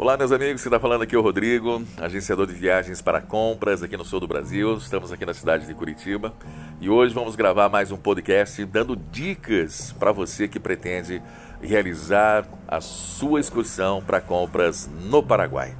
Olá, 0.00 0.16
meus 0.16 0.30
amigos, 0.30 0.60
você 0.60 0.68
está 0.68 0.78
falando 0.78 1.02
aqui 1.02 1.16
é 1.16 1.18
o 1.18 1.20
Rodrigo, 1.20 1.82
agenciador 1.96 2.46
de 2.46 2.52
viagens 2.52 3.02
para 3.02 3.20
compras 3.20 3.82
aqui 3.82 3.96
no 3.96 4.04
sul 4.04 4.20
do 4.20 4.28
Brasil. 4.28 4.76
Estamos 4.76 5.10
aqui 5.10 5.26
na 5.26 5.34
cidade 5.34 5.66
de 5.66 5.74
Curitiba 5.74 6.32
e 6.80 6.88
hoje 6.88 7.12
vamos 7.12 7.34
gravar 7.34 7.68
mais 7.68 7.90
um 7.90 7.96
podcast 7.96 8.64
dando 8.64 8.94
dicas 8.94 9.92
para 9.98 10.12
você 10.12 10.46
que 10.46 10.60
pretende 10.60 11.20
realizar 11.60 12.46
a 12.68 12.80
sua 12.80 13.40
excursão 13.40 14.00
para 14.00 14.20
compras 14.20 14.88
no 15.10 15.20
Paraguai. 15.20 15.74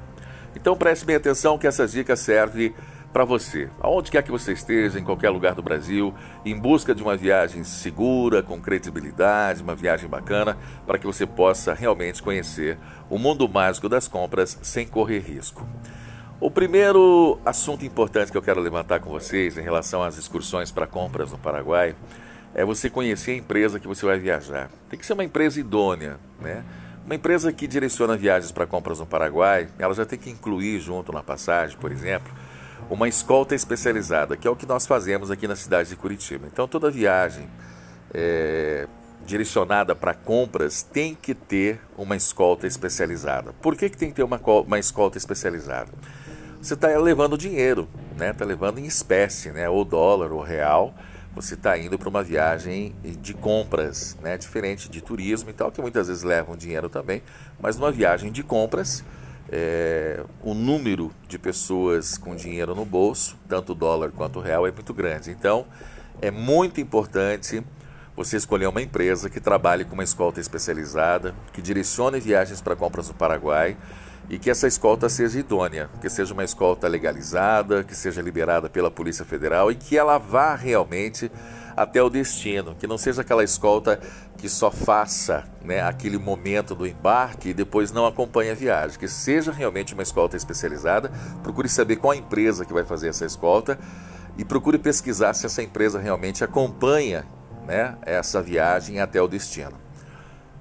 Então 0.53 0.75
preste 0.75 1.05
bem 1.05 1.15
atenção 1.15 1.57
que 1.57 1.65
essas 1.65 1.93
dicas 1.93 2.19
servem 2.19 2.73
para 3.11 3.25
você, 3.25 3.69
aonde 3.81 4.11
quer 4.11 4.21
que 4.21 4.31
você 4.31 4.53
esteja, 4.53 4.99
em 4.99 5.03
qualquer 5.03 5.29
lugar 5.29 5.55
do 5.55 5.63
Brasil, 5.63 6.13
em 6.45 6.57
busca 6.57 6.93
de 6.93 7.01
uma 7.01 7.17
viagem 7.17 7.63
segura, 7.63 8.43
com 8.43 8.61
credibilidade, 8.61 9.63
uma 9.63 9.75
viagem 9.75 10.07
bacana, 10.07 10.57
para 10.85 10.99
que 10.99 11.07
você 11.07 11.25
possa 11.25 11.73
realmente 11.73 12.21
conhecer 12.21 12.77
o 13.09 13.17
mundo 13.17 13.49
mágico 13.49 13.89
das 13.89 14.07
compras 14.07 14.59
sem 14.61 14.87
correr 14.87 15.19
risco. 15.19 15.67
O 16.39 16.51
primeiro 16.51 17.39
assunto 17.43 17.83
importante 17.83 18.31
que 18.31 18.37
eu 18.37 18.41
quero 18.41 18.61
levantar 18.61 18.99
com 18.99 19.09
vocês 19.09 19.57
em 19.57 19.61
relação 19.61 20.03
às 20.03 20.17
excursões 20.17 20.71
para 20.71 20.87
compras 20.87 21.31
no 21.31 21.37
Paraguai 21.37 21.95
é 22.53 22.63
você 22.63 22.89
conhecer 22.89 23.31
a 23.31 23.35
empresa 23.35 23.79
que 23.79 23.87
você 23.87 24.05
vai 24.05 24.19
viajar. 24.19 24.69
Tem 24.89 24.97
que 24.97 25.05
ser 25.05 25.13
uma 25.13 25.23
empresa 25.23 25.59
idônea, 25.59 26.17
né? 26.39 26.63
Uma 27.05 27.15
empresa 27.15 27.51
que 27.51 27.67
direciona 27.67 28.15
viagens 28.15 28.51
para 28.51 28.67
compras 28.67 28.99
no 28.99 29.05
Paraguai, 29.05 29.67
ela 29.79 29.93
já 29.93 30.05
tem 30.05 30.17
que 30.17 30.29
incluir 30.29 30.79
junto 30.79 31.11
na 31.11 31.23
passagem, 31.23 31.77
por 31.77 31.91
exemplo, 31.91 32.31
uma 32.89 33.07
escolta 33.07 33.55
especializada, 33.55 34.35
que 34.35 34.47
é 34.47 34.51
o 34.51 34.55
que 34.55 34.65
nós 34.65 34.85
fazemos 34.85 35.31
aqui 35.31 35.47
na 35.47 35.55
cidade 35.55 35.89
de 35.89 35.95
Curitiba. 35.95 36.47
Então, 36.51 36.67
toda 36.67 36.89
viagem 36.91 37.47
é, 38.13 38.87
direcionada 39.25 39.95
para 39.95 40.13
compras 40.13 40.81
tem 40.81 41.15
que 41.15 41.33
ter 41.33 41.79
uma 41.97 42.15
escolta 42.15 42.65
especializada. 42.65 43.53
Por 43.61 43.75
que, 43.75 43.89
que 43.89 43.97
tem 43.97 44.09
que 44.09 44.15
ter 44.15 44.23
uma, 44.23 44.39
uma 44.65 44.79
escolta 44.79 45.17
especializada? 45.17 45.91
Você 46.61 46.73
está 46.73 46.87
levando 46.97 47.37
dinheiro, 47.37 47.87
né? 48.17 48.31
Está 48.31 48.43
levando 48.43 48.79
em 48.79 48.85
espécie, 48.85 49.49
né? 49.51 49.69
Ou 49.69 49.85
dólar, 49.85 50.31
ou 50.31 50.41
real. 50.41 50.93
Você 51.33 51.53
está 51.53 51.77
indo 51.77 51.97
para 51.97 52.09
uma 52.09 52.23
viagem 52.23 52.93
de 53.21 53.33
compras, 53.33 54.17
né? 54.21 54.37
Diferente 54.37 54.89
de 54.89 54.99
turismo 54.99 55.49
e 55.49 55.53
tal, 55.53 55.71
que 55.71 55.79
muitas 55.79 56.07
vezes 56.07 56.23
levam 56.23 56.57
dinheiro 56.57 56.89
também. 56.89 57.23
Mas 57.61 57.77
numa 57.77 57.91
viagem 57.91 58.31
de 58.31 58.43
compras, 58.43 59.05
é, 59.51 60.23
o 60.43 60.53
número 60.53 61.11
de 61.27 61.39
pessoas 61.39 62.17
com 62.17 62.35
dinheiro 62.35 62.75
no 62.75 62.85
bolso, 62.85 63.37
tanto 63.47 63.73
dólar 63.73 64.11
quanto 64.11 64.39
real, 64.39 64.67
é 64.67 64.71
muito 64.71 64.93
grande. 64.93 65.31
Então, 65.31 65.65
é 66.21 66.29
muito 66.29 66.79
importante 66.79 67.63
você 68.15 68.35
escolher 68.35 68.67
uma 68.67 68.81
empresa 68.81 69.29
que 69.29 69.39
trabalhe 69.39 69.85
com 69.85 69.93
uma 69.93 70.03
escolta 70.03 70.39
especializada, 70.39 71.33
que 71.53 71.61
direcione 71.61 72.19
viagens 72.19 72.61
para 72.61 72.75
compras 72.75 73.07
no 73.07 73.13
Paraguai 73.13 73.77
e 74.29 74.37
que 74.37 74.49
essa 74.49 74.67
escolta 74.67 75.09
seja 75.09 75.39
idônea, 75.39 75.89
que 76.01 76.09
seja 76.09 76.33
uma 76.33 76.43
escolta 76.43 76.87
legalizada, 76.87 77.83
que 77.83 77.95
seja 77.95 78.21
liberada 78.21 78.69
pela 78.69 78.91
Polícia 78.91 79.25
Federal 79.25 79.71
e 79.71 79.75
que 79.75 79.97
ela 79.97 80.17
vá 80.17 80.53
realmente 80.53 81.31
até 81.79 82.03
o 82.03 82.09
destino, 82.09 82.75
que 82.75 82.85
não 82.85 82.97
seja 82.97 83.21
aquela 83.21 83.41
escolta 83.41 84.01
que 84.37 84.49
só 84.49 84.69
faça 84.69 85.45
né, 85.63 85.81
aquele 85.81 86.17
momento 86.17 86.75
do 86.75 86.85
embarque 86.85 87.49
e 87.49 87.53
depois 87.53 87.89
não 87.89 88.05
acompanhe 88.05 88.51
a 88.51 88.53
viagem, 88.53 88.99
que 88.99 89.07
seja 89.07 89.49
realmente 89.49 89.93
uma 89.93 90.03
escolta 90.03 90.35
especializada, 90.35 91.09
procure 91.41 91.69
saber 91.69 91.95
qual 91.95 92.11
a 92.11 92.17
empresa 92.17 92.65
que 92.65 92.73
vai 92.73 92.83
fazer 92.83 93.07
essa 93.07 93.25
escolta 93.25 93.79
e 94.37 94.43
procure 94.43 94.77
pesquisar 94.77 95.33
se 95.33 95.45
essa 95.45 95.63
empresa 95.63 95.99
realmente 95.99 96.43
acompanha 96.43 97.25
né, 97.65 97.97
essa 98.01 98.41
viagem 98.41 98.99
até 98.99 99.21
o 99.21 99.27
destino. 99.27 99.77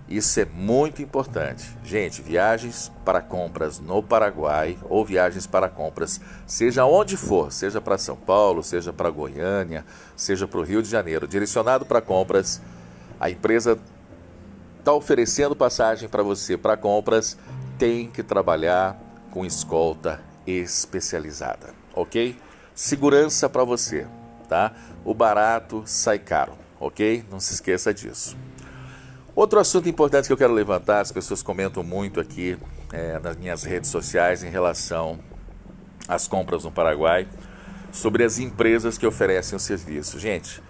Isso 0.09 0.41
é 0.41 0.47
muito 0.47 1.03
importante. 1.03 1.77
Gente, 1.85 2.23
viagens 2.23 2.91
para 3.05 3.21
compras 3.21 3.79
no 3.79 4.03
Paraguai 4.03 4.79
ou 4.89 5.05
viagens 5.05 5.47
para 5.47 5.69
compras, 5.69 6.19
seja 6.47 6.87
onde 6.87 7.15
for, 7.15 7.53
seja 7.53 7.79
para 7.79 7.99
São 7.99 8.17
Paulo, 8.17 8.63
seja 8.63 8.91
para 8.91 9.11
Goiânia, 9.11 9.85
seja 10.17 10.49
para 10.49 10.61
o 10.61 10.63
Rio 10.63 10.83
de 10.83 10.89
Janeiro, 10.89 11.29
direcionado 11.29 11.85
para 11.85 12.01
compras, 12.01 12.61
a 13.21 13.29
empresa 13.29 13.79
está 14.79 14.95
oferecendo 14.95 15.55
passagem 15.55 16.09
para 16.09 16.23
você 16.23 16.57
para 16.57 16.77
compras, 16.77 17.37
tem 17.79 18.09
que 18.09 18.23
trabalhar 18.23 18.99
com 19.31 19.45
escolta 19.45 20.23
especializada, 20.47 21.75
ok? 21.95 22.35
Segurança 22.75 23.47
para 23.47 23.65
você, 23.65 24.07
tá? 24.49 24.73
O 25.05 25.13
barato 25.13 25.83
sai 25.85 26.19
caro, 26.19 26.55
ok? 26.81 27.25
Não 27.31 27.39
se 27.39 27.53
esqueça 27.53 27.93
disso. 27.93 28.35
Outro 29.39 29.61
assunto 29.61 29.89
importante 29.89 30.27
que 30.27 30.33
eu 30.33 30.37
quero 30.37 30.53
levantar, 30.53 31.01
as 31.01 31.13
pessoas 31.13 31.45
comentam 31.45 31.85
muito 31.85 32.19
aqui 32.19 32.59
é, 32.93 33.21
nas 33.21 33.37
minhas 33.37 33.63
redes 33.63 33.89
sociais 33.89 34.43
em 34.43 34.51
relação 34.51 35.21
às 36.09 36.27
compras 36.27 36.65
no 36.65 36.73
Paraguai, 36.73 37.29
sobre 37.93 38.25
as 38.25 38.41
empresas 38.41 38.99
que 38.99 39.07
oferecem 39.07 39.55
o 39.55 39.61
serviço. 39.61 40.19
Gente, 40.19 40.61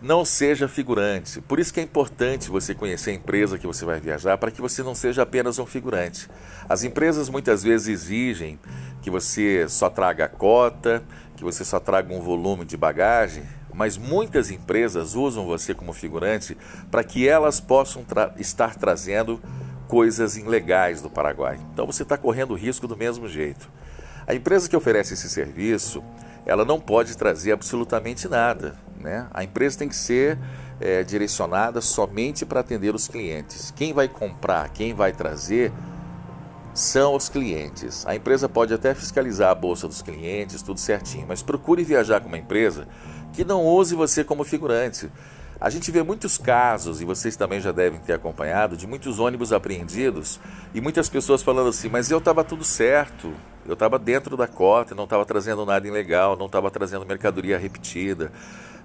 não 0.00 0.24
seja 0.24 0.68
figurante. 0.68 1.40
Por 1.40 1.58
isso 1.58 1.74
que 1.74 1.80
é 1.80 1.82
importante 1.82 2.48
você 2.48 2.76
conhecer 2.76 3.10
a 3.10 3.14
empresa 3.14 3.58
que 3.58 3.66
você 3.66 3.84
vai 3.84 3.98
viajar, 3.98 4.38
para 4.38 4.52
que 4.52 4.60
você 4.60 4.84
não 4.84 4.94
seja 4.94 5.22
apenas 5.22 5.58
um 5.58 5.66
figurante. 5.66 6.30
As 6.68 6.84
empresas 6.84 7.28
muitas 7.28 7.64
vezes 7.64 7.88
exigem 7.88 8.56
que 9.02 9.10
você 9.10 9.68
só 9.68 9.90
traga 9.90 10.26
a 10.26 10.28
cota, 10.28 11.02
que 11.36 11.42
você 11.42 11.64
só 11.64 11.80
traga 11.80 12.14
um 12.14 12.20
volume 12.20 12.64
de 12.64 12.76
bagagem, 12.76 13.42
mas 13.74 13.96
muitas 13.96 14.50
empresas 14.50 15.14
usam 15.14 15.46
você 15.46 15.74
como 15.74 15.92
figurante 15.92 16.56
para 16.90 17.02
que 17.02 17.28
elas 17.28 17.60
possam 17.60 18.04
tra 18.04 18.34
estar 18.38 18.74
trazendo 18.76 19.40
coisas 19.88 20.36
ilegais 20.36 21.02
do 21.02 21.10
Paraguai. 21.10 21.58
Então 21.72 21.86
você 21.86 22.02
está 22.02 22.16
correndo 22.16 22.54
risco 22.54 22.86
do 22.86 22.96
mesmo 22.96 23.28
jeito. 23.28 23.70
A 24.26 24.34
empresa 24.34 24.68
que 24.68 24.76
oferece 24.76 25.14
esse 25.14 25.28
serviço, 25.28 26.02
ela 26.46 26.64
não 26.64 26.80
pode 26.80 27.16
trazer 27.16 27.52
absolutamente 27.52 28.28
nada. 28.28 28.74
Né? 28.98 29.26
A 29.32 29.44
empresa 29.44 29.78
tem 29.78 29.88
que 29.88 29.96
ser 29.96 30.38
é, 30.80 31.02
direcionada 31.02 31.80
somente 31.80 32.46
para 32.46 32.60
atender 32.60 32.94
os 32.94 33.08
clientes. 33.08 33.72
Quem 33.74 33.92
vai 33.92 34.08
comprar, 34.08 34.68
quem 34.70 34.94
vai 34.94 35.12
trazer, 35.12 35.72
são 36.74 37.14
os 37.14 37.28
clientes. 37.28 38.06
A 38.06 38.14
empresa 38.14 38.48
pode 38.48 38.72
até 38.72 38.94
fiscalizar 38.94 39.50
a 39.50 39.54
bolsa 39.54 39.86
dos 39.86 40.00
clientes, 40.00 40.62
tudo 40.62 40.80
certinho, 40.80 41.26
mas 41.28 41.42
procure 41.42 41.84
viajar 41.84 42.20
com 42.20 42.28
uma 42.28 42.38
empresa 42.38 42.88
que 43.32 43.44
não 43.44 43.64
use 43.64 43.94
você 43.94 44.22
como 44.22 44.44
figurante. 44.44 45.10
A 45.60 45.70
gente 45.70 45.92
vê 45.92 46.02
muitos 46.02 46.36
casos, 46.36 47.00
e 47.00 47.04
vocês 47.04 47.36
também 47.36 47.60
já 47.60 47.70
devem 47.70 48.00
ter 48.00 48.14
acompanhado, 48.14 48.76
de 48.76 48.84
muitos 48.84 49.20
ônibus 49.20 49.52
apreendidos 49.52 50.40
e 50.74 50.80
muitas 50.80 51.08
pessoas 51.08 51.40
falando 51.40 51.68
assim: 51.68 51.88
mas 51.88 52.10
eu 52.10 52.18
estava 52.18 52.42
tudo 52.42 52.64
certo, 52.64 53.32
eu 53.64 53.74
estava 53.74 53.96
dentro 53.96 54.36
da 54.36 54.48
cota, 54.48 54.94
não 54.94 55.04
estava 55.04 55.24
trazendo 55.24 55.64
nada 55.64 55.86
ilegal, 55.86 56.36
não 56.36 56.46
estava 56.46 56.68
trazendo 56.68 57.06
mercadoria 57.06 57.56
repetida, 57.58 58.32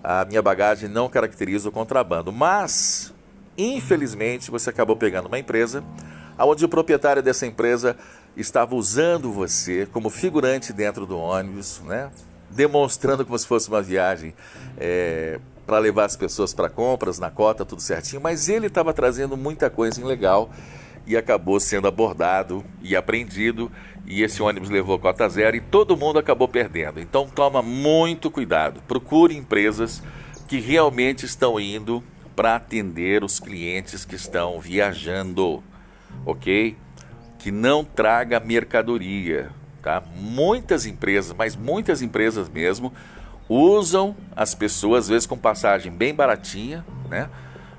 a 0.03 0.23
minha 0.25 0.41
bagagem 0.41 0.87
não 0.87 1.09
caracteriza 1.09 1.69
o 1.69 1.71
contrabando. 1.71 2.31
Mas, 2.31 3.11
infelizmente, 3.57 4.51
você 4.51 4.69
acabou 4.69 4.95
pegando 4.95 5.25
uma 5.25 5.39
empresa 5.39 5.83
onde 6.37 6.63
o 6.63 6.69
proprietário 6.69 7.23
dessa 7.23 7.47
empresa 7.47 7.97
estava 8.35 8.75
usando 8.75 9.31
você 9.31 9.87
como 9.91 10.11
figurante 10.11 10.71
dentro 10.71 11.07
do 11.07 11.17
ônibus, 11.17 11.81
né? 11.85 12.11
Demonstrando 12.49 13.25
como 13.25 13.37
se 13.37 13.47
fosse 13.47 13.67
uma 13.69 13.81
viagem 13.81 14.33
é, 14.77 15.39
para 15.65 15.79
levar 15.79 16.05
as 16.05 16.15
pessoas 16.15 16.53
para 16.53 16.69
compras, 16.69 17.19
na 17.19 17.29
cota, 17.29 17.65
tudo 17.65 17.81
certinho, 17.81 18.21
mas 18.21 18.47
ele 18.47 18.67
estava 18.67 18.93
trazendo 18.93 19.35
muita 19.35 19.69
coisa 19.69 19.99
ilegal 19.99 20.49
e 21.05 21.15
acabou 21.15 21.59
sendo 21.59 21.87
abordado 21.87 22.63
e 22.81 22.95
apreendido 22.95 23.71
e 24.05 24.23
esse 24.23 24.41
ônibus 24.41 24.69
levou 24.69 24.97
cota 24.99 25.27
zero 25.27 25.55
e 25.57 25.61
todo 25.61 25.97
mundo 25.97 26.19
acabou 26.19 26.47
perdendo. 26.47 26.99
Então 26.99 27.27
toma 27.27 27.61
muito 27.61 28.31
cuidado, 28.31 28.81
procure 28.87 29.35
empresas 29.35 30.01
que 30.47 30.59
realmente 30.59 31.25
estão 31.25 31.59
indo 31.59 32.03
para 32.35 32.55
atender 32.55 33.23
os 33.23 33.39
clientes 33.39 34.05
que 34.05 34.15
estão 34.15 34.59
viajando, 34.59 35.63
ok? 36.25 36.77
Que 37.39 37.51
não 37.51 37.83
traga 37.83 38.39
mercadoria, 38.39 39.49
Tá? 39.87 40.03
Muitas 40.17 40.85
empresas, 40.85 41.33
mas 41.33 41.55
muitas 41.55 42.01
empresas 42.01 42.49
mesmo, 42.49 42.91
usam 43.47 44.13
as 44.35 44.53
pessoas, 44.53 45.05
às 45.05 45.09
vezes 45.09 45.25
com 45.25 45.37
passagem 45.37 45.89
bem 45.89 46.13
baratinha, 46.13 46.85
né? 47.09 47.29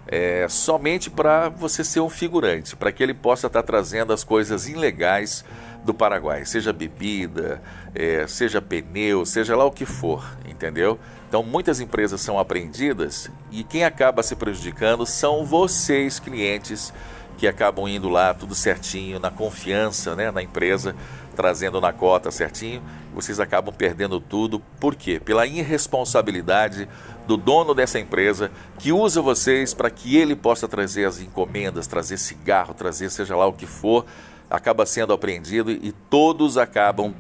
É, 0.07 0.47
somente 0.49 1.11
para 1.11 1.51
você 1.51 1.85
ser 1.85 2.01
um 2.01 2.09
figurante, 2.09 2.75
para 2.75 2.91
que 2.91 3.03
ele 3.03 3.13
possa 3.13 3.47
estar 3.47 3.61
tá 3.61 3.67
trazendo 3.67 4.11
as 4.11 4.25
coisas 4.25 4.67
ilegais 4.67 5.45
do 5.85 5.93
Paraguai, 5.93 6.47
seja 6.47 6.73
bebida, 6.73 7.61
é, 7.95 8.27
seja 8.27 8.63
pneu, 8.63 9.27
seja 9.27 9.55
lá 9.55 9.67
o 9.67 9.71
que 9.71 9.85
for, 9.85 10.25
entendeu? 10.49 10.99
Então 11.29 11.43
muitas 11.43 11.79
empresas 11.79 12.23
são 12.23 12.39
apreendidas 12.39 13.31
e 13.51 13.63
quem 13.63 13.85
acaba 13.85 14.23
se 14.23 14.35
prejudicando 14.35 15.05
são 15.05 15.45
vocês, 15.45 16.19
clientes, 16.19 16.91
que 17.39 17.47
acabam 17.47 17.87
indo 17.87 18.09
lá 18.09 18.35
tudo 18.35 18.55
certinho, 18.55 19.21
na 19.21 19.31
confiança 19.31 20.17
né, 20.17 20.31
na 20.31 20.43
empresa, 20.43 20.97
trazendo 21.39 21.81
na 21.81 21.93
cota 21.93 22.33
certinho, 22.33 22.83
vocês 23.15 23.39
acabam 23.39 23.73
perdendo 23.73 24.19
tudo. 24.19 24.59
Por 24.81 24.97
quê? 24.97 25.21
Pela 25.25 25.47
irresponsabilidade 25.47 26.89
do 27.29 27.37
dono 27.37 27.75
dessa 27.75 27.97
empresa 28.01 28.51
que 28.77 28.91
usa 28.91 29.23
vocês 29.23 29.73
para 29.73 29.89
que 29.89 30.17
ele 30.17 30.35
possa 30.35 30.67
trazer 30.67 31.05
as 31.05 31.21
encomendas, 31.21 31.87
trazer 31.87 32.17
cigarro, 32.17 32.75
trazer 32.75 33.09
seja 33.09 33.37
lá 33.37 33.47
o 33.47 33.53
que 33.53 33.67
for, 33.67 34.05
acaba 34.51 34.85
sendo 34.85 35.13
apreendido 35.13 35.71
e 35.71 35.93
todos 36.11 36.59
acabam 36.59 37.15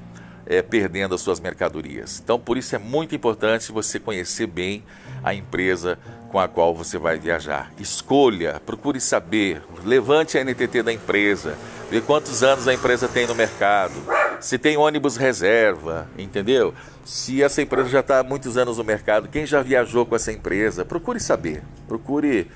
é, 0.44 0.62
perdendo 0.62 1.15
as 1.15 1.20
suas 1.20 1.38
mercadorias. 1.38 2.20
Então, 2.20 2.41
por 2.41 2.59
isso 2.59 2.75
é 2.75 2.79
muito 2.79 3.15
importante 3.15 3.70
você 3.70 4.00
conhecer 4.00 4.49
bem 4.49 4.82
a 5.23 5.32
empresa 5.32 5.97
com 6.32 6.41
a 6.41 6.49
qual 6.49 6.75
você 6.75 6.99
vai 6.99 7.19
viajar. 7.19 7.70
Escolha, 7.79 8.61
procure 8.67 9.00
saber, 9.00 9.62
levante 9.85 10.37
a 10.37 10.44
NTT 10.44 10.82
da 10.82 10.93
empresa, 10.93 11.56
vê 11.90 12.00
quantos 12.00 12.43
anos 12.43 12.69
a 12.69 12.75
empresa 12.75 13.08
tem 13.08 13.26
no 13.26 13.35
mercado, 13.35 13.94
se 14.40 14.58
tem 14.58 14.76
ônibus 14.76 15.17
reserva, 15.17 16.08
entendeu? 16.19 16.75
Se 17.05 17.43
essa 17.43 17.62
empresa 17.62 17.88
já 17.88 18.00
está 18.00 18.20
há 18.20 18.23
muitos 18.23 18.56
anos 18.56 18.79
no 18.79 18.85
mercado, 18.85 19.29
quem 19.29 19.46
já 19.46 19.62
viajou 19.62 20.05
com 20.05 20.14
essa 20.14 20.31
empresa, 20.31 20.85
procure 20.85 21.19
saber, 21.19 21.62
procure. 21.87 22.50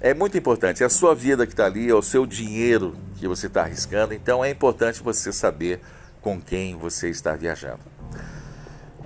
É 0.00 0.14
muito 0.14 0.38
importante, 0.38 0.82
é 0.82 0.86
a 0.86 0.90
sua 0.90 1.12
vida 1.14 1.44
que 1.44 1.52
está 1.52 1.66
ali, 1.66 1.90
é 1.90 1.94
o 1.94 2.02
seu 2.02 2.24
dinheiro 2.24 2.96
que 3.16 3.26
você 3.26 3.48
está 3.48 3.62
arriscando, 3.62 4.14
então 4.14 4.44
é 4.44 4.50
importante 4.50 5.02
você 5.02 5.32
saber 5.32 5.80
com 6.22 6.40
quem 6.40 6.76
você 6.76 7.08
está 7.08 7.34
viajando. 7.34 7.80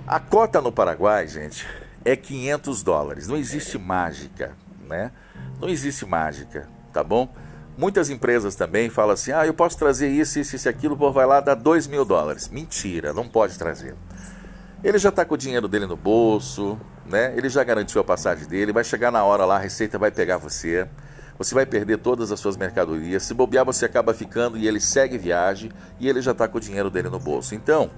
A 0.05 0.19
cota 0.19 0.61
no 0.61 0.71
Paraguai, 0.71 1.27
gente, 1.27 1.65
é 2.05 2.15
500 2.15 2.83
dólares. 2.83 3.27
Não 3.27 3.37
existe 3.37 3.77
mágica, 3.77 4.55
né? 4.87 5.11
Não 5.59 5.69
existe 5.69 6.05
mágica, 6.05 6.67
tá 6.91 7.03
bom? 7.03 7.33
Muitas 7.77 8.09
empresas 8.09 8.55
também 8.55 8.89
falam 8.89 9.13
assim: 9.13 9.31
ah, 9.31 9.45
eu 9.45 9.53
posso 9.53 9.77
trazer 9.77 10.07
isso, 10.09 10.39
isso, 10.39 10.55
isso, 10.55 10.69
aquilo, 10.69 10.95
pô, 10.95 11.11
vai 11.11 11.25
lá 11.25 11.39
dar 11.39 11.55
2 11.55 11.87
mil 11.87 12.05
dólares. 12.05 12.47
Mentira, 12.49 13.13
não 13.13 13.27
pode 13.27 13.57
trazer. 13.57 13.95
Ele 14.83 14.97
já 14.97 15.09
está 15.09 15.23
com 15.25 15.33
o 15.33 15.37
dinheiro 15.37 15.67
dele 15.67 15.87
no 15.87 15.95
bolso, 15.95 16.77
né? 17.05 17.33
Ele 17.35 17.49
já 17.49 17.63
garantiu 17.63 18.01
a 18.01 18.03
passagem 18.03 18.47
dele, 18.47 18.73
vai 18.73 18.83
chegar 18.83 19.11
na 19.11 19.23
hora 19.23 19.45
lá, 19.45 19.55
a 19.55 19.59
receita 19.59 19.97
vai 19.97 20.11
pegar 20.11 20.37
você. 20.37 20.87
Você 21.37 21.55
vai 21.55 21.65
perder 21.65 21.97
todas 21.97 22.31
as 22.31 22.39
suas 22.39 22.55
mercadorias. 22.55 23.23
Se 23.23 23.33
bobear, 23.33 23.65
você 23.65 23.85
acaba 23.85 24.13
ficando 24.13 24.55
e 24.57 24.67
ele 24.67 24.79
segue 24.79 25.17
viagem 25.17 25.71
e 25.99 26.07
ele 26.07 26.21
já 26.21 26.31
está 26.31 26.47
com 26.47 26.57
o 26.57 26.61
dinheiro 26.61 26.91
dele 26.91 27.09
no 27.09 27.19
bolso. 27.19 27.55
Então, 27.55 27.89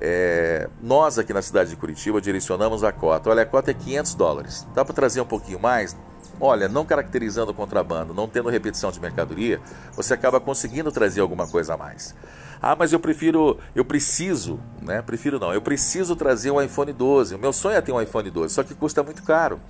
é, 0.00 0.68
nós 0.82 1.18
aqui 1.18 1.32
na 1.32 1.42
cidade 1.42 1.70
de 1.70 1.76
Curitiba 1.76 2.20
direcionamos 2.20 2.82
a 2.82 2.90
cota. 2.92 3.30
Olha, 3.30 3.42
a 3.42 3.46
cota 3.46 3.70
é 3.70 3.74
500 3.74 4.14
dólares. 4.14 4.66
Dá 4.74 4.84
para 4.84 4.94
trazer 4.94 5.20
um 5.20 5.26
pouquinho 5.26 5.60
mais? 5.60 5.96
Olha, 6.40 6.68
não 6.68 6.84
caracterizando 6.84 7.50
o 7.50 7.54
contrabando, 7.54 8.12
não 8.12 8.28
tendo 8.28 8.48
repetição 8.48 8.90
de 8.90 9.00
mercadoria, 9.00 9.60
você 9.94 10.14
acaba 10.14 10.38
conseguindo 10.38 10.92
trazer 10.92 11.20
alguma 11.20 11.46
coisa 11.46 11.74
a 11.74 11.76
mais. 11.76 12.14
Ah, 12.60 12.74
mas 12.76 12.92
eu 12.92 13.00
prefiro, 13.00 13.58
eu 13.74 13.84
preciso, 13.84 14.58
né? 14.82 15.02
Prefiro 15.02 15.38
não, 15.38 15.52
eu 15.52 15.62
preciso 15.62 16.16
trazer 16.16 16.50
um 16.50 16.60
iPhone 16.60 16.92
12. 16.92 17.34
O 17.34 17.38
meu 17.38 17.52
sonho 17.52 17.76
é 17.76 17.80
ter 17.80 17.92
um 17.92 18.00
iPhone 18.00 18.30
12, 18.30 18.54
só 18.54 18.62
que 18.62 18.74
custa 18.74 19.02
muito 19.02 19.22
caro. 19.22 19.60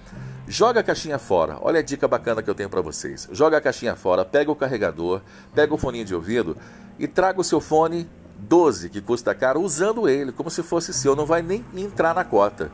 Joga 0.49 0.81
a 0.81 0.82
caixinha 0.82 1.19
fora. 1.19 1.58
Olha 1.61 1.81
a 1.81 1.82
dica 1.82 2.06
bacana 2.06 2.43
que 2.43 2.49
eu 2.49 2.55
tenho 2.55 2.70
para 2.70 2.81
vocês. 2.81 3.29
Joga 3.32 3.56
a 3.56 3.61
caixinha 3.61 3.97
fora, 3.97 4.25
pega 4.25 4.50
o 4.50 4.56
carregador, 4.56 5.20
pega 5.55 5.75
o 5.75 5.79
fone 5.79 6.05
de 6.05 6.14
ouvido 6.14 6.56
e 6.99 7.09
traga 7.09 7.41
o 7.41 7.44
seu 7.44 7.61
fone 7.61 8.09
12, 8.38 8.91
que 8.91 9.00
custa 9.00 9.35
caro, 9.35 9.61
usando 9.61 10.09
ele 10.09 10.31
como 10.31 10.50
se 10.50 10.62
fosse 10.62 10.93
seu. 10.93 11.17
Não 11.17 11.26
vai 11.26 11.43
nem 11.43 11.64
entrar 11.75 12.14
na 12.14 12.25
cota. 12.25 12.70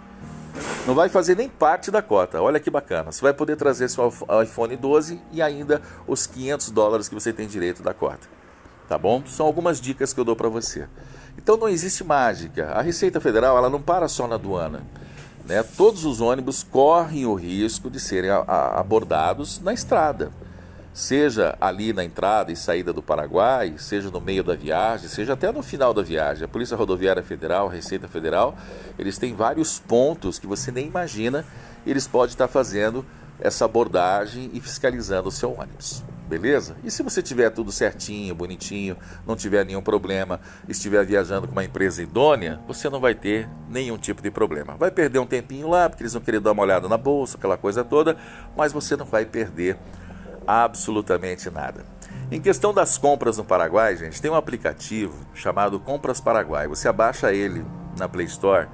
Não 0.87 0.95
vai 0.95 1.09
fazer 1.09 1.37
nem 1.37 1.49
parte 1.49 1.91
da 1.91 2.03
cota. 2.03 2.41
Olha 2.41 2.61
que 2.61 2.71
bacana. 2.71 3.13
Você 3.13 3.23
vai 3.23 3.33
poder 3.33 3.57
trazer 3.57 3.89
seu 3.89 4.13
iPhone 4.43 4.77
12 4.77 5.21
e 5.31 5.41
ainda 5.41 5.81
os 6.07 6.27
500 6.27 6.71
dólares 6.71 7.09
que 7.09 7.15
você 7.15 7.33
tem 7.33 7.47
direito 7.47 7.83
da 7.83 7.95
cota. 7.95 8.29
Tá 8.89 8.99
bom? 8.99 9.23
São 9.27 9.47
algumas 9.47 9.81
dicas 9.81 10.13
que 10.13 10.21
eu 10.21 10.25
dou 10.25 10.37
para 10.37 10.49
você. 10.49 10.87
Então 11.39 11.57
não 11.57 11.69
existe 11.69 12.05
mágica. 12.05 12.73
A 12.73 12.83
Receita 12.83 13.21
Federal 13.21 13.57
ela 13.57 13.71
não 13.71 13.81
para 13.81 14.09
só 14.09 14.27
na 14.27 14.35
aduana. 14.35 14.83
Né? 15.47 15.63
Todos 15.63 16.05
os 16.05 16.21
ônibus 16.21 16.63
correm 16.63 17.27
o 17.27 17.35
risco 17.35 17.91
de 17.91 17.99
serem 17.99 18.31
abordados 18.31 19.61
na 19.61 19.73
estrada, 19.73 20.31
seja 20.93 21.57
ali 21.61 21.93
na 21.93 22.05
entrada 22.05 22.53
e 22.53 22.57
saída 22.57 22.93
do 22.93 23.03
Paraguai, 23.03 23.75
seja 23.79 24.11
no 24.11 24.21
meio 24.21 24.45
da 24.45 24.55
viagem, 24.55 25.09
seja 25.09 25.33
até 25.33 25.51
no 25.51 25.63
final 25.63 25.95
da 25.95 26.03
viagem. 26.03 26.45
A 26.45 26.49
Polícia 26.49 26.77
Rodoviária 26.77 27.23
Federal, 27.23 27.69
Receita 27.69 28.09
Federal, 28.09 28.57
eles 28.99 29.19
têm 29.19 29.35
vários 29.35 29.79
pontos 29.79 30.39
que 30.39 30.47
você 30.47 30.71
nem 30.71 30.87
imagina, 30.87 31.45
eles 31.87 32.07
podem 32.07 32.33
estar 32.33 32.49
fazendo 32.49 33.05
essa 33.41 33.65
abordagem 33.65 34.51
e 34.53 34.61
fiscalizando 34.61 35.29
o 35.29 35.33
seu 35.33 35.53
ônibus 35.53 36.05
beleza? 36.39 36.77
E 36.83 36.91
se 36.91 37.03
você 37.03 37.21
tiver 37.21 37.51
tudo 37.51 37.71
certinho, 37.71 38.35
bonitinho, 38.35 38.97
não 39.27 39.37
tiver 39.37 39.67
nenhum 39.67 39.83
problema, 39.83 40.41
estiver 40.67 41.05
viajando 41.05 41.47
com 41.47 41.53
uma 41.53 41.65
empresa 41.65 42.03
idônea, 42.03 42.59
você 42.67 42.89
não 42.89 43.01
vai 43.01 43.15
ter 43.15 43.47
nenhum 43.69 43.99
tipo 43.99 44.23
de 44.23 44.31
problema. 44.31 44.75
Vai 44.79 44.91
perder 44.91 45.19
um 45.19 45.27
tempinho 45.27 45.69
lá, 45.69 45.91
porque 45.91 46.03
eles 46.03 46.15
vão 46.15 46.23
querer 46.23 46.41
dar 46.41 46.53
uma 46.53 46.63
olhada 46.63 46.89
na 46.89 46.97
bolsa, 46.97 47.37
aquela 47.37 47.59
coisa 47.59 47.85
toda, 47.85 48.17
mas 48.57 48.73
você 48.73 48.97
não 48.97 49.05
vai 49.05 49.27
perder 49.27 49.77
absolutamente 50.47 51.51
nada. 51.51 51.85
Em 52.31 52.41
questão 52.41 52.73
das 52.73 52.97
compras 52.97 53.37
no 53.37 53.45
Paraguai, 53.45 53.97
gente, 53.97 54.21
tem 54.21 54.31
um 54.31 54.35
aplicativo 54.35 55.15
chamado 55.35 55.79
Compras 55.79 56.21
Paraguai. 56.21 56.67
Você 56.67 56.89
abaixa 56.89 57.33
ele 57.33 57.65
na 57.99 58.09
Play 58.09 58.27
Store, 58.27 58.69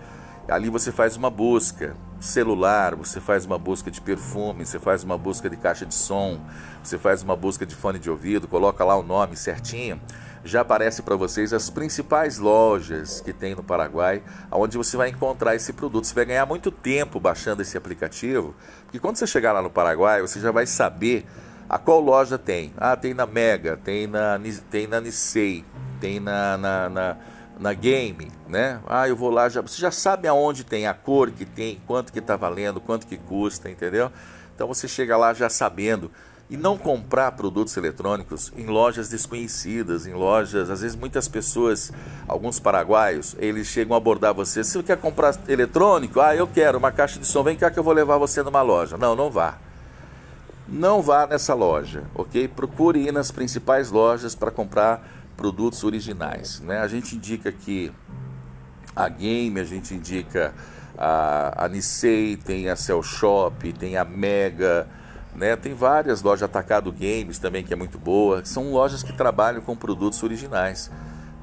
ali 0.48 0.70
você 0.70 0.92
faz 0.92 1.16
uma 1.16 1.28
busca 1.28 1.96
celular, 2.20 2.94
você 2.94 3.20
faz 3.20 3.44
uma 3.44 3.58
busca 3.58 3.90
de 3.90 4.00
perfume, 4.00 4.64
você 4.64 4.78
faz 4.78 5.04
uma 5.04 5.18
busca 5.18 5.48
de 5.48 5.56
caixa 5.56 5.84
de 5.84 5.94
som, 5.94 6.40
você 6.82 6.98
faz 6.98 7.22
uma 7.22 7.36
busca 7.36 7.66
de 7.66 7.74
fone 7.74 7.98
de 7.98 8.10
ouvido, 8.10 8.48
coloca 8.48 8.84
lá 8.84 8.96
o 8.96 9.02
nome 9.02 9.36
certinho, 9.36 10.00
já 10.44 10.60
aparece 10.60 11.02
para 11.02 11.16
vocês 11.16 11.52
as 11.52 11.68
principais 11.68 12.38
lojas 12.38 13.20
que 13.20 13.32
tem 13.32 13.54
no 13.54 13.62
Paraguai, 13.62 14.22
onde 14.50 14.76
você 14.76 14.96
vai 14.96 15.08
encontrar 15.10 15.54
esse 15.54 15.72
produto. 15.72 16.06
Você 16.06 16.14
vai 16.14 16.24
ganhar 16.24 16.46
muito 16.46 16.70
tempo 16.70 17.20
baixando 17.20 17.62
esse 17.62 17.76
aplicativo, 17.76 18.54
porque 18.84 18.98
quando 18.98 19.16
você 19.16 19.26
chegar 19.26 19.52
lá 19.52 19.60
no 19.60 19.70
Paraguai, 19.70 20.22
você 20.22 20.40
já 20.40 20.50
vai 20.50 20.66
saber 20.66 21.26
a 21.68 21.78
qual 21.78 22.00
loja 22.00 22.38
tem. 22.38 22.72
Ah, 22.76 22.96
tem 22.96 23.14
na 23.14 23.26
Mega, 23.26 23.76
tem 23.76 24.06
na, 24.06 24.40
tem 24.70 24.86
na 24.86 25.00
Nissei, 25.00 25.64
tem 26.00 26.18
na, 26.18 26.56
na, 26.56 26.88
na 26.88 27.16
na 27.58 27.72
game, 27.72 28.30
né? 28.48 28.80
Ah, 28.86 29.08
eu 29.08 29.16
vou 29.16 29.30
lá, 29.30 29.48
já, 29.48 29.60
você 29.60 29.80
já 29.80 29.90
sabe 29.90 30.28
aonde 30.28 30.64
tem 30.64 30.86
a 30.86 30.94
cor 30.94 31.30
que 31.30 31.44
tem, 31.44 31.80
quanto 31.86 32.12
que 32.12 32.20
está 32.20 32.36
valendo, 32.36 32.80
quanto 32.80 33.06
que 33.06 33.16
custa, 33.16 33.68
entendeu? 33.68 34.12
Então 34.54 34.68
você 34.68 34.86
chega 34.86 35.16
lá 35.16 35.34
já 35.34 35.48
sabendo 35.48 36.10
e 36.48 36.56
não 36.56 36.78
comprar 36.78 37.32
produtos 37.32 37.76
eletrônicos 37.76 38.52
em 38.56 38.66
lojas 38.66 39.08
desconhecidas, 39.08 40.06
em 40.06 40.14
lojas, 40.14 40.70
às 40.70 40.80
vezes 40.80 40.96
muitas 40.96 41.28
pessoas, 41.28 41.92
alguns 42.26 42.58
paraguaios, 42.58 43.36
eles 43.38 43.66
chegam 43.66 43.94
a 43.94 43.98
abordar 43.98 44.32
você, 44.32 44.64
se 44.64 44.72
você 44.72 44.82
quer 44.82 44.96
comprar 44.96 45.36
eletrônico, 45.46 46.20
ah, 46.20 46.34
eu 46.34 46.46
quero 46.46 46.78
uma 46.78 46.92
caixa 46.92 47.18
de 47.18 47.26
som, 47.26 47.42
vem 47.42 47.56
cá 47.56 47.70
que 47.70 47.78
eu 47.78 47.84
vou 47.84 47.92
levar 47.92 48.16
você 48.18 48.42
numa 48.42 48.62
loja. 48.62 48.96
Não, 48.96 49.14
não 49.14 49.30
vá. 49.30 49.58
Não 50.70 51.00
vá 51.00 51.26
nessa 51.26 51.54
loja, 51.54 52.04
ok? 52.14 52.46
Procure 52.46 53.08
ir 53.08 53.10
nas 53.10 53.30
principais 53.30 53.90
lojas 53.90 54.34
para 54.34 54.50
comprar 54.50 55.02
produtos 55.34 55.82
originais. 55.82 56.60
Né? 56.60 56.78
A 56.78 56.86
gente 56.86 57.16
indica 57.16 57.50
que 57.50 57.90
a 58.94 59.08
Game, 59.08 59.58
a 59.58 59.64
gente 59.64 59.94
indica 59.94 60.52
a, 60.96 61.64
a 61.64 61.68
Nissei, 61.68 62.36
tem 62.36 62.68
a 62.68 62.76
Cell 62.76 63.02
Shop, 63.02 63.72
tem 63.72 63.96
a 63.96 64.04
Mega, 64.04 64.86
né? 65.34 65.56
tem 65.56 65.72
várias 65.72 66.20
lojas, 66.20 66.42
Atacado 66.42 66.92
Games 66.92 67.38
também, 67.38 67.64
que 67.64 67.72
é 67.72 67.76
muito 67.76 67.98
boa. 67.98 68.44
São 68.44 68.70
lojas 68.70 69.02
que 69.02 69.14
trabalham 69.14 69.62
com 69.62 69.74
produtos 69.74 70.22
originais. 70.22 70.90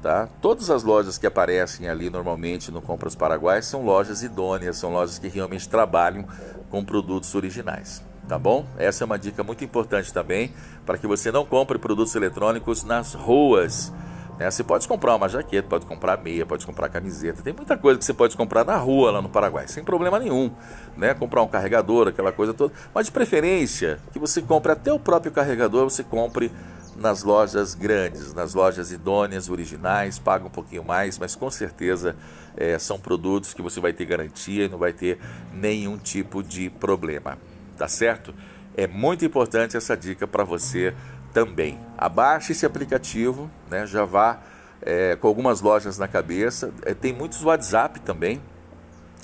Tá? 0.02 0.28
Todas 0.40 0.70
as 0.70 0.84
lojas 0.84 1.18
que 1.18 1.26
aparecem 1.26 1.88
ali 1.88 2.08
normalmente 2.08 2.70
no 2.70 2.80
Compras 2.80 3.16
Paraguai 3.16 3.60
são 3.60 3.84
lojas 3.84 4.22
idôneas, 4.22 4.76
são 4.76 4.92
lojas 4.92 5.18
que 5.18 5.26
realmente 5.26 5.68
trabalham 5.68 6.24
com 6.70 6.84
produtos 6.84 7.34
originais 7.34 8.04
tá 8.28 8.38
bom? 8.38 8.66
Essa 8.76 9.04
é 9.04 9.06
uma 9.06 9.18
dica 9.18 9.42
muito 9.42 9.64
importante 9.64 10.12
também 10.12 10.52
para 10.84 10.98
que 10.98 11.06
você 11.06 11.30
não 11.30 11.44
compre 11.44 11.78
produtos 11.78 12.14
eletrônicos 12.14 12.84
nas 12.84 13.14
ruas. 13.14 13.92
Né? 14.38 14.50
Você 14.50 14.62
pode 14.62 14.86
comprar 14.86 15.14
uma 15.14 15.28
jaqueta, 15.28 15.68
pode 15.68 15.86
comprar 15.86 16.20
meia, 16.22 16.44
pode 16.44 16.66
comprar 16.66 16.88
camiseta. 16.88 17.42
Tem 17.42 17.52
muita 17.52 17.76
coisa 17.76 17.98
que 17.98 18.04
você 18.04 18.12
pode 18.12 18.36
comprar 18.36 18.64
na 18.64 18.76
rua 18.76 19.12
lá 19.12 19.22
no 19.22 19.28
Paraguai, 19.28 19.68
sem 19.68 19.84
problema 19.84 20.18
nenhum. 20.18 20.50
Né? 20.96 21.14
Comprar 21.14 21.42
um 21.42 21.48
carregador, 21.48 22.08
aquela 22.08 22.32
coisa 22.32 22.52
toda. 22.52 22.72
Mas 22.94 23.06
de 23.06 23.12
preferência, 23.12 23.98
que 24.12 24.18
você 24.18 24.42
compre 24.42 24.72
até 24.72 24.92
o 24.92 24.98
próprio 24.98 25.32
carregador, 25.32 25.84
você 25.84 26.02
compre 26.02 26.50
nas 26.96 27.22
lojas 27.22 27.74
grandes, 27.74 28.32
nas 28.32 28.54
lojas 28.54 28.90
idôneas, 28.90 29.50
originais, 29.50 30.18
paga 30.18 30.46
um 30.46 30.50
pouquinho 30.50 30.82
mais, 30.82 31.18
mas 31.18 31.36
com 31.36 31.50
certeza 31.50 32.16
é, 32.56 32.78
são 32.78 32.98
produtos 32.98 33.52
que 33.52 33.60
você 33.60 33.80
vai 33.80 33.92
ter 33.92 34.06
garantia 34.06 34.64
e 34.64 34.68
não 34.68 34.78
vai 34.78 34.94
ter 34.94 35.18
nenhum 35.52 35.98
tipo 35.98 36.42
de 36.42 36.70
problema 36.70 37.36
tá 37.76 37.88
certo? 37.88 38.34
É 38.76 38.86
muito 38.86 39.24
importante 39.24 39.76
essa 39.76 39.96
dica 39.96 40.26
para 40.26 40.44
você 40.44 40.94
também. 41.32 41.78
Abaixe 41.96 42.52
esse 42.52 42.64
aplicativo, 42.64 43.50
né? 43.70 43.86
já 43.86 44.04
vá 44.04 44.40
é, 44.82 45.16
com 45.16 45.28
algumas 45.28 45.60
lojas 45.60 45.98
na 45.98 46.08
cabeça. 46.08 46.72
É, 46.84 46.94
tem 46.94 47.12
muitos 47.12 47.42
WhatsApp 47.42 48.00
também, 48.00 48.40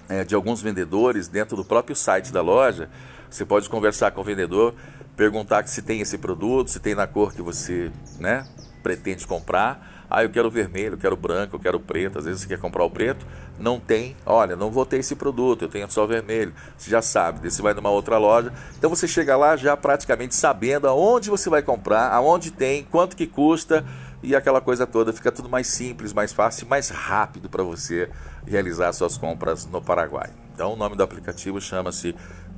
é, 0.09 0.25
de 0.25 0.35
alguns 0.35 0.61
vendedores 0.61 1.29
dentro 1.29 1.57
do 1.57 1.65
próprio 1.65 1.97
site 1.97 2.33
da 2.33 2.43
loja. 2.43 2.89
Você 3.31 3.45
pode 3.45 3.69
conversar 3.69 4.11
com 4.11 4.21
o 4.21 4.25
vendedor, 4.25 4.75
perguntar 5.17 5.67
se 5.67 5.81
tem 5.83 6.01
esse 6.01 6.19
produto, 6.19 6.71
se 6.71 6.81
tem 6.81 6.95
na 6.95 7.07
cor 7.07 7.33
que 7.33 7.41
você 7.41 7.91
né, 8.19 8.47
pretende 8.83 9.27
comprar. 9.27 10.02
Ah, 10.15 10.23
eu 10.23 10.29
quero 10.29 10.51
vermelho, 10.51 10.93
eu 10.93 10.99
quero 10.99 11.17
branco, 11.17 11.57
eu 11.57 11.59
quero 11.59 11.81
preto. 11.81 12.19
Às 12.19 12.27
vezes 12.27 12.43
você 12.43 12.49
quer 12.49 12.59
comprar 12.59 12.85
o 12.85 12.91
preto, 12.91 13.27
não 13.59 13.81
tem. 13.81 14.15
Olha, 14.27 14.55
não 14.55 14.71
vou 14.71 14.85
ter 14.85 14.99
esse 14.99 15.17
produto, 15.17 15.63
eu 15.63 15.69
tenho 15.69 15.91
só 15.91 16.07
vermelho. 16.07 16.53
Você 16.77 16.91
já 16.91 17.01
sabe, 17.01 17.51
você 17.51 17.63
vai 17.63 17.73
numa 17.73 17.89
outra 17.89 18.19
loja. 18.19 18.53
Então 18.77 18.91
você 18.91 19.09
chega 19.09 19.35
lá 19.39 19.57
já 19.57 19.75
praticamente 19.75 20.35
sabendo 20.35 20.87
aonde 20.87 21.31
você 21.31 21.49
vai 21.49 21.63
comprar, 21.63 22.13
aonde 22.13 22.51
tem, 22.51 22.85
quanto 22.85 23.17
que 23.17 23.27
custa, 23.27 23.87
e 24.23 24.37
aquela 24.37 24.61
coisa 24.61 24.87
toda 24.87 25.15
fica 25.15 25.33
tudo 25.33 25.49
mais 25.49 25.67
simples, 25.67 26.13
mais 26.13 26.31
fácil, 26.31 26.67
mais 26.69 26.91
rápido 26.91 27.49
para 27.49 27.63
você 27.63 28.11
realizar 28.47 28.93
suas 28.93 29.17
compras 29.17 29.65
no 29.65 29.81
Paraguai. 29.81 30.29
Então 30.55 30.75
o 30.75 30.77
nome 30.77 30.95
do 30.95 31.03
aplicativo 31.03 31.59
chama-se 31.59 32.15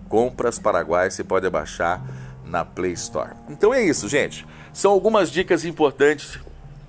Compras 0.08 0.58
Paraguai, 0.58 1.08
você 1.08 1.22
pode 1.22 1.48
baixar 1.48 2.02
na 2.44 2.64
Play 2.64 2.94
Store. 2.94 3.30
Então 3.48 3.72
é 3.72 3.80
isso, 3.80 4.08
gente. 4.08 4.44
São 4.72 4.90
algumas 4.90 5.30
dicas 5.30 5.64
importantes 5.64 6.36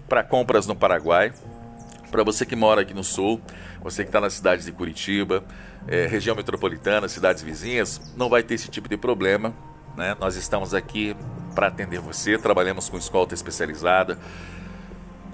para 0.08 0.24
compras 0.24 0.68
no 0.68 0.76
Paraguai. 0.76 1.34
Para 2.12 2.24
você 2.24 2.46
que 2.46 2.56
mora 2.56 2.82
aqui 2.82 2.94
no 2.94 3.04
sul, 3.04 3.42
você 3.82 4.04
que 4.04 4.10
está 4.10 4.22
na 4.22 4.30
cidade 4.30 4.64
de 4.64 4.72
Curitiba, 4.72 5.44
é, 5.88 6.06
região 6.08 6.36
metropolitana, 6.36 7.08
cidades 7.08 7.44
vizinhas, 7.44 8.02
não 8.16 8.30
vai 8.30 8.42
ter 8.42 8.56
esse 8.56 8.70
tipo 8.70 8.88
de 8.88 8.98
problema. 8.98 9.54
Né? 9.96 10.16
Nós 10.20 10.36
estamos 10.36 10.74
aqui 10.74 11.16
para 11.54 11.68
atender 11.68 12.00
você, 12.00 12.38
trabalhamos 12.38 12.90
com 12.90 12.98
escolta 12.98 13.34
especializada, 13.34 14.18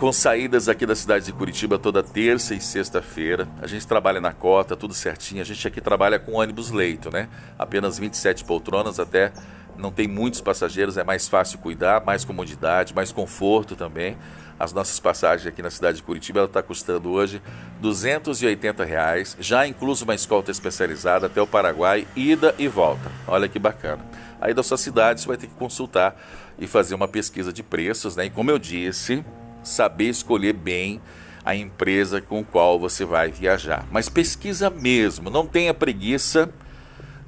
com 0.02 0.12
saídas 0.12 0.68
aqui 0.68 0.84
da 0.84 0.96
cidade 0.96 1.26
de 1.26 1.32
Curitiba 1.32 1.78
toda 1.78 2.02
terça 2.02 2.56
e 2.56 2.60
sexta-feira. 2.60 3.48
A 3.62 3.68
gente 3.68 3.86
trabalha 3.86 4.20
na 4.20 4.34
cota, 4.34 4.76
tudo 4.76 4.96
certinho. 4.96 5.44
A 5.44 5.46
gente 5.46 5.68
aqui 5.68 5.80
trabalha 5.80 6.18
com 6.18 6.32
ônibus 6.32 6.72
leito, 6.72 7.12
né? 7.12 7.30
Apenas 7.56 8.00
27 8.00 8.44
poltronas 8.44 9.00
até 9.00 9.32
não 9.78 9.92
tem 9.92 10.08
muitos 10.08 10.42
passageiros, 10.42 10.98
é 10.98 11.04
mais 11.04 11.28
fácil 11.28 11.60
cuidar, 11.60 12.04
mais 12.04 12.26
comodidade, 12.26 12.96
mais 12.96 13.12
conforto 13.12 13.76
também. 13.76 14.18
As 14.60 14.74
nossas 14.74 15.00
passagens 15.00 15.46
aqui 15.46 15.62
na 15.62 15.70
cidade 15.70 15.98
de 15.98 16.04
Curitiba 16.04 16.46
está 16.46 16.64
custando 16.64 17.12
hoje 17.12 17.40
280 17.80 18.84
reais, 18.84 19.38
já 19.40 19.68
incluso 19.68 20.04
uma 20.04 20.16
escolta 20.16 20.50
especializada 20.50 21.28
até 21.28 21.40
o 21.40 21.46
Paraguai, 21.46 22.08
ida 22.16 22.56
e 22.58 22.68
volta. 22.68 23.12
Olha 23.28 23.48
que 23.48 23.60
bacana. 23.60 24.04
Aí 24.42 24.52
da 24.52 24.64
sua 24.64 24.78
cidade 24.78 25.22
você 25.22 25.28
vai 25.28 25.38
ter 25.38 25.46
que 25.46 25.54
consultar 25.54 26.20
e 26.58 26.66
fazer 26.66 26.96
uma 26.96 27.08
pesquisa 27.08 27.54
de 27.54 27.62
preços, 27.62 28.16
né? 28.16 28.26
E 28.26 28.30
como 28.32 28.50
eu 28.50 28.58
disse, 28.58 29.24
saber 29.64 30.10
escolher 30.10 30.54
bem 30.54 31.02
a 31.44 31.56
empresa 31.56 32.22
com 32.22 32.44
qual 32.44 32.80
você 32.80 33.04
vai 33.04 33.32
viajar. 33.32 33.86
Mas 33.92 34.10
pesquisa 34.10 34.70
mesmo, 34.70 35.30
não 35.30 35.46
tenha 35.46 35.74
preguiça 35.74 36.50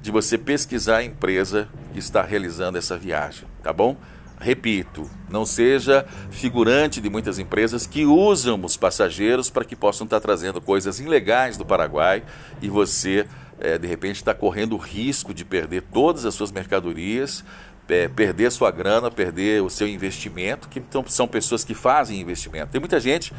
de 0.00 0.10
você 0.10 0.36
pesquisar 0.36 0.98
a 0.98 1.04
empresa 1.04 1.68
que 1.92 1.98
está 1.98 2.22
realizando 2.22 2.78
essa 2.78 2.96
viagem, 2.96 3.48
tá 3.62 3.72
bom? 3.72 3.96
Repito, 4.38 5.08
não 5.30 5.46
seja 5.46 6.04
figurante 6.30 7.00
de 7.00 7.08
muitas 7.08 7.38
empresas 7.38 7.86
que 7.86 8.04
usam 8.04 8.62
os 8.62 8.76
passageiros 8.76 9.48
para 9.48 9.64
que 9.64 9.74
possam 9.74 10.04
estar 10.04 10.20
trazendo 10.20 10.60
coisas 10.60 11.00
ilegais 11.00 11.56
do 11.56 11.64
Paraguai 11.64 12.22
e 12.60 12.68
você, 12.68 13.26
é, 13.58 13.78
de 13.78 13.86
repente, 13.86 14.16
está 14.16 14.34
correndo 14.34 14.74
o 14.74 14.78
risco 14.78 15.32
de 15.32 15.44
perder 15.44 15.82
todas 15.82 16.26
as 16.26 16.34
suas 16.34 16.52
mercadorias, 16.52 17.42
é, 17.88 18.08
perder 18.08 18.50
sua 18.50 18.70
grana, 18.70 19.10
perder 19.10 19.62
o 19.62 19.70
seu 19.70 19.86
investimento, 19.86 20.68
que 20.68 20.78
então, 20.78 21.04
são 21.06 21.26
pessoas 21.26 21.64
que 21.64 21.74
fazem 21.74 22.20
investimento. 22.20 22.68
Tem 22.68 22.80
muita 22.80 22.98
gente 22.98 23.32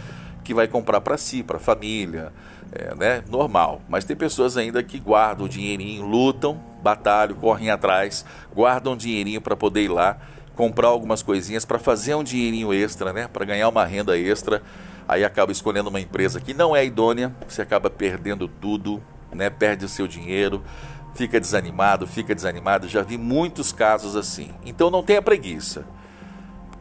que 0.44 0.54
vai 0.54 0.68
comprar 0.68 1.02
para 1.02 1.18
si, 1.18 1.42
para 1.42 1.58
a 1.58 1.60
família, 1.60 2.32
é, 2.72 2.94
né? 2.96 3.24
Normal. 3.30 3.82
Mas 3.90 4.06
tem 4.06 4.16
pessoas 4.16 4.58
ainda 4.58 4.84
que 4.84 5.00
guardam 5.00 5.46
o 5.46 5.50
dinheirinho, 5.50 6.06
lutam, 6.06 6.62
batalham, 6.84 7.36
correm 7.36 7.70
atrás, 7.70 8.24
guardam 8.54 8.94
o 8.94 8.98
dinheirinho 8.98 9.42
para 9.42 9.56
poder 9.56 9.84
ir 9.84 9.90
lá 9.90 10.18
comprar 10.56 10.88
algumas 10.88 11.22
coisinhas 11.22 11.66
para 11.66 11.78
fazer 11.78 12.16
um 12.16 12.24
dinheirinho 12.24 12.74
extra, 12.74 13.12
né? 13.12 13.28
Para 13.28 13.46
ganhar 13.46 13.68
uma 13.68 13.86
renda 13.86 14.18
extra. 14.18 14.62
Aí 15.08 15.24
acaba 15.24 15.52
escolhendo 15.52 15.90
uma 15.90 16.00
empresa 16.00 16.40
que 16.40 16.54
não 16.54 16.76
é 16.76 16.84
idônea, 16.84 17.36
você 17.48 17.62
acaba 17.62 17.90
perdendo 17.90 18.48
tudo, 18.48 19.02
né? 19.32 19.50
Perde 19.50 19.86
o 19.86 19.90
seu 19.90 20.08
dinheiro, 20.08 20.64
fica 21.16 21.40
desanimado, 21.40 22.06
fica 22.06 22.36
desanimado. 22.36 22.88
Já 22.88 23.02
vi 23.02 23.18
muitos 23.18 23.72
casos 23.72 24.16
assim. 24.16 24.54
Então 24.66 24.92
não 24.92 25.02
tenha 25.02 25.22
preguiça. 25.22 25.86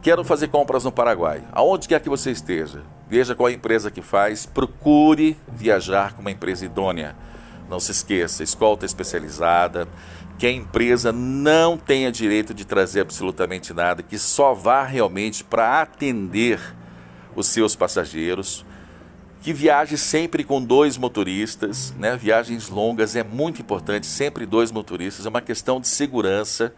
Quero 0.01 0.23
fazer 0.23 0.49
compras 0.49 0.83
no 0.83 0.91
Paraguai. 0.91 1.41
Aonde 1.51 1.87
quer 1.87 1.99
que 1.99 2.09
você 2.09 2.29
esteja, 2.29 2.83
veja 3.09 3.33
qual 3.33 3.47
a 3.47 3.51
empresa 3.51 3.89
que 3.89 4.01
faz, 4.01 4.45
procure 4.45 5.35
viajar 5.47 6.13
com 6.13 6.21
uma 6.21 6.29
empresa 6.29 6.65
idônea. 6.65 7.15
Não 7.67 7.79
se 7.79 7.91
esqueça, 7.91 8.43
escolta 8.43 8.85
especializada, 8.85 9.87
que 10.37 10.45
a 10.45 10.51
empresa 10.51 11.11
não 11.11 11.77
tenha 11.77 12.11
direito 12.11 12.53
de 12.53 12.65
trazer 12.65 13.01
absolutamente 13.01 13.73
nada, 13.73 14.03
que 14.03 14.19
só 14.19 14.53
vá 14.53 14.83
realmente 14.83 15.43
para 15.43 15.81
atender 15.81 16.59
os 17.35 17.47
seus 17.47 17.75
passageiros, 17.75 18.63
que 19.45 19.53
viaje 19.53 19.95
sempre 19.95 20.43
com 20.43 20.59
dois 20.59 20.97
motoristas, 20.97 21.93
né? 21.99 22.17
Viagens 22.17 22.67
longas 22.67 23.15
é 23.15 23.23
muito 23.23 23.61
importante, 23.61 24.07
sempre 24.07 24.43
dois 24.43 24.71
motoristas, 24.71 25.23
é 25.23 25.29
uma 25.29 25.39
questão 25.39 25.79
de 25.79 25.87
segurança. 25.87 26.73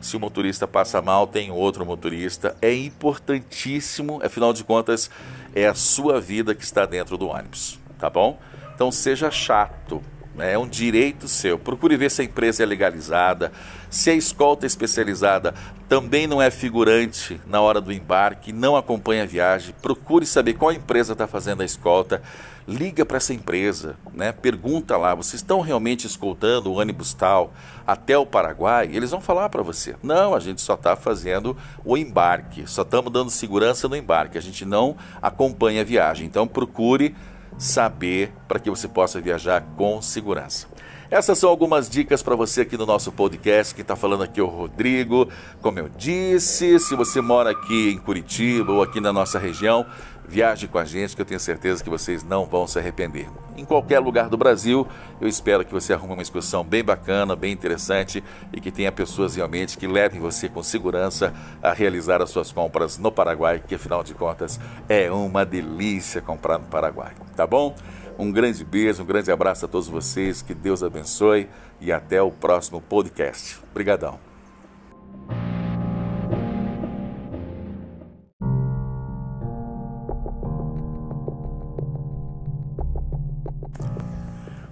Se 0.00 0.16
o 0.16 0.20
motorista 0.20 0.66
passa 0.66 1.02
mal, 1.02 1.26
tem 1.26 1.50
outro 1.50 1.84
motorista. 1.84 2.56
É 2.62 2.72
importantíssimo, 2.72 4.18
afinal 4.24 4.54
de 4.54 4.64
contas, 4.64 5.10
é 5.54 5.66
a 5.66 5.74
sua 5.74 6.18
vida 6.18 6.54
que 6.54 6.64
está 6.64 6.86
dentro 6.86 7.18
do 7.18 7.28
ônibus, 7.28 7.78
tá 7.98 8.08
bom? 8.08 8.40
Então 8.74 8.90
seja 8.90 9.30
chato? 9.30 10.02
É 10.38 10.58
um 10.58 10.68
direito 10.68 11.28
seu. 11.28 11.58
Procure 11.58 11.96
ver 11.96 12.10
se 12.10 12.22
a 12.22 12.24
empresa 12.24 12.62
é 12.62 12.66
legalizada, 12.66 13.52
se 13.90 14.10
a 14.10 14.14
escolta 14.14 14.66
especializada 14.66 15.54
também 15.88 16.26
não 16.26 16.42
é 16.42 16.50
figurante 16.50 17.40
na 17.46 17.60
hora 17.60 17.80
do 17.80 17.92
embarque, 17.92 18.52
não 18.52 18.76
acompanha 18.76 19.22
a 19.22 19.26
viagem. 19.26 19.74
Procure 19.80 20.26
saber 20.26 20.54
qual 20.54 20.72
empresa 20.72 21.12
está 21.12 21.26
fazendo 21.26 21.62
a 21.62 21.64
escolta 21.64 22.22
liga 22.66 23.06
para 23.06 23.18
essa 23.18 23.32
empresa, 23.32 23.96
né? 24.12 24.32
pergunta 24.32 24.96
lá, 24.96 25.14
vocês 25.14 25.40
estão 25.40 25.60
realmente 25.60 26.06
escoltando 26.06 26.70
o 26.70 26.80
ônibus 26.80 27.14
tal 27.14 27.52
até 27.86 28.18
o 28.18 28.26
Paraguai? 28.26 28.90
Eles 28.92 29.12
vão 29.12 29.20
falar 29.20 29.48
para 29.48 29.62
você, 29.62 29.94
não, 30.02 30.34
a 30.34 30.40
gente 30.40 30.60
só 30.60 30.74
está 30.74 30.96
fazendo 30.96 31.56
o 31.84 31.96
embarque, 31.96 32.66
só 32.66 32.82
estamos 32.82 33.12
dando 33.12 33.30
segurança 33.30 33.88
no 33.88 33.94
embarque, 33.94 34.36
a 34.36 34.42
gente 34.42 34.64
não 34.64 34.96
acompanha 35.22 35.82
a 35.82 35.84
viagem. 35.84 36.26
Então 36.26 36.46
procure 36.46 37.14
saber 37.58 38.32
para 38.46 38.58
que 38.58 38.70
você 38.70 38.88
possa 38.88 39.20
viajar 39.20 39.62
com 39.76 40.00
segurança. 40.02 40.66
Essas 41.08 41.38
são 41.38 41.48
algumas 41.48 41.88
dicas 41.88 42.20
para 42.20 42.34
você 42.34 42.62
aqui 42.62 42.76
no 42.76 42.84
nosso 42.84 43.12
podcast. 43.12 43.72
Quem 43.72 43.82
está 43.82 43.94
falando 43.94 44.24
aqui 44.24 44.40
o 44.40 44.46
Rodrigo. 44.46 45.28
Como 45.62 45.78
eu 45.78 45.88
disse, 45.88 46.80
se 46.80 46.96
você 46.96 47.20
mora 47.20 47.50
aqui 47.50 47.90
em 47.90 47.98
Curitiba 47.98 48.72
ou 48.72 48.82
aqui 48.82 49.00
na 49.00 49.12
nossa 49.12 49.38
região, 49.38 49.86
Viaje 50.28 50.66
com 50.66 50.78
a 50.78 50.84
gente 50.84 51.14
que 51.14 51.22
eu 51.22 51.26
tenho 51.26 51.38
certeza 51.38 51.84
que 51.84 51.88
vocês 51.88 52.24
não 52.24 52.44
vão 52.44 52.66
se 52.66 52.78
arrepender. 52.78 53.28
Em 53.56 53.64
qualquer 53.64 54.00
lugar 54.00 54.28
do 54.28 54.36
Brasil, 54.36 54.86
eu 55.20 55.28
espero 55.28 55.64
que 55.64 55.72
você 55.72 55.92
arrume 55.92 56.14
uma 56.14 56.22
excursão 56.22 56.64
bem 56.64 56.82
bacana, 56.82 57.36
bem 57.36 57.52
interessante 57.52 58.22
e 58.52 58.60
que 58.60 58.72
tenha 58.72 58.90
pessoas 58.90 59.36
realmente 59.36 59.78
que 59.78 59.86
levem 59.86 60.20
você 60.20 60.48
com 60.48 60.62
segurança 60.62 61.32
a 61.62 61.72
realizar 61.72 62.20
as 62.20 62.30
suas 62.30 62.50
compras 62.50 62.98
no 62.98 63.12
Paraguai, 63.12 63.62
que 63.66 63.76
afinal 63.76 64.02
de 64.02 64.14
contas 64.14 64.58
é 64.88 65.10
uma 65.10 65.44
delícia 65.44 66.20
comprar 66.20 66.58
no 66.58 66.66
Paraguai. 66.66 67.12
Tá 67.34 67.46
bom? 67.46 67.74
Um 68.18 68.32
grande 68.32 68.64
beijo, 68.64 69.02
um 69.02 69.06
grande 69.06 69.30
abraço 69.30 69.64
a 69.66 69.68
todos 69.68 69.88
vocês, 69.88 70.42
que 70.42 70.54
Deus 70.54 70.82
abençoe 70.82 71.48
e 71.80 71.92
até 71.92 72.20
o 72.20 72.30
próximo 72.30 72.80
podcast. 72.80 73.58
Obrigadão. 73.70 74.35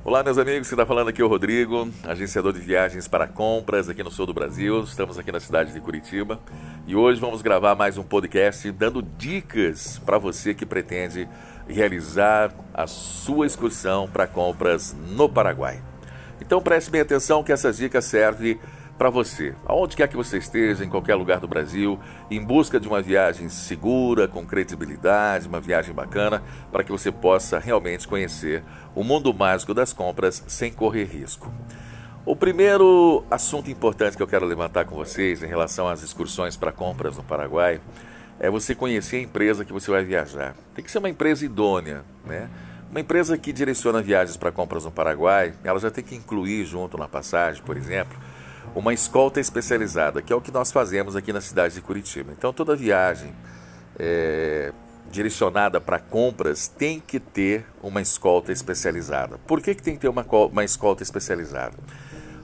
Olá, 0.06 0.22
meus 0.22 0.36
amigos, 0.36 0.68
você 0.68 0.74
está 0.74 0.84
falando 0.84 1.08
aqui 1.08 1.22
é 1.22 1.24
o 1.24 1.28
Rodrigo, 1.28 1.88
agenciador 2.02 2.52
de 2.52 2.60
viagens 2.60 3.08
para 3.08 3.26
compras 3.26 3.88
aqui 3.88 4.02
no 4.02 4.10
sul 4.10 4.26
do 4.26 4.34
Brasil. 4.34 4.82
Estamos 4.82 5.18
aqui 5.18 5.32
na 5.32 5.40
cidade 5.40 5.72
de 5.72 5.80
Curitiba 5.80 6.38
e 6.86 6.94
hoje 6.94 7.18
vamos 7.18 7.40
gravar 7.40 7.74
mais 7.74 7.96
um 7.96 8.02
podcast 8.02 8.70
dando 8.70 9.00
dicas 9.00 9.98
para 10.04 10.18
você 10.18 10.52
que 10.52 10.66
pretende 10.66 11.26
realizar 11.66 12.52
a 12.74 12.86
sua 12.86 13.46
excursão 13.46 14.06
para 14.06 14.26
compras 14.26 14.94
no 15.16 15.26
Paraguai. 15.26 15.82
Então 16.38 16.60
preste 16.60 16.90
bem 16.90 17.00
atenção 17.00 17.42
que 17.42 17.50
essas 17.50 17.78
dicas 17.78 18.04
servem 18.04 18.60
para 18.96 19.10
você, 19.10 19.54
aonde 19.66 19.96
quer 19.96 20.08
que 20.08 20.16
você 20.16 20.38
esteja, 20.38 20.84
em 20.84 20.88
qualquer 20.88 21.16
lugar 21.16 21.40
do 21.40 21.48
Brasil, 21.48 21.98
em 22.30 22.42
busca 22.42 22.78
de 22.78 22.86
uma 22.86 23.02
viagem 23.02 23.48
segura, 23.48 24.28
com 24.28 24.46
credibilidade, 24.46 25.48
uma 25.48 25.60
viagem 25.60 25.92
bacana, 25.92 26.42
para 26.70 26.84
que 26.84 26.92
você 26.92 27.10
possa 27.10 27.58
realmente 27.58 28.06
conhecer 28.06 28.62
o 28.94 29.02
mundo 29.02 29.34
mágico 29.34 29.74
das 29.74 29.92
compras 29.92 30.44
sem 30.46 30.72
correr 30.72 31.04
risco. 31.04 31.52
O 32.24 32.36
primeiro 32.36 33.24
assunto 33.30 33.70
importante 33.70 34.16
que 34.16 34.22
eu 34.22 34.26
quero 34.26 34.46
levantar 34.46 34.84
com 34.84 34.94
vocês 34.94 35.42
em 35.42 35.46
relação 35.46 35.88
às 35.88 36.02
excursões 36.02 36.56
para 36.56 36.72
compras 36.72 37.16
no 37.16 37.22
Paraguai 37.22 37.80
é 38.38 38.48
você 38.48 38.74
conhecer 38.74 39.16
a 39.16 39.20
empresa 39.20 39.64
que 39.64 39.72
você 39.72 39.90
vai 39.90 40.04
viajar. 40.04 40.54
Tem 40.74 40.84
que 40.84 40.90
ser 40.90 40.98
uma 40.98 41.08
empresa 41.08 41.44
idônea, 41.44 42.02
né? 42.24 42.48
Uma 42.90 43.00
empresa 43.00 43.36
que 43.36 43.52
direciona 43.52 44.00
viagens 44.00 44.36
para 44.36 44.52
compras 44.52 44.84
no 44.84 44.90
Paraguai, 44.90 45.52
ela 45.64 45.78
já 45.80 45.90
tem 45.90 46.04
que 46.04 46.14
incluir 46.14 46.64
junto 46.64 46.96
na 46.96 47.08
passagem, 47.08 47.62
por 47.62 47.76
exemplo, 47.76 48.16
uma 48.74 48.92
escolta 48.92 49.40
especializada, 49.40 50.22
que 50.22 50.32
é 50.32 50.36
o 50.36 50.40
que 50.40 50.50
nós 50.50 50.70
fazemos 50.70 51.16
aqui 51.16 51.32
na 51.32 51.40
cidade 51.40 51.74
de 51.74 51.80
Curitiba. 51.80 52.32
Então, 52.32 52.52
toda 52.52 52.74
viagem 52.76 53.32
é, 53.98 54.72
direcionada 55.10 55.80
para 55.80 55.98
compras 55.98 56.66
tem 56.68 57.00
que 57.00 57.20
ter 57.20 57.64
uma 57.82 58.00
escolta 58.00 58.52
especializada. 58.52 59.38
Por 59.46 59.60
que, 59.60 59.74
que 59.74 59.82
tem 59.82 59.94
que 59.94 60.00
ter 60.00 60.08
uma, 60.08 60.26
uma 60.50 60.64
escolta 60.64 61.02
especializada? 61.02 61.76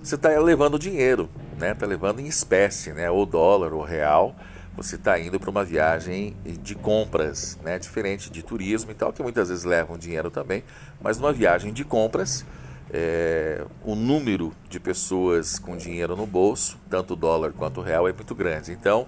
Você 0.02 0.14
está 0.14 0.30
levando 0.38 0.78
dinheiro, 0.78 1.28
né? 1.58 1.72
Está 1.72 1.84
levando 1.84 2.20
em 2.20 2.26
espécie, 2.26 2.92
né? 2.92 3.10
Ou 3.10 3.26
dólar, 3.26 3.72
ou 3.72 3.82
real. 3.82 4.34
você 4.74 4.96
está 4.96 5.18
indo 5.18 5.38
para 5.38 5.50
uma 5.50 5.64
viagem 5.64 6.34
de 6.62 6.74
compras, 6.74 7.58
né? 7.62 7.78
diferente 7.78 8.30
de 8.30 8.42
turismo 8.42 8.92
e 8.92 8.94
tal, 8.94 9.12
que 9.12 9.22
muitas 9.22 9.48
vezes 9.50 9.64
levam 9.64 9.98
dinheiro 9.98 10.30
também, 10.30 10.64
mas 11.02 11.18
numa 11.18 11.32
viagem 11.32 11.72
de 11.72 11.84
compras, 11.84 12.46
é, 12.92 13.64
o 13.84 13.94
número 13.94 14.52
de 14.68 14.80
pessoas 14.80 15.58
com 15.58 15.76
dinheiro 15.76 16.16
no 16.16 16.26
bolso, 16.26 16.78
tanto 16.88 17.14
dólar 17.14 17.52
quanto 17.52 17.80
real, 17.80 18.08
é 18.08 18.12
muito 18.12 18.34
grande. 18.34 18.72
Então, 18.72 19.06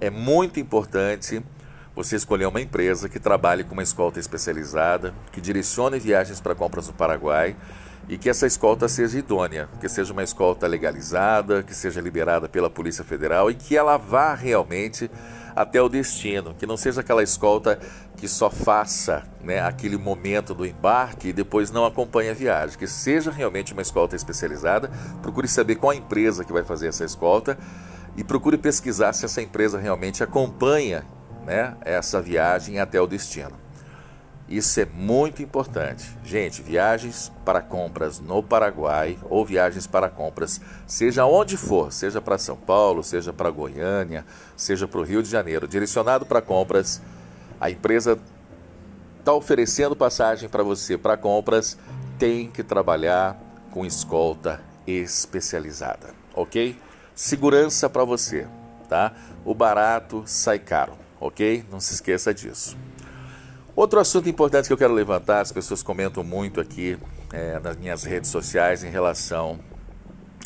é 0.00 0.10
muito 0.10 0.58
importante 0.58 1.42
você 1.94 2.16
escolher 2.16 2.46
uma 2.46 2.60
empresa 2.60 3.08
que 3.08 3.18
trabalhe 3.18 3.64
com 3.64 3.72
uma 3.72 3.82
escolta 3.82 4.20
especializada, 4.20 5.12
que 5.32 5.40
direcione 5.40 5.98
viagens 5.98 6.40
para 6.40 6.54
compras 6.54 6.86
no 6.86 6.92
Paraguai 6.94 7.56
e 8.08 8.16
que 8.16 8.30
essa 8.30 8.46
escolta 8.46 8.88
seja 8.88 9.18
idônea, 9.18 9.68
que 9.80 9.88
seja 9.88 10.12
uma 10.12 10.22
escolta 10.22 10.66
legalizada, 10.66 11.62
que 11.62 11.74
seja 11.74 12.00
liberada 12.00 12.48
pela 12.48 12.70
Polícia 12.70 13.04
Federal 13.04 13.50
e 13.50 13.54
que 13.54 13.76
ela 13.76 13.98
vá 13.98 14.34
realmente 14.34 15.10
até 15.54 15.82
o 15.82 15.88
destino, 15.88 16.54
que 16.54 16.66
não 16.66 16.76
seja 16.76 17.00
aquela 17.00 17.22
escolta 17.22 17.78
que 18.16 18.26
só 18.26 18.48
faça 18.48 19.24
né, 19.42 19.60
aquele 19.60 19.98
momento 19.98 20.54
do 20.54 20.64
embarque 20.64 21.28
e 21.28 21.32
depois 21.32 21.70
não 21.70 21.84
acompanhe 21.84 22.30
a 22.30 22.34
viagem, 22.34 22.78
que 22.78 22.86
seja 22.86 23.30
realmente 23.30 23.72
uma 23.72 23.82
escolta 23.82 24.16
especializada, 24.16 24.90
procure 25.20 25.48
saber 25.48 25.76
qual 25.76 25.90
a 25.90 25.96
empresa 25.96 26.44
que 26.44 26.52
vai 26.52 26.62
fazer 26.62 26.88
essa 26.88 27.04
escolta 27.04 27.58
e 28.16 28.24
procure 28.24 28.56
pesquisar 28.56 29.12
se 29.12 29.24
essa 29.24 29.42
empresa 29.42 29.78
realmente 29.78 30.22
acompanha 30.22 31.04
né, 31.44 31.76
essa 31.82 32.22
viagem 32.22 32.78
até 32.78 33.00
o 33.00 33.06
destino. 33.06 33.67
Isso 34.48 34.80
é 34.80 34.86
muito 34.86 35.42
importante. 35.42 36.16
Gente, 36.24 36.62
viagens 36.62 37.30
para 37.44 37.60
compras 37.60 38.18
no 38.18 38.42
Paraguai 38.42 39.18
ou 39.28 39.44
viagens 39.44 39.86
para 39.86 40.08
compras, 40.08 40.58
seja 40.86 41.26
onde 41.26 41.56
for, 41.56 41.92
seja 41.92 42.20
para 42.20 42.38
São 42.38 42.56
Paulo, 42.56 43.04
seja 43.04 43.30
para 43.30 43.50
Goiânia, 43.50 44.24
seja 44.56 44.88
para 44.88 45.00
o 45.00 45.04
Rio 45.04 45.22
de 45.22 45.28
Janeiro, 45.28 45.68
direcionado 45.68 46.24
para 46.24 46.40
compras, 46.40 47.02
a 47.60 47.70
empresa 47.70 48.18
está 49.18 49.34
oferecendo 49.34 49.94
passagem 49.94 50.48
para 50.48 50.62
você 50.62 50.96
para 50.96 51.16
compras, 51.16 51.76
tem 52.18 52.50
que 52.50 52.62
trabalhar 52.62 53.38
com 53.70 53.84
escolta 53.84 54.62
especializada, 54.86 56.14
ok? 56.34 56.74
Segurança 57.14 57.90
para 57.90 58.04
você, 58.04 58.46
tá? 58.88 59.12
O 59.44 59.54
barato 59.54 60.22
sai 60.24 60.58
caro, 60.58 60.94
ok? 61.20 61.64
Não 61.70 61.80
se 61.80 61.92
esqueça 61.92 62.32
disso. 62.32 62.78
Outro 63.78 64.00
assunto 64.00 64.28
importante 64.28 64.66
que 64.66 64.72
eu 64.72 64.76
quero 64.76 64.92
levantar, 64.92 65.40
as 65.40 65.52
pessoas 65.52 65.84
comentam 65.84 66.24
muito 66.24 66.60
aqui 66.60 66.98
é, 67.32 67.60
nas 67.60 67.76
minhas 67.76 68.02
redes 68.02 68.28
sociais 68.28 68.82
em 68.82 68.90
relação 68.90 69.60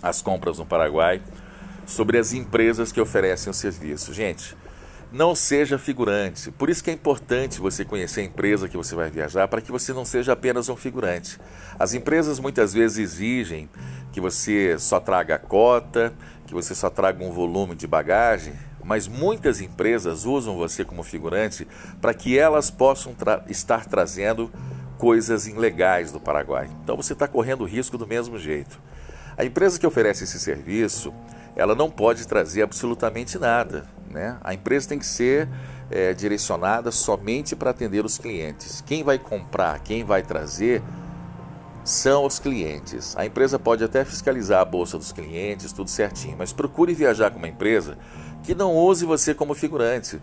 às 0.03 0.21
compras 0.21 0.59
no 0.59 0.67
Paraguai, 0.67 1.23
sobre 1.87 2.19
as 2.19 2.35
empresas 2.35 2.93
que 2.93 3.01
oferecem 3.01 3.51
o 3.51 3.55
serviço. 3.55 4.13
Gente, 4.13 4.55
não 5.11 5.35
seja 5.35 5.79
figurante. 5.79 6.51
Por 6.51 6.69
isso 6.69 6.85
que 6.85 6.91
é 6.91 6.93
importante 6.93 7.59
você 7.59 7.87
conhecer 7.87 8.21
a 8.21 8.25
empresa 8.25 8.69
que 8.69 8.77
você 8.77 8.95
vai 8.95 9.11
viajar, 9.11 9.49
para 9.49 9.63
que 9.63 9.73
você 9.73 9.95
não 9.95 10.05
seja 10.05 10.35
apenas 10.35 10.69
um 10.69 10.77
figurante. 10.77 11.41
As 11.79 11.95
empresas 11.95 12.39
muitas 12.39 12.75
vezes 12.75 12.99
exigem 12.99 13.67
que 14.13 14.21
você 14.21 14.79
só 14.79 15.01
traga 15.01 15.37
a 15.37 15.39
cota, 15.39 16.13
que 16.47 16.53
você 16.53 16.75
só 16.75 16.91
traga 16.91 17.25
um 17.25 17.33
volume 17.33 17.75
de 17.75 17.87
bagagem, 17.87 18.53
mas 18.85 19.09
muitas 19.09 19.61
empresas 19.61 20.25
usam 20.25 20.57
você 20.57 20.85
como 20.85 21.03
figurante 21.03 21.67
para 22.01 22.15
que 22.15 22.39
elas 22.39 22.71
possam 22.71 23.15
tra 23.15 23.45
estar 23.49 23.87
trazendo 23.87 24.51
coisas 24.99 25.47
ilegais 25.47 26.13
do 26.13 26.21
Paraguai. 26.21 26.69
Então 26.83 26.97
você 26.97 27.13
está 27.13 27.27
correndo 27.27 27.65
risco 27.65 27.99
do 27.99 28.07
mesmo 28.07 28.39
jeito. 28.39 28.81
A 29.37 29.45
empresa 29.45 29.79
que 29.79 29.87
oferece 29.87 30.25
esse 30.25 30.39
serviço, 30.39 31.13
ela 31.57 31.75
não 31.75 31.91
pode 31.91 32.27
trazer 32.27 32.63
absolutamente 32.63 33.39
nada. 33.39 33.85
Né? 34.11 34.37
A 34.43 34.55
empresa 34.55 34.89
tem 34.89 34.99
que 34.99 35.07
ser 35.07 35.49
é, 35.91 36.13
direcionada 36.13 36.91
somente 36.91 37.57
para 37.57 37.71
atender 37.71 38.05
os 38.05 38.19
clientes. 38.19 38.83
Quem 38.87 39.03
vai 39.03 39.19
comprar, 39.19 39.81
quem 39.81 40.05
vai 40.05 40.23
trazer, 40.23 40.83
são 41.85 42.25
os 42.25 42.39
clientes. 42.39 43.17
A 43.17 43.27
empresa 43.27 43.59
pode 43.59 43.83
até 43.83 44.05
fiscalizar 44.05 44.61
a 44.61 44.65
bolsa 44.65 44.97
dos 44.97 45.13
clientes, 45.13 45.73
tudo 45.73 45.91
certinho, 45.91 46.37
mas 46.39 46.53
procure 46.53 46.95
viajar 46.95 47.31
com 47.31 47.39
uma 47.39 47.49
empresa 47.49 47.99
que 48.43 48.55
não 48.55 48.75
use 48.75 49.05
você 49.05 49.35
como 49.35 49.55
figurante. 49.55 50.21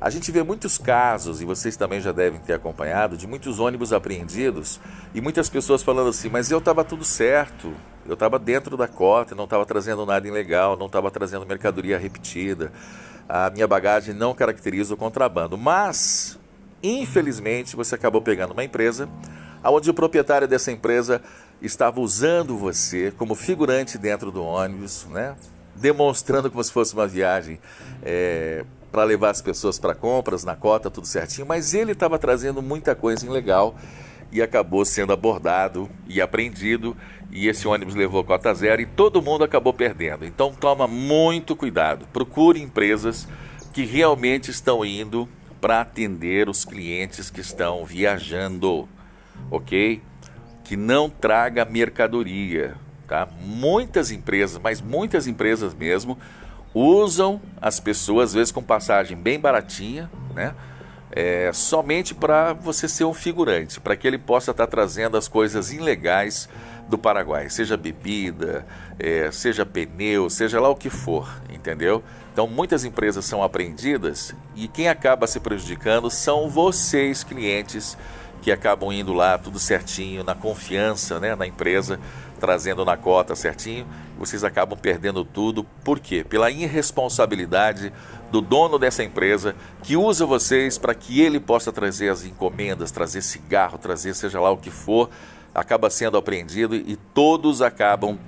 A 0.00 0.10
gente 0.10 0.32
vê 0.32 0.42
muitos 0.42 0.78
casos, 0.78 1.40
e 1.40 1.44
vocês 1.44 1.76
também 1.76 2.00
já 2.00 2.10
devem 2.10 2.40
ter 2.40 2.54
acompanhado, 2.54 3.16
de 3.16 3.26
muitos 3.26 3.60
ônibus 3.60 3.92
apreendidos 3.92 4.80
e 5.14 5.20
muitas 5.20 5.48
pessoas 5.48 5.82
falando 5.82 6.10
assim: 6.10 6.28
mas 6.28 6.50
eu 6.50 6.58
estava 6.58 6.82
tudo 6.82 7.04
certo, 7.04 7.72
eu 8.04 8.14
estava 8.14 8.36
dentro 8.36 8.76
da 8.76 8.88
cota, 8.88 9.34
não 9.34 9.44
estava 9.44 9.64
trazendo 9.64 10.04
nada 10.04 10.26
ilegal, 10.26 10.76
não 10.76 10.86
estava 10.86 11.08
trazendo 11.08 11.46
mercadoria 11.46 11.98
repetida, 11.98 12.72
a 13.28 13.48
minha 13.50 13.68
bagagem 13.68 14.12
não 14.12 14.34
caracteriza 14.34 14.94
o 14.94 14.96
contrabando. 14.96 15.56
Mas, 15.56 16.36
infelizmente, 16.82 17.76
você 17.76 17.94
acabou 17.94 18.20
pegando 18.20 18.52
uma 18.52 18.64
empresa 18.64 19.08
onde 19.64 19.88
o 19.88 19.94
proprietário 19.94 20.48
dessa 20.48 20.72
empresa 20.72 21.22
estava 21.60 22.00
usando 22.00 22.58
você 22.58 23.12
como 23.16 23.36
figurante 23.36 23.96
dentro 23.96 24.32
do 24.32 24.42
ônibus, 24.42 25.06
né? 25.10 25.36
Demonstrando 25.82 26.50
como 26.50 26.62
se 26.64 26.72
fosse 26.72 26.94
uma 26.94 27.06
viagem 27.06 27.58
é, 28.02 28.64
para 28.90 29.04
levar 29.04 29.30
as 29.30 29.42
pessoas 29.42 29.78
para 29.78 29.94
compras, 29.94 30.44
na 30.44 30.56
cota, 30.56 30.90
tudo 30.90 31.06
certinho, 31.06 31.46
mas 31.46 31.74
ele 31.74 31.92
estava 31.92 32.18
trazendo 32.18 32.62
muita 32.62 32.94
coisa 32.94 33.26
ilegal 33.26 33.74
e 34.30 34.40
acabou 34.40 34.84
sendo 34.84 35.12
abordado 35.12 35.90
e 36.08 36.22
apreendido 36.22 36.96
e 37.30 37.48
esse 37.48 37.68
ônibus 37.68 37.94
levou 37.94 38.24
cota 38.24 38.54
zero 38.54 38.80
e 38.80 38.86
todo 38.86 39.20
mundo 39.20 39.44
acabou 39.44 39.74
perdendo. 39.74 40.24
Então 40.24 40.54
toma 40.54 40.86
muito 40.86 41.54
cuidado, 41.54 42.06
procure 42.12 42.62
empresas 42.62 43.28
que 43.74 43.84
realmente 43.84 44.50
estão 44.50 44.84
indo 44.84 45.28
para 45.60 45.80
atender 45.80 46.48
os 46.48 46.64
clientes 46.64 47.28
que 47.28 47.40
estão 47.40 47.84
viajando 47.84 48.88
ok? 49.50 50.00
Que 50.64 50.76
não 50.76 51.08
traga 51.10 51.64
mercadoria, 51.64 52.74
tá? 53.06 53.28
Muitas 53.40 54.10
empresas, 54.10 54.60
mas 54.62 54.80
muitas 54.80 55.26
empresas 55.26 55.74
mesmo, 55.74 56.18
usam 56.74 57.40
as 57.60 57.78
pessoas, 57.78 58.30
às 58.30 58.34
vezes 58.34 58.52
com 58.52 58.62
passagem 58.62 59.16
bem 59.16 59.38
baratinha, 59.38 60.10
né? 60.34 60.54
É, 61.14 61.50
somente 61.52 62.14
para 62.14 62.54
você 62.54 62.88
ser 62.88 63.04
um 63.04 63.12
figurante, 63.12 63.78
para 63.78 63.94
que 63.94 64.06
ele 64.06 64.16
possa 64.16 64.50
estar 64.50 64.64
tá 64.64 64.70
trazendo 64.70 65.18
as 65.18 65.28
coisas 65.28 65.70
ilegais 65.70 66.48
do 66.88 66.96
Paraguai, 66.96 67.50
seja 67.50 67.76
bebida, 67.76 68.66
é, 68.98 69.30
seja 69.30 69.66
pneu, 69.66 70.30
seja 70.30 70.58
lá 70.58 70.70
o 70.70 70.74
que 70.74 70.88
for, 70.88 71.28
entendeu? 71.50 72.02
Então 72.32 72.46
muitas 72.46 72.82
empresas 72.82 73.26
são 73.26 73.42
apreendidas 73.42 74.34
e 74.56 74.66
quem 74.66 74.88
acaba 74.88 75.26
se 75.26 75.38
prejudicando 75.38 76.10
são 76.10 76.48
vocês, 76.48 77.22
clientes 77.22 77.96
que 78.40 78.50
acabam 78.50 78.90
indo 78.92 79.12
lá 79.12 79.38
tudo 79.38 79.58
certinho, 79.58 80.24
na 80.24 80.34
confiança 80.34 81.20
né, 81.20 81.36
na 81.36 81.46
empresa, 81.46 82.00
trazendo 82.42 82.84
na 82.84 82.96
cota 82.96 83.36
certinho, 83.36 83.86
vocês 84.18 84.42
acabam 84.42 84.76
perdendo 84.76 85.24
tudo. 85.24 85.62
Por 85.84 86.00
quê? 86.00 86.24
Pela 86.28 86.50
irresponsabilidade 86.50 87.92
do 88.32 88.40
dono 88.40 88.80
dessa 88.80 89.04
empresa 89.04 89.54
que 89.84 89.96
usa 89.96 90.26
vocês 90.26 90.76
para 90.76 90.92
que 90.92 91.20
ele 91.20 91.38
possa 91.38 91.70
trazer 91.70 92.08
as 92.08 92.24
encomendas, 92.24 92.90
trazer 92.90 93.22
cigarro, 93.22 93.78
trazer 93.78 94.12
seja 94.14 94.40
lá 94.40 94.50
o 94.50 94.56
que 94.56 94.72
for, 94.72 95.08
acaba 95.54 95.88
sendo 95.88 96.16
apreendido 96.16 96.74
e 96.74 96.96
todos 97.14 97.62
acabam 97.62 98.18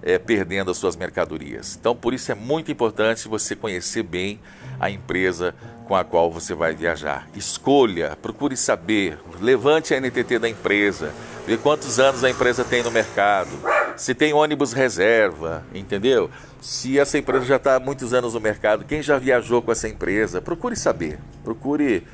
é, 0.00 0.20
perdendo 0.20 0.70
as 0.70 0.76
suas 0.76 0.94
mercadorias. 0.94 1.76
Então, 1.80 1.96
por 1.96 2.14
isso 2.14 2.30
é 2.30 2.34
muito 2.36 2.70
importante 2.70 3.26
você 3.26 3.56
conhecer 3.56 4.04
bem 4.04 4.38
a 4.78 4.88
empresa 4.88 5.52
com 5.86 5.94
a 5.94 6.04
qual 6.04 6.30
você 6.30 6.54
vai 6.54 6.74
viajar. 6.74 7.28
Escolha, 7.34 8.16
procure 8.20 8.56
saber, 8.56 9.18
levante 9.40 9.94
a 9.94 10.00
NTT 10.00 10.38
da 10.38 10.48
empresa, 10.48 11.12
vê 11.46 11.56
quantos 11.56 11.98
anos 11.98 12.24
a 12.24 12.30
empresa 12.30 12.64
tem 12.64 12.82
no 12.82 12.90
mercado, 12.90 13.50
se 13.96 14.14
tem 14.14 14.32
ônibus 14.32 14.72
reserva, 14.72 15.64
entendeu? 15.74 16.30
Se 16.60 16.98
essa 16.98 17.18
empresa 17.18 17.44
já 17.44 17.56
está 17.56 17.76
há 17.76 17.80
muitos 17.80 18.14
anos 18.14 18.34
no 18.34 18.40
mercado, 18.40 18.84
quem 18.84 19.02
já 19.02 19.18
viajou 19.18 19.60
com 19.60 19.70
essa 19.70 19.88
empresa, 19.88 20.40
procure 20.40 20.76
saber, 20.76 21.18
procure. 21.42 22.06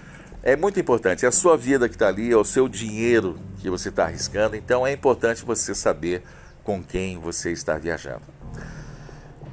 É 0.43 0.57
muito 0.57 0.81
importante, 0.81 1.27
é 1.27 1.29
a 1.29 1.33
sua 1.33 1.55
vida 1.55 1.87
que 1.87 1.95
está 1.95 2.09
ali, 2.09 2.33
é 2.33 2.37
o 2.37 2.45
seu 2.45 2.67
dinheiro 2.67 3.39
que 3.61 3.69
você 3.69 3.91
está 3.91 4.05
arriscando, 4.05 4.57
então 4.57 4.87
é 4.87 4.93
importante 4.93 5.45
você 5.45 5.75
saber 5.75 6.23
com 6.65 6.83
quem 6.83 7.19
você 7.19 7.53
está 7.53 7.77
viajando. 7.77 8.23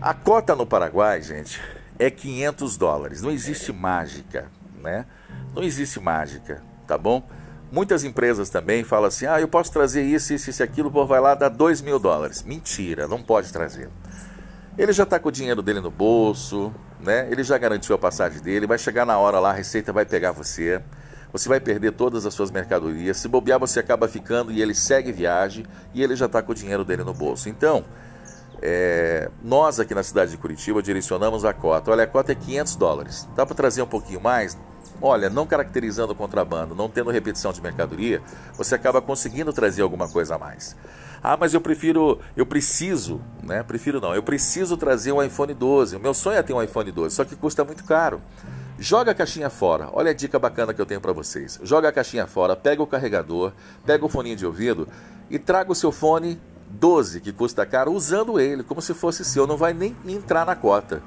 A 0.02 0.14
cota 0.14 0.56
no 0.56 0.66
Paraguai, 0.66 1.22
gente, 1.22 1.60
é 2.00 2.10
500 2.10 2.78
dólares. 2.78 3.22
Não 3.22 3.32
existe 3.32 3.72
mágica, 3.72 4.50
né? 4.82 5.06
Não 5.54 5.64
existe 5.64 6.00
mágica, 6.00 6.62
tá 6.86 6.98
bom? 6.98 7.28
Muitas 7.72 8.04
empresas 8.04 8.50
também 8.50 8.84
falam 8.84 9.08
assim: 9.08 9.26
ah, 9.26 9.42
eu 9.42 9.48
posso 9.48 9.72
trazer 9.72 10.04
isso, 10.04 10.34
isso, 10.34 10.50
isso, 10.50 10.64
aquilo, 10.64 10.92
pô, 10.92 11.06
vai 11.06 11.20
lá 11.20 11.36
dar 11.36 11.50
2 11.50 11.82
mil 11.82 12.00
dólares. 12.00 12.44
Mentira, 12.44 13.08
não 13.08 13.22
pode 13.22 13.52
trazer. 13.52 13.90
Ele 14.78 14.94
já 14.94 15.04
está 15.04 15.20
com 15.20 15.30
o 15.30 15.32
dinheiro 15.32 15.62
dele 15.62 15.82
no 15.82 15.90
bolso, 15.90 16.74
né? 17.00 17.28
Ele 17.32 17.44
já 17.44 17.58
garantiu 17.58 17.96
a 17.96 17.98
passagem 17.98 18.42
dele, 18.42 18.68
vai 18.68 18.78
chegar 18.78 19.06
na 19.06 19.18
hora 19.18 19.40
lá, 19.40 19.50
a 19.50 19.54
receita 19.54 19.92
vai 19.92 20.06
pegar 20.06 20.32
você. 20.32 20.82
Você 21.34 21.50
vai 21.50 21.60
perder 21.60 21.92
todas 21.92 22.26
as 22.26 22.34
suas 22.34 22.52
mercadorias. 22.52 23.18
Se 23.18 23.28
bobear, 23.28 23.60
você 23.60 23.80
acaba 23.80 24.08
ficando 24.08 24.52
e 24.52 24.62
ele 24.62 24.74
segue 24.74 25.12
viagem 25.12 25.66
e 25.94 26.02
ele 26.02 26.16
já 26.16 26.26
está 26.26 26.42
com 26.42 26.52
o 26.52 26.56
dinheiro 26.56 26.86
dele 26.86 27.04
no 27.04 27.14
bolso. 27.14 27.50
Então, 27.50 27.84
É, 28.62 29.30
nós 29.44 29.80
aqui 29.80 29.94
na 29.94 30.04
cidade 30.04 30.32
de 30.32 30.38
Curitiba 30.38 30.82
direcionamos 30.82 31.46
a 31.46 31.54
cota. 31.54 31.92
Olha, 31.92 32.04
a 32.04 32.08
cota 32.08 32.32
é 32.32 32.36
500 32.36 32.76
dólares. 32.76 33.30
Dá 33.36 33.46
para 33.46 33.56
trazer 33.56 33.82
um 33.82 33.88
pouquinho 33.88 34.22
mais? 34.22 34.58
Olha, 35.02 35.30
não 35.30 35.46
caracterizando 35.46 36.14
o 36.14 36.16
contrabando, 36.16 36.74
não 36.74 36.90
tendo 36.90 37.12
repetição 37.12 37.54
de 37.54 37.62
mercadoria, 37.62 38.22
você 38.56 38.74
acaba 38.74 39.00
conseguindo 39.00 39.54
trazer 39.54 39.84
alguma 39.84 40.08
coisa 40.08 40.36
a 40.36 40.40
mais. 40.40 40.76
Ah, 41.22 41.38
mas 41.38 41.54
eu 41.54 41.62
prefiro, 41.62 42.20
eu 42.36 42.46
preciso, 42.46 43.22
né? 43.44 43.62
Prefiro 43.62 44.00
não, 44.02 44.16
eu 44.16 44.24
preciso 44.24 44.76
trazer 44.76 45.12
um 45.12 45.22
iPhone 45.22 45.54
12. 45.54 45.96
O 45.96 46.00
meu 46.00 46.14
sonho 46.14 46.38
é 46.38 46.44
ter 46.44 46.54
um 46.54 46.62
iPhone 46.62 46.92
12, 46.92 47.16
só 47.16 47.26
que 47.26 47.36
custa 47.36 47.64
muito 47.64 47.84
caro. 47.84 48.22
Joga 48.80 49.12
a 49.12 49.16
caixinha 49.16 49.50
fora. 49.50 49.90
Olha 49.92 50.12
a 50.12 50.14
dica 50.14 50.38
bacana 50.38 50.74
que 50.74 50.82
eu 50.82 50.86
tenho 50.86 51.02
para 51.02 51.12
vocês. 51.12 51.60
Joga 51.64 51.90
a 51.90 51.92
caixinha 51.92 52.28
fora, 52.28 52.56
pega 52.56 52.82
o 52.82 52.88
carregador, 52.88 53.52
pega 53.86 54.06
o 54.06 54.10
foninho 54.10 54.36
de 54.36 54.46
ouvido 54.46 54.88
e 55.30 55.40
traga 55.40 55.72
o 55.72 55.76
seu 55.76 55.92
fone 55.92 56.40
12, 56.70 57.22
que 57.22 57.32
custa 57.32 57.66
caro, 57.66 57.94
usando 57.94 58.40
ele 58.40 58.64
como 58.64 58.82
se 58.82 58.94
fosse 58.94 59.24
seu. 59.24 59.48
Não 59.48 59.58
vai 59.58 59.74
nem 59.74 59.96
entrar 60.06 60.46
na 60.46 60.56
cota. 60.56 61.02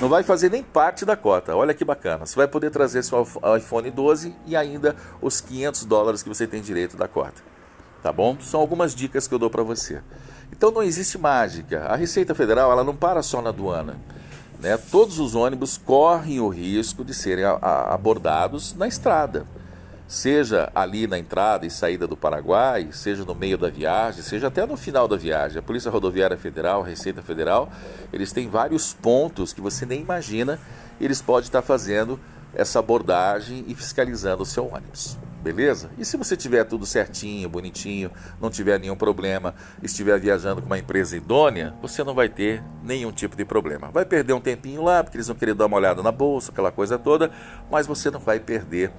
Não 0.00 0.08
vai 0.08 0.22
fazer 0.22 0.50
nem 0.50 0.62
parte 0.62 1.04
da 1.04 1.16
cota. 1.16 1.56
Olha 1.56 1.74
que 1.74 1.84
bacana. 1.84 2.26
Você 2.26 2.36
vai 2.36 2.46
poder 2.46 2.70
trazer 2.70 3.02
seu 3.02 3.26
iPhone 3.56 3.90
12 3.90 4.34
e 4.46 4.54
ainda 4.54 4.94
os 5.20 5.40
500 5.40 5.84
dólares 5.84 6.22
que 6.22 6.28
você 6.28 6.46
tem 6.46 6.60
direito 6.60 6.96
da 6.96 7.08
cota. 7.08 7.42
Tá 8.02 8.12
bom? 8.12 8.36
São 8.40 8.60
algumas 8.60 8.94
dicas 8.94 9.26
que 9.26 9.34
eu 9.34 9.38
dou 9.38 9.50
para 9.50 9.62
você. 9.62 10.00
Então 10.52 10.70
não 10.70 10.82
existe 10.82 11.18
mágica. 11.18 11.86
A 11.86 11.96
Receita 11.96 12.34
Federal 12.34 12.70
ela 12.70 12.84
não 12.84 12.94
para 12.94 13.22
só 13.22 13.42
na 13.42 13.48
aduana. 13.48 13.98
Né? 14.60 14.76
Todos 14.76 15.18
os 15.18 15.34
ônibus 15.34 15.76
correm 15.76 16.40
o 16.40 16.48
risco 16.48 17.04
de 17.04 17.12
serem 17.12 17.44
abordados 17.44 18.74
na 18.74 18.86
estrada, 18.86 19.46
seja 20.06 20.70
ali 20.74 21.06
na 21.06 21.18
entrada 21.18 21.66
e 21.66 21.70
saída 21.70 22.06
do 22.06 22.16
Paraguai, 22.16 22.88
seja 22.92 23.24
no 23.24 23.34
meio 23.34 23.58
da 23.58 23.68
viagem, 23.68 24.22
seja 24.22 24.48
até 24.48 24.64
no 24.64 24.76
final 24.76 25.08
da 25.08 25.16
viagem. 25.16 25.58
A 25.58 25.62
Polícia 25.62 25.90
Rodoviária 25.90 26.36
Federal, 26.36 26.82
Receita 26.82 27.22
Federal, 27.22 27.70
eles 28.12 28.32
têm 28.32 28.48
vários 28.48 28.92
pontos 28.92 29.52
que 29.52 29.60
você 29.60 29.84
nem 29.84 30.00
imagina, 30.00 30.58
eles 31.00 31.20
podem 31.20 31.46
estar 31.46 31.62
fazendo 31.62 32.18
essa 32.54 32.78
abordagem 32.78 33.64
e 33.66 33.74
fiscalizando 33.74 34.42
o 34.42 34.46
seu 34.46 34.66
ônibus 34.66 35.18
beleza? 35.52 35.90
E 35.96 36.04
se 36.04 36.16
você 36.16 36.36
tiver 36.36 36.64
tudo 36.64 36.84
certinho, 36.84 37.48
bonitinho, 37.48 38.10
não 38.40 38.50
tiver 38.50 38.80
nenhum 38.80 38.96
problema, 38.96 39.54
estiver 39.80 40.18
viajando 40.18 40.60
com 40.60 40.66
uma 40.66 40.78
empresa 40.78 41.16
idônea, 41.16 41.72
você 41.80 42.02
não 42.02 42.14
vai 42.14 42.28
ter 42.28 42.60
nenhum 42.82 43.12
tipo 43.12 43.36
de 43.36 43.44
problema. 43.44 43.88
Vai 43.92 44.04
perder 44.04 44.32
um 44.32 44.40
tempinho 44.40 44.82
lá, 44.82 45.04
porque 45.04 45.16
eles 45.16 45.28
vão 45.28 45.36
querer 45.36 45.54
dar 45.54 45.66
uma 45.66 45.76
olhada 45.76 46.02
na 46.02 46.10
bolsa, 46.10 46.50
aquela 46.50 46.72
coisa 46.72 46.98
toda, 46.98 47.30
mas 47.70 47.86
você 47.86 48.10
não 48.10 48.18
vai 48.18 48.40
perder 48.40 48.90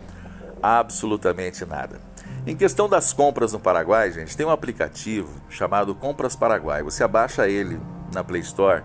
absolutamente 0.62 1.65
nada. 1.65 2.02
Em 2.46 2.56
questão 2.56 2.88
das 2.88 3.12
compras 3.12 3.54
no 3.54 3.60
Paraguai, 3.60 4.12
gente, 4.12 4.36
tem 4.38 4.46
um 4.46 4.52
aplicativo 4.52 5.30
chamado 5.50 5.93
Compras 5.93 6.36
Paraguai. 6.36 6.82
Você 6.84 7.04
abaixa 7.04 7.48
ele 7.48 7.80
na 8.13 8.24
Play 8.24 8.41
Store, 8.41 8.84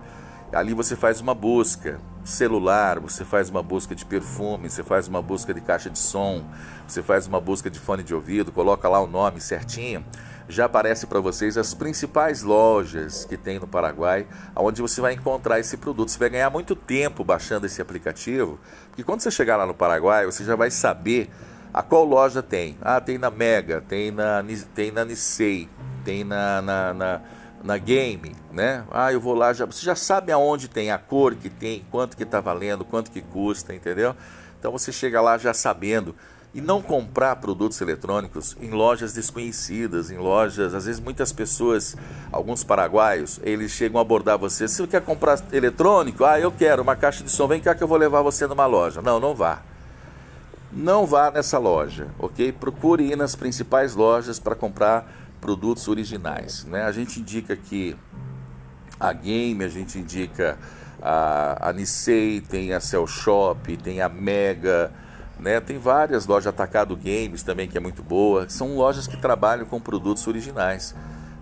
ali 0.53 0.75
você 0.75 0.97
faz 0.97 1.21
uma 1.21 1.35
busca 1.35 2.01
celular, 2.25 3.01
você 3.01 3.25
faz 3.25 3.49
uma 3.49 3.63
busca 3.63 3.95
de 3.95 4.05
perfume, 4.05 4.69
você 4.69 4.83
faz 4.83 5.09
uma 5.09 5.23
busca 5.23 5.53
de 5.55 5.61
caixa 5.61 5.91
de 5.91 5.99
som, 5.99 6.45
você 6.87 7.03
faz 7.03 7.27
uma 7.27 7.41
busca 7.41 7.71
de 7.71 7.79
fone 7.79 8.03
de 8.03 8.15
ouvido, 8.15 8.53
coloca 8.53 8.89
lá 8.89 9.01
o 9.01 9.07
nome 9.07 9.41
certinho, 9.41 10.05
já 10.49 10.67
aparece 10.67 11.07
para 11.07 11.21
vocês 11.21 11.57
as 11.57 11.73
principais 11.73 12.43
lojas 12.43 13.25
que 13.25 13.37
tem 13.37 13.59
no 13.59 13.67
Paraguai, 13.67 14.27
onde 14.55 14.83
você 14.83 15.01
vai 15.01 15.15
encontrar 15.15 15.59
esse 15.59 15.77
produto. 15.77 16.11
Você 16.11 16.19
vai 16.19 16.31
ganhar 16.31 16.51
muito 16.51 16.75
tempo 16.75 17.25
baixando 17.25 17.67
esse 17.67 17.81
aplicativo, 17.81 18.59
porque 18.89 19.03
quando 19.03 19.21
você 19.21 19.31
chegar 19.31 19.57
lá 19.57 19.67
no 19.67 19.75
Paraguai, 19.75 20.27
você 20.27 20.45
já 20.45 20.55
vai 20.57 20.71
saber 20.71 21.31
a 21.73 21.83
qual 21.83 22.05
loja 22.05 22.43
tem. 22.43 22.77
Ah, 22.81 23.01
tem 23.01 23.19
na 23.19 23.31
Mega, 23.31 23.81
tem 23.81 24.11
na, 24.11 24.45
tem 24.75 24.91
na 24.91 25.05
Nissei, 25.05 25.69
tem 26.05 26.25
na, 26.25 26.61
na, 26.63 26.95
na 26.95 27.21
na 27.63 27.79
game, 27.79 28.35
né? 28.51 28.85
Ah, 28.91 29.13
eu 29.13 29.21
vou 29.21 29.35
lá, 29.35 29.53
já, 29.53 29.65
você 29.65 29.85
já 29.85 29.95
sabe 29.95 30.33
aonde 30.33 30.69
tem 30.69 30.91
a 30.91 30.99
cor 30.99 31.35
que 31.35 31.49
tem, 31.49 31.85
quanto 31.91 32.17
que 32.17 32.25
está 32.25 32.41
valendo, 32.41 32.85
quanto 32.85 33.11
que 33.11 33.21
custa, 33.23 33.75
entendeu? 33.75 34.17
Então 34.59 34.73
você 34.73 34.93
chega 34.93 35.21
lá 35.21 35.39
já 35.39 35.55
sabendo 35.55 36.15
e 36.55 36.61
não 36.61 36.83
comprar 36.83 37.37
produtos 37.37 37.81
eletrônicos 37.81 38.57
em 38.61 38.71
lojas 38.71 39.15
desconhecidas, 39.15 40.11
em 40.11 40.19
lojas, 40.19 40.75
às 40.75 40.85
vezes 40.85 41.01
muitas 41.01 41.33
pessoas, 41.33 41.97
alguns 42.31 42.63
paraguaios, 42.63 43.41
eles 43.43 43.71
chegam 43.71 43.99
a 43.99 44.03
abordar 44.03 44.37
você, 44.37 44.69
se 44.69 44.77
você 44.77 44.87
quer 44.87 45.03
comprar 45.03 45.41
eletrônico, 45.53 46.25
ah, 46.25 46.39
eu 46.39 46.53
quero 46.53 46.83
uma 46.83 46.97
caixa 46.97 47.25
de 47.25 47.31
som, 47.31 47.47
vem 47.47 47.61
cá 47.61 47.75
que 47.75 47.83
eu 47.83 47.89
vou 47.89 47.97
levar 47.97 48.23
você 48.23 48.47
numa 48.47 48.67
loja. 48.67 49.01
Não, 49.01 49.19
não 49.19 49.35
vá. 49.35 49.63
Não 50.75 51.05
vá 51.05 51.31
nessa 51.31 51.59
loja, 51.59 52.09
ok? 52.19 52.51
Procure 52.51 53.13
ir 53.13 53.17
nas 53.17 53.37
principais 53.37 53.95
lojas 53.95 54.41
para 54.41 54.55
comprar 54.55 55.07
produtos 55.39 55.87
originais. 55.87 56.65
Né? 56.65 56.83
A 56.85 56.93
gente 56.93 57.21
indica 57.21 57.55
que 57.55 57.95
a 58.99 59.13
Game, 59.13 59.63
a 59.63 59.69
gente 59.69 59.99
indica 59.99 60.57
a, 61.03 61.69
a 61.69 61.73
Nissei, 61.75 62.41
tem 62.41 62.73
a 62.73 62.81
Cell 62.81 63.07
Shop, 63.07 63.77
tem 63.77 64.01
a 64.01 64.09
Mega, 64.09 64.91
né? 65.39 65.61
tem 65.61 65.79
várias 65.79 66.27
lojas 66.27 66.47
Atacado 66.47 66.97
Games 66.97 67.43
também 67.43 67.69
que 67.69 67.77
é 67.77 67.81
muito 67.81 68.03
boa. 68.03 68.49
São 68.49 68.75
lojas 68.75 69.07
que 69.07 69.19
trabalham 69.19 69.67
com 69.67 69.79
produtos 69.79 70.27
originais. 70.27 70.95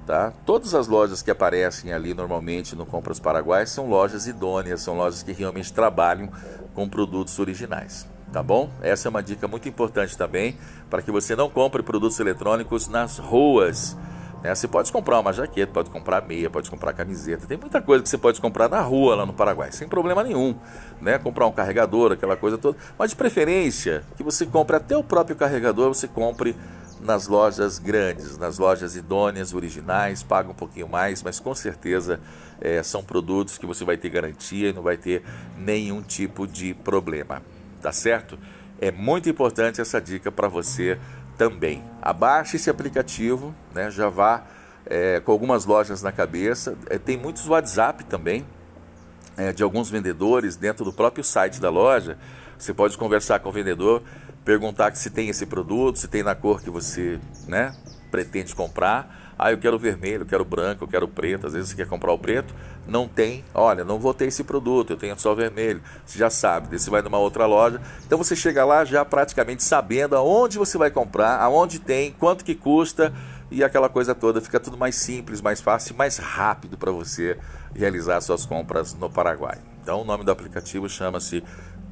Tá? 0.08 0.32
Todas 0.44 0.74
as 0.74 0.88
lojas 0.88 1.22
que 1.22 1.30
aparecem 1.30 1.92
ali 1.92 2.12
normalmente 2.14 2.74
no 2.74 2.84
Compras 2.84 3.20
Paraguai 3.20 3.64
são 3.64 3.88
lojas 3.88 4.26
idôneas, 4.26 4.82
são 4.82 4.96
lojas 4.96 5.22
que 5.22 5.30
realmente 5.30 5.72
trabalham 5.72 6.28
com 6.74 6.88
produtos 6.88 7.38
originais 7.38 8.09
tá 8.32 8.42
bom? 8.42 8.70
Essa 8.80 9.08
é 9.08 9.10
uma 9.10 9.22
dica 9.22 9.48
muito 9.48 9.68
importante 9.68 10.16
também 10.16 10.56
para 10.88 11.02
que 11.02 11.10
você 11.10 11.34
não 11.34 11.50
compre 11.50 11.82
produtos 11.82 12.18
eletrônicos 12.20 12.88
nas 12.88 13.18
ruas. 13.18 13.96
Né? 14.42 14.54
Você 14.54 14.68
pode 14.68 14.90
comprar 14.92 15.18
uma 15.20 15.32
jaqueta, 15.32 15.72
pode 15.72 15.90
comprar 15.90 16.26
meia, 16.26 16.48
pode 16.48 16.70
comprar 16.70 16.92
camiseta, 16.92 17.46
tem 17.46 17.58
muita 17.58 17.82
coisa 17.82 18.02
que 18.02 18.08
você 18.08 18.18
pode 18.18 18.40
comprar 18.40 18.68
na 18.68 18.80
rua 18.80 19.16
lá 19.16 19.26
no 19.26 19.32
Paraguai, 19.32 19.72
sem 19.72 19.88
problema 19.88 20.22
nenhum. 20.22 20.54
Né? 21.00 21.18
Comprar 21.18 21.46
um 21.46 21.52
carregador, 21.52 22.12
aquela 22.12 22.36
coisa 22.36 22.56
toda. 22.56 22.78
Mas 22.98 23.10
de 23.10 23.16
preferência 23.16 24.04
que 24.16 24.22
você 24.22 24.46
compre 24.46 24.76
até 24.76 24.96
o 24.96 25.04
próprio 25.04 25.36
carregador, 25.36 25.88
você 25.88 26.08
compre 26.08 26.56
nas 27.00 27.26
lojas 27.26 27.78
grandes, 27.78 28.36
nas 28.36 28.58
lojas 28.58 28.94
idôneas, 28.94 29.54
originais, 29.54 30.22
paga 30.22 30.50
um 30.50 30.54
pouquinho 30.54 30.86
mais, 30.86 31.22
mas 31.22 31.40
com 31.40 31.54
certeza 31.54 32.20
é, 32.60 32.82
são 32.82 33.02
produtos 33.02 33.56
que 33.56 33.64
você 33.64 33.86
vai 33.86 33.96
ter 33.96 34.10
garantia 34.10 34.68
e 34.68 34.72
não 34.72 34.82
vai 34.82 34.98
ter 34.98 35.22
nenhum 35.56 36.02
tipo 36.02 36.46
de 36.46 36.74
problema 36.74 37.40
tá 37.80 37.92
certo? 37.92 38.38
É 38.80 38.90
muito 38.90 39.28
importante 39.28 39.80
essa 39.80 40.00
dica 40.00 40.30
para 40.30 40.48
você 40.48 40.98
também. 41.36 41.84
Abaixe 42.00 42.56
esse 42.56 42.70
aplicativo, 42.70 43.54
né? 43.74 43.90
Já 43.90 44.08
vá 44.08 44.44
é, 44.86 45.20
com 45.20 45.32
algumas 45.32 45.64
lojas 45.64 46.02
na 46.02 46.12
cabeça. 46.12 46.76
É, 46.88 46.98
tem 46.98 47.16
muitos 47.16 47.46
WhatsApp 47.48 48.04
também 48.04 48.46
é, 49.36 49.52
de 49.52 49.62
alguns 49.62 49.88
vendedores 49.90 50.56
dentro 50.56 50.84
do 50.84 50.92
próprio 50.92 51.24
site 51.24 51.60
da 51.60 51.70
loja. 51.70 52.18
Você 52.58 52.74
pode 52.74 52.98
conversar 52.98 53.40
com 53.40 53.48
o 53.48 53.52
vendedor, 53.52 54.02
perguntar 54.44 54.94
se 54.96 55.08
tem 55.10 55.28
esse 55.28 55.46
produto, 55.46 55.98
se 55.98 56.08
tem 56.08 56.22
na 56.22 56.34
cor 56.34 56.60
que 56.60 56.68
você 56.68 57.18
né, 57.46 57.74
pretende 58.10 58.54
comprar. 58.54 59.29
Ah, 59.42 59.50
eu 59.50 59.56
quero 59.56 59.78
vermelho, 59.78 60.20
eu 60.24 60.26
quero 60.26 60.44
branco, 60.44 60.84
eu 60.84 60.88
quero 60.88 61.08
preto. 61.08 61.46
Às 61.46 61.54
vezes 61.54 61.70
você 61.70 61.76
quer 61.76 61.86
comprar 61.86 62.12
o 62.12 62.18
preto, 62.18 62.54
não 62.86 63.08
tem. 63.08 63.42
Olha, 63.54 63.82
não 63.82 63.98
vou 63.98 64.12
ter 64.12 64.26
esse 64.26 64.44
produto, 64.44 64.90
eu 64.90 64.98
tenho 64.98 65.18
só 65.18 65.34
vermelho. 65.34 65.80
Você 66.04 66.18
já 66.18 66.28
sabe, 66.28 66.78
você 66.78 66.90
vai 66.90 67.00
numa 67.00 67.16
outra 67.16 67.46
loja. 67.46 67.80
Então 68.04 68.18
você 68.18 68.36
chega 68.36 68.66
lá 68.66 68.84
já 68.84 69.02
praticamente 69.02 69.64
sabendo 69.64 70.14
aonde 70.14 70.58
você 70.58 70.76
vai 70.76 70.90
comprar, 70.90 71.40
aonde 71.40 71.78
tem, 71.78 72.12
quanto 72.12 72.44
que 72.44 72.54
custa 72.54 73.14
e 73.50 73.64
aquela 73.64 73.88
coisa 73.88 74.14
toda. 74.14 74.42
Fica 74.42 74.60
tudo 74.60 74.76
mais 74.76 74.96
simples, 74.96 75.40
mais 75.40 75.58
fácil, 75.58 75.96
mais 75.96 76.18
rápido 76.18 76.76
para 76.76 76.92
você 76.92 77.38
realizar 77.74 78.20
suas 78.20 78.44
compras 78.44 78.92
no 78.92 79.08
Paraguai. 79.08 79.56
Então 79.82 80.02
o 80.02 80.04
nome 80.04 80.22
do 80.22 80.30
aplicativo 80.30 80.86
chama-se 80.86 81.42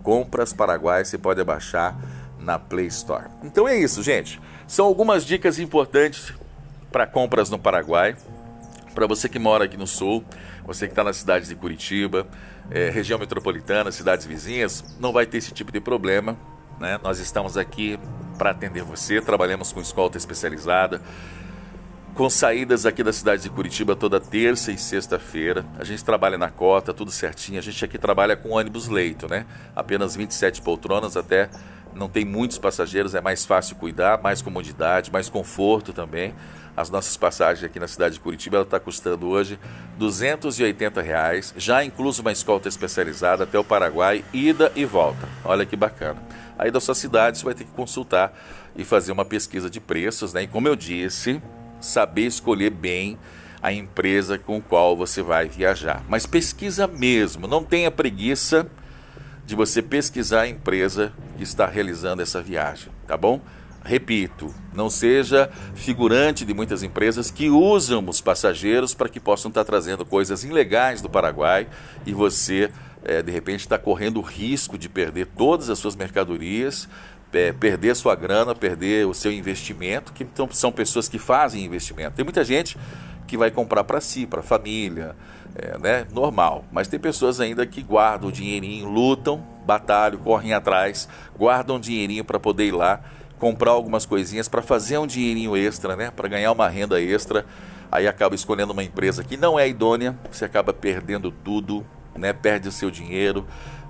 Compras 0.02 0.52
Paraguai. 0.52 1.02
Você 1.02 1.16
pode 1.16 1.42
baixar 1.42 1.96
na 2.38 2.58
Play 2.58 2.88
Store. 2.88 3.24
Então 3.42 3.66
é 3.66 3.74
isso, 3.74 4.02
gente. 4.02 4.38
São 4.66 4.84
algumas 4.84 5.24
dicas 5.24 5.58
importantes 5.58 6.34
para 6.90 7.06
compras 7.06 7.50
no 7.50 7.58
Paraguai. 7.58 8.16
Para 8.94 9.06
você 9.06 9.28
que 9.28 9.38
mora 9.38 9.64
aqui 9.64 9.76
no 9.76 9.86
sul, 9.86 10.24
você 10.66 10.86
que 10.86 10.92
está 10.92 11.04
na 11.04 11.12
cidade 11.12 11.46
de 11.46 11.54
Curitiba, 11.54 12.26
é, 12.70 12.90
região 12.90 13.18
metropolitana, 13.18 13.92
cidades 13.92 14.26
vizinhas, 14.26 14.84
não 14.98 15.12
vai 15.12 15.24
ter 15.26 15.38
esse 15.38 15.52
tipo 15.52 15.70
de 15.70 15.80
problema. 15.80 16.36
Né? 16.78 16.98
Nós 17.02 17.18
estamos 17.18 17.56
aqui 17.56 17.98
para 18.36 18.50
atender 18.50 18.82
você, 18.82 19.20
trabalhamos 19.20 19.72
com 19.72 19.80
escolta 19.80 20.16
especializada, 20.16 21.00
com 22.14 22.28
saídas 22.28 22.84
aqui 22.84 23.02
da 23.02 23.12
cidade 23.12 23.42
de 23.42 23.50
Curitiba 23.50 23.94
toda 23.94 24.20
terça 24.20 24.72
e 24.72 24.78
sexta-feira. 24.78 25.64
A 25.78 25.84
gente 25.84 26.04
trabalha 26.04 26.36
na 26.36 26.50
cota, 26.50 26.92
tudo 26.92 27.12
certinho. 27.12 27.58
A 27.58 27.62
gente 27.62 27.84
aqui 27.84 27.96
trabalha 27.96 28.36
com 28.36 28.50
ônibus 28.50 28.88
leito, 28.88 29.28
né? 29.28 29.46
Apenas 29.74 30.16
27 30.16 30.60
poltronas 30.62 31.16
até 31.16 31.48
não 31.94 32.08
tem 32.08 32.24
muitos 32.24 32.58
passageiros, 32.58 33.14
é 33.14 33.20
mais 33.20 33.44
fácil 33.44 33.76
cuidar, 33.76 34.20
mais 34.22 34.42
comodidade, 34.42 35.12
mais 35.12 35.28
conforto 35.28 35.92
também. 35.92 36.34
As 36.76 36.90
nossas 36.90 37.16
passagens 37.16 37.64
aqui 37.64 37.80
na 37.80 37.88
cidade 37.88 38.14
de 38.14 38.20
Curitiba 38.20 38.60
está 38.60 38.78
custando 38.78 39.26
hoje 39.26 39.58
280 39.98 41.02
reais, 41.02 41.52
já 41.56 41.84
incluso 41.84 42.22
uma 42.22 42.30
escolta 42.30 42.68
especializada 42.68 43.44
até 43.44 43.58
o 43.58 43.64
Paraguai, 43.64 44.24
ida 44.32 44.70
e 44.76 44.84
volta. 44.84 45.28
Olha 45.44 45.66
que 45.66 45.74
bacana. 45.74 46.22
Aí 46.56 46.70
da 46.70 46.80
sua 46.80 46.94
cidade 46.94 47.38
você 47.38 47.44
vai 47.44 47.54
ter 47.54 47.64
que 47.64 47.72
consultar 47.72 48.32
e 48.76 48.84
fazer 48.84 49.10
uma 49.10 49.24
pesquisa 49.24 49.68
de 49.68 49.80
preços, 49.80 50.32
né? 50.32 50.42
E 50.42 50.46
como 50.46 50.68
eu 50.68 50.76
disse, 50.76 51.42
saber 51.80 52.26
escolher 52.26 52.70
bem 52.70 53.18
a 53.60 53.72
empresa 53.72 54.38
com 54.38 54.60
qual 54.60 54.96
você 54.96 55.20
vai 55.20 55.48
viajar. 55.48 56.04
Mas 56.08 56.26
pesquisa 56.26 56.86
mesmo, 56.86 57.48
não 57.48 57.64
tenha 57.64 57.90
preguiça 57.90 58.70
de 59.48 59.54
você 59.54 59.80
pesquisar 59.80 60.42
a 60.42 60.48
empresa 60.48 61.10
que 61.38 61.42
está 61.42 61.66
realizando 61.66 62.20
essa 62.20 62.42
viagem, 62.42 62.92
tá 63.06 63.16
bom? 63.16 63.40
Repito, 63.82 64.54
não 64.74 64.90
seja 64.90 65.50
figurante 65.74 66.44
de 66.44 66.52
muitas 66.52 66.82
empresas 66.82 67.30
que 67.30 67.48
usam 67.48 68.06
os 68.06 68.20
passageiros 68.20 68.92
para 68.92 69.08
que 69.08 69.18
possam 69.18 69.48
estar 69.48 69.64
trazendo 69.64 70.04
coisas 70.04 70.44
ilegais 70.44 71.00
do 71.00 71.08
Paraguai 71.08 71.66
e 72.04 72.12
você, 72.12 72.70
é, 73.02 73.22
de 73.22 73.32
repente, 73.32 73.60
está 73.60 73.78
correndo 73.78 74.18
o 74.18 74.22
risco 74.22 74.76
de 74.76 74.86
perder 74.86 75.26
todas 75.28 75.70
as 75.70 75.78
suas 75.78 75.96
mercadorias, 75.96 76.86
é, 77.32 77.50
perder 77.50 77.96
sua 77.96 78.14
grana, 78.14 78.54
perder 78.54 79.06
o 79.06 79.14
seu 79.14 79.32
investimento, 79.32 80.12
que 80.12 80.24
então, 80.24 80.46
são 80.52 80.70
pessoas 80.70 81.08
que 81.08 81.18
fazem 81.18 81.64
investimento. 81.64 82.16
Tem 82.16 82.24
muita 82.24 82.44
gente 82.44 82.76
que 83.28 83.36
vai 83.36 83.52
comprar 83.52 83.84
para 83.84 84.00
si, 84.00 84.26
para 84.26 84.40
a 84.40 84.42
família, 84.42 85.14
é, 85.54 85.78
né? 85.78 86.06
normal. 86.12 86.64
Mas 86.72 86.88
tem 86.88 86.98
pessoas 86.98 87.38
ainda 87.38 87.64
que 87.64 87.82
guardam 87.82 88.30
o 88.30 88.32
dinheirinho, 88.32 88.88
lutam, 88.88 89.44
batalham, 89.64 90.18
correm 90.18 90.52
atrás, 90.54 91.08
guardam 91.38 91.76
o 91.76 91.80
dinheirinho 91.80 92.24
para 92.24 92.40
poder 92.40 92.66
ir 92.66 92.72
lá 92.72 93.00
comprar 93.38 93.70
algumas 93.70 94.04
coisinhas 94.04 94.48
para 94.48 94.60
fazer 94.60 94.98
um 94.98 95.06
dinheirinho 95.06 95.56
extra, 95.56 95.94
né? 95.94 96.10
Para 96.10 96.28
ganhar 96.28 96.50
uma 96.50 96.68
renda 96.68 97.00
extra. 97.00 97.46
Aí 97.90 98.06
acaba 98.06 98.34
escolhendo 98.34 98.72
uma 98.72 98.82
empresa 98.82 99.22
que 99.22 99.36
não 99.36 99.58
é 99.58 99.68
idônea, 99.68 100.18
você 100.30 100.44
acaba 100.44 100.72
perdendo 100.72 101.30
tudo, 101.30 101.86
né? 102.16 102.32
Perde 102.32 102.68
o 102.68 102.72
seu 102.72 102.90
dinheiro, 102.90 103.46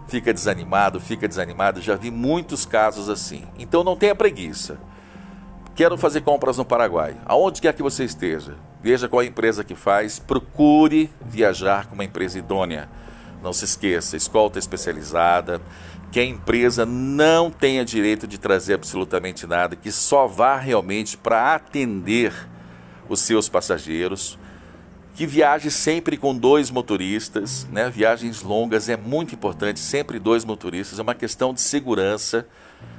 fica 0.06 0.34
desanimado, 0.34 1.00
fica 1.00 1.26
desanimado. 1.26 1.80
Já 1.80 1.96
vi 1.96 2.10
muitos 2.10 2.66
casos 2.66 3.08
assim. 3.08 3.44
Então 3.58 3.82
não 3.82 3.96
tenha 3.96 4.14
preguiça. 4.14 4.78
Quero 5.74 5.96
fazer 5.96 6.22
compras 6.22 6.58
no 6.58 6.64
Paraguai. 6.64 7.16
Aonde 7.24 7.60
quer 7.60 7.72
que 7.72 7.82
você 7.82 8.04
esteja, 8.04 8.54
veja 8.82 9.08
qual 9.08 9.20
a 9.20 9.26
empresa 9.26 9.64
que 9.64 9.74
faz, 9.74 10.18
procure 10.18 11.10
viajar 11.26 11.86
com 11.86 11.94
uma 11.94 12.04
empresa 12.04 12.38
idônea. 12.38 12.88
Não 13.42 13.52
se 13.52 13.64
esqueça, 13.64 14.16
escolta 14.16 14.58
especializada, 14.58 15.60
que 16.10 16.18
a 16.18 16.24
empresa 16.24 16.86
não 16.86 17.50
tenha 17.50 17.84
direito 17.84 18.26
de 18.26 18.38
trazer 18.38 18.74
absolutamente 18.74 19.46
nada, 19.46 19.76
que 19.76 19.92
só 19.92 20.26
vá 20.26 20.56
realmente 20.56 21.16
para 21.16 21.54
atender 21.54 22.32
os 23.08 23.20
seus 23.20 23.48
passageiros, 23.48 24.38
que 25.14 25.26
viaje 25.26 25.70
sempre 25.70 26.16
com 26.16 26.36
dois 26.36 26.70
motoristas, 26.70 27.66
né? 27.72 27.90
Viagens 27.90 28.42
longas 28.42 28.88
é 28.88 28.96
muito 28.96 29.34
importante, 29.34 29.80
sempre 29.80 30.18
dois 30.18 30.44
motoristas, 30.44 30.98
é 30.98 31.02
uma 31.02 31.14
questão 31.14 31.52
de 31.52 31.60
segurança. 31.60 32.46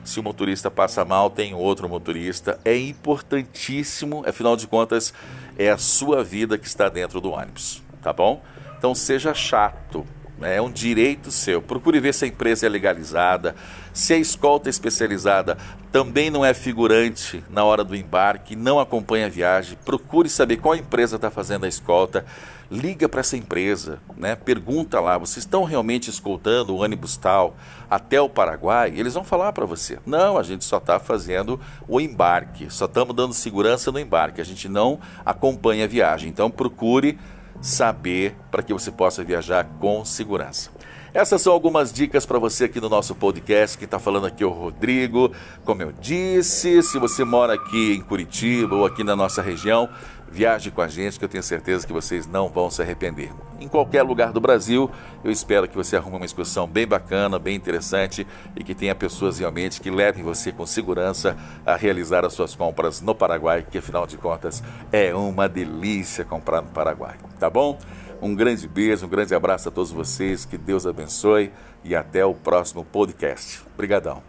Se 0.03 0.19
o 0.19 0.23
motorista 0.23 0.71
passa 0.71 1.05
mal, 1.05 1.29
tem 1.29 1.53
outro 1.53 1.87
motorista, 1.87 2.59
é 2.65 2.77
importantíssimo, 2.77 4.23
afinal 4.27 4.55
de 4.55 4.65
contas, 4.65 5.13
é 5.57 5.69
a 5.69 5.77
sua 5.77 6.23
vida 6.23 6.57
que 6.57 6.67
está 6.67 6.89
dentro 6.89 7.21
do 7.21 7.31
ônibus, 7.31 7.83
tá 8.01 8.11
bom? 8.11 8.41
Então 8.77 8.95
seja 8.95 9.33
chato, 9.33 10.05
né? 10.39 10.55
É 10.55 10.61
um 10.61 10.71
direito 10.71 11.31
seu. 11.31 11.61
Procure 11.61 11.99
ver 11.99 12.13
se 12.13 12.25
a 12.25 12.27
empresa 12.27 12.65
é 12.65 12.69
legalizada, 12.69 13.55
se 13.93 14.13
a 14.13 14.17
escolta 14.17 14.69
especializada 14.69 15.57
também 15.91 16.29
não 16.29 16.45
é 16.45 16.53
figurante 16.53 17.43
na 17.49 17.63
hora 17.63 17.83
do 17.83 17.95
embarque, 17.95 18.55
não 18.55 18.79
acompanha 18.79 19.25
a 19.25 19.29
viagem. 19.29 19.77
Procure 19.83 20.29
saber 20.29 20.57
qual 20.57 20.75
empresa 20.75 21.17
está 21.17 21.29
fazendo 21.29 21.65
a 21.65 21.67
escolta. 21.67 22.25
Liga 22.71 23.09
para 23.09 23.21
essa 23.21 23.35
empresa, 23.35 23.99
né? 24.15 24.35
pergunta 24.35 24.99
lá, 24.99 25.17
vocês 25.17 25.43
estão 25.43 25.63
realmente 25.63 26.07
escoltando 26.07 26.71
o 26.75 26.83
ônibus 26.83 27.17
tal 27.17 27.57
até 27.89 28.21
o 28.21 28.29
Paraguai? 28.29 28.93
Eles 28.95 29.15
vão 29.15 29.23
falar 29.23 29.53
para 29.53 29.65
você. 29.65 29.97
Não, 30.05 30.37
a 30.37 30.43
gente 30.43 30.63
só 30.63 30.77
está 30.77 30.99
fazendo 30.99 31.59
o 31.87 31.99
embarque, 31.99 32.69
só 32.69 32.85
estamos 32.85 33.15
dando 33.15 33.33
segurança 33.33 33.91
no 33.91 33.99
embarque, 33.99 34.39
a 34.39 34.45
gente 34.45 34.69
não 34.69 34.99
acompanha 35.25 35.85
a 35.85 35.87
viagem. 35.87 36.29
Então 36.29 36.51
procure 36.51 37.17
saber 37.59 38.35
para 38.51 38.61
que 38.61 38.71
você 38.71 38.91
possa 38.91 39.23
viajar 39.23 39.65
com 39.79 40.05
segurança. 40.05 40.69
Essas 41.13 41.41
são 41.41 41.51
algumas 41.53 41.91
dicas 41.91 42.25
para 42.25 42.37
você 42.37 42.65
aqui 42.65 42.79
no 42.79 42.89
nosso 42.89 43.15
podcast. 43.15 43.77
Que 43.77 43.85
está 43.85 43.99
falando 43.99 44.27
aqui 44.27 44.43
é 44.43 44.45
o 44.45 44.51
Rodrigo. 44.51 45.31
Como 45.65 45.81
eu 45.81 45.91
disse, 45.91 46.83
se 46.83 46.99
você 46.99 47.23
mora 47.23 47.53
aqui 47.53 47.93
em 47.93 48.01
Curitiba 48.01 48.75
ou 48.75 48.85
aqui 48.85 49.03
na 49.03 49.15
nossa 49.15 49.41
região, 49.41 49.89
Viaje 50.31 50.69
com 50.69 50.81
a 50.81 50.87
gente 50.87 51.17
que 51.17 51.25
eu 51.25 51.29
tenho 51.29 51.41
certeza 51.41 51.87
que 51.87 51.93
vocês 51.93 52.27
não 52.27 52.49
vão 52.49 52.69
se 52.69 52.81
arrepender. 52.81 53.31
Em 53.59 53.67
qualquer 53.67 54.03
lugar 54.03 54.31
do 54.31 54.39
Brasil, 54.39 54.89
eu 55.23 55.31
espero 55.31 55.67
que 55.67 55.75
você 55.75 55.95
arrume 55.95 56.17
uma 56.17 56.25
excursão 56.25 56.67
bem 56.67 56.85
bacana, 56.85 57.39
bem 57.39 57.55
interessante 57.55 58.27
e 58.55 58.63
que 58.63 58.75
tenha 58.75 58.93
pessoas 58.93 59.39
realmente 59.39 59.81
que 59.81 59.89
levem 59.89 60.23
você 60.23 60.51
com 60.51 60.67
segurança 60.67 61.35
a 61.65 61.75
realizar 61.75 62.23
as 62.25 62.33
suas 62.33 62.53
compras 62.53 63.01
no 63.01 63.15
Paraguai, 63.15 63.65
que 63.69 63.79
afinal 63.79 64.05
de 64.05 64.17
contas 64.17 64.63
é 64.91 65.13
uma 65.15 65.49
delícia 65.49 66.23
comprar 66.23 66.61
no 66.61 66.69
Paraguai. 66.69 67.15
Tá 67.39 67.49
bom? 67.49 67.79
Um 68.21 68.35
grande 68.35 68.67
beijo, 68.67 69.05
um 69.05 69.09
grande 69.09 69.33
abraço 69.33 69.69
a 69.69 69.71
todos 69.71 69.91
vocês, 69.91 70.43
que 70.43 70.57
Deus 70.57 70.85
abençoe 70.85 71.53
e 71.85 71.95
até 71.95 72.25
o 72.25 72.33
próximo 72.33 72.83
podcast. 72.83 73.61
Obrigadão. 73.73 74.21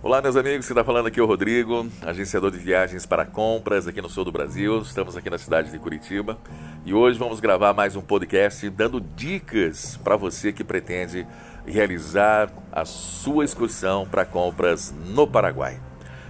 Olá, 0.00 0.20
meus 0.20 0.36
amigos, 0.36 0.66
que 0.66 0.72
está 0.72 0.84
falando 0.84 1.06
aqui 1.06 1.18
é 1.18 1.22
o 1.22 1.26
Rodrigo, 1.26 1.86
agenciador 2.02 2.50
de 2.50 2.58
viagens 2.58 3.06
para 3.06 3.24
compras 3.24 3.88
aqui 3.88 4.02
no 4.02 4.08
sul 4.08 4.24
do 4.24 4.30
Brasil. 4.30 4.82
Estamos 4.82 5.16
aqui 5.16 5.30
na 5.30 5.38
cidade 5.38 5.70
de 5.70 5.78
Curitiba 5.78 6.38
e 6.84 6.92
hoje 6.92 7.18
vamos 7.18 7.40
gravar 7.40 7.72
mais 7.72 7.96
um 7.96 8.02
podcast 8.02 8.68
dando 8.68 9.00
dicas 9.00 9.96
para 10.04 10.14
você 10.14 10.52
que 10.52 10.62
pretende 10.62 11.26
realizar 11.66 12.50
a 12.70 12.84
sua 12.84 13.44
excursão 13.44 14.06
para 14.06 14.24
compras 14.24 14.92
no 15.06 15.26
Paraguai. 15.26 15.80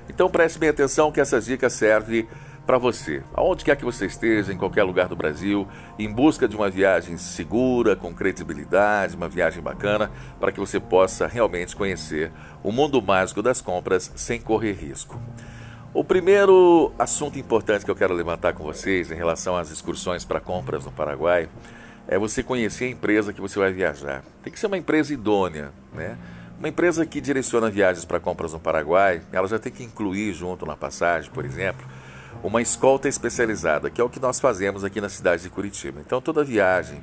Então 0.08 0.28
preste 0.28 0.58
bem 0.58 0.68
atenção 0.68 1.12
que 1.12 1.20
essas 1.20 1.46
dicas 1.46 1.72
servem 1.72 2.26
para 2.66 2.78
você, 2.78 3.22
aonde 3.34 3.64
quer 3.64 3.76
que 3.76 3.84
você 3.84 4.06
esteja, 4.06 4.52
em 4.52 4.56
qualquer 4.56 4.84
lugar 4.84 5.08
do 5.08 5.16
Brasil, 5.16 5.66
em 5.98 6.08
busca 6.08 6.46
de 6.46 6.54
uma 6.54 6.70
viagem 6.70 7.16
segura, 7.16 7.96
com 7.96 8.14
credibilidade, 8.14 9.16
uma 9.16 9.28
viagem 9.28 9.60
bacana, 9.60 10.10
para 10.38 10.52
que 10.52 10.60
você 10.60 10.78
possa 10.78 11.26
realmente 11.26 11.74
conhecer 11.74 12.30
o 12.62 12.70
mundo 12.70 13.02
mágico 13.02 13.42
das 13.42 13.60
compras 13.60 14.12
sem 14.14 14.40
correr 14.40 14.74
risco. 14.74 15.20
O 15.92 16.04
primeiro 16.04 16.92
assunto 16.98 17.38
importante 17.38 17.84
que 17.84 17.90
eu 17.90 17.96
quero 17.96 18.14
levantar 18.14 18.54
com 18.54 18.62
vocês 18.62 19.10
em 19.10 19.14
relação 19.14 19.56
às 19.56 19.70
excursões 19.70 20.24
para 20.24 20.40
compras 20.40 20.84
no 20.84 20.92
Paraguai 20.92 21.48
é 22.08 22.18
você 22.18 22.42
conhecer 22.42 22.86
a 22.86 22.88
empresa 22.88 23.32
que 23.32 23.40
você 23.40 23.58
vai 23.58 23.72
viajar. 23.72 24.22
Tem 24.42 24.52
que 24.52 24.58
ser 24.58 24.66
uma 24.66 24.76
empresa 24.76 25.12
idônea, 25.12 25.72
né? 25.92 26.16
Uma 26.58 26.68
empresa 26.68 27.04
que 27.04 27.20
direciona 27.20 27.68
viagens 27.68 28.04
para 28.04 28.20
compras 28.20 28.52
no 28.52 28.60
Paraguai, 28.60 29.22
ela 29.32 29.48
já 29.48 29.58
tem 29.58 29.72
que 29.72 29.82
incluir 29.82 30.32
junto 30.32 30.64
na 30.64 30.76
passagem, 30.76 31.30
por 31.30 31.44
exemplo, 31.44 31.84
uma 32.42 32.62
escolta 32.62 33.08
especializada, 33.08 33.90
que 33.90 34.00
é 34.00 34.04
o 34.04 34.08
que 34.08 34.20
nós 34.20 34.38
fazemos 34.38 34.84
aqui 34.84 35.00
na 35.00 35.08
cidade 35.08 35.42
de 35.42 35.50
Curitiba. 35.50 36.00
Então, 36.00 36.20
toda 36.20 36.44
viagem 36.44 37.02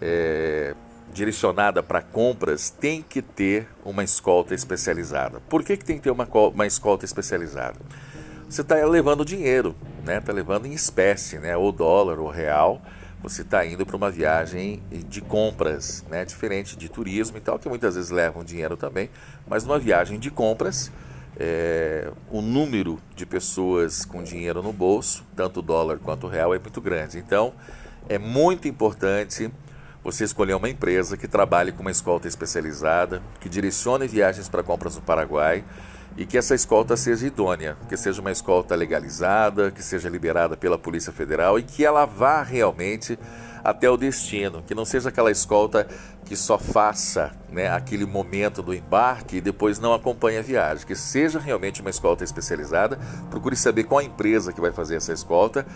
é, 0.00 0.74
direcionada 1.12 1.82
para 1.82 2.02
compras 2.02 2.70
tem 2.70 3.02
que 3.02 3.20
ter 3.20 3.68
uma 3.84 4.02
escolta 4.02 4.54
especializada. 4.54 5.40
Por 5.48 5.62
que, 5.62 5.76
que 5.76 5.84
tem 5.84 5.96
que 5.96 6.02
ter 6.02 6.10
uma, 6.10 6.28
uma 6.54 6.66
escolta 6.66 7.04
especializada? 7.04 7.78
Você 8.48 8.60
está 8.60 8.76
levando 8.84 9.24
dinheiro, 9.24 9.74
né? 10.04 10.18
Está 10.18 10.32
levando 10.32 10.66
em 10.66 10.72
espécie, 10.72 11.38
né? 11.38 11.56
Ou 11.56 11.72
dólar, 11.72 12.18
ou 12.18 12.28
real. 12.28 12.80
Você 13.22 13.42
está 13.42 13.64
indo 13.66 13.84
para 13.84 13.96
uma 13.96 14.10
viagem 14.10 14.82
de 15.08 15.20
compras, 15.20 16.04
né? 16.08 16.24
Diferente 16.24 16.76
de 16.76 16.88
turismo 16.88 17.38
e 17.38 17.40
tal, 17.40 17.58
que 17.58 17.68
muitas 17.68 17.94
vezes 17.94 18.10
levam 18.10 18.44
dinheiro 18.44 18.76
também. 18.76 19.10
Mas 19.46 19.64
numa 19.64 19.78
viagem 19.78 20.18
de 20.18 20.30
compras, 20.30 20.92
é, 21.38 22.10
o 22.30 22.40
número 22.40 23.00
de 23.14 23.26
pessoas 23.26 24.04
com 24.04 24.22
dinheiro 24.22 24.62
no 24.62 24.72
bolso, 24.72 25.24
tanto 25.34 25.60
dólar 25.60 25.98
quanto 25.98 26.26
real, 26.26 26.54
é 26.54 26.58
muito 26.58 26.80
grande. 26.80 27.18
Então, 27.18 27.52
é 28.08 28.18
muito 28.18 28.68
importante 28.68 29.50
você 30.04 30.22
escolher 30.22 30.54
uma 30.54 30.68
empresa 30.68 31.16
que 31.16 31.26
trabalhe 31.26 31.72
com 31.72 31.80
uma 31.80 31.90
escolta 31.90 32.28
especializada, 32.28 33.20
que 33.40 33.48
direcione 33.48 34.06
viagens 34.06 34.48
para 34.48 34.62
compras 34.62 34.94
no 34.94 35.02
Paraguai 35.02 35.64
e 36.16 36.24
que 36.24 36.38
essa 36.38 36.54
escolta 36.54 36.96
seja 36.96 37.26
idônea, 37.26 37.76
que 37.88 37.96
seja 37.96 38.20
uma 38.20 38.32
escolta 38.32 38.74
legalizada, 38.74 39.70
que 39.70 39.82
seja 39.82 40.08
liberada 40.08 40.56
pela 40.56 40.78
Polícia 40.78 41.12
Federal 41.12 41.58
e 41.58 41.62
que 41.62 41.84
ela 41.84 42.06
vá 42.06 42.42
realmente 42.42 43.18
até 43.62 43.90
o 43.90 43.96
destino, 43.96 44.62
que 44.62 44.74
não 44.74 44.84
seja 44.84 45.08
aquela 45.08 45.30
escolta 45.30 45.86
que 46.24 46.36
só 46.36 46.56
faça 46.58 47.32
né, 47.50 47.68
aquele 47.68 48.06
momento 48.06 48.62
do 48.62 48.72
embarque 48.72 49.36
e 49.36 49.40
depois 49.40 49.78
não 49.78 49.92
acompanhe 49.92 50.38
a 50.38 50.42
viagem, 50.42 50.86
que 50.86 50.94
seja 50.94 51.38
realmente 51.38 51.80
uma 51.80 51.90
escolta 51.90 52.24
especializada. 52.24 52.98
Procure 53.28 53.56
saber 53.56 53.84
qual 53.84 53.98
a 53.98 54.04
empresa 54.04 54.52
que 54.52 54.60
vai 54.60 54.72
fazer 54.72 54.96
essa 54.96 55.12
escolta 55.12 55.66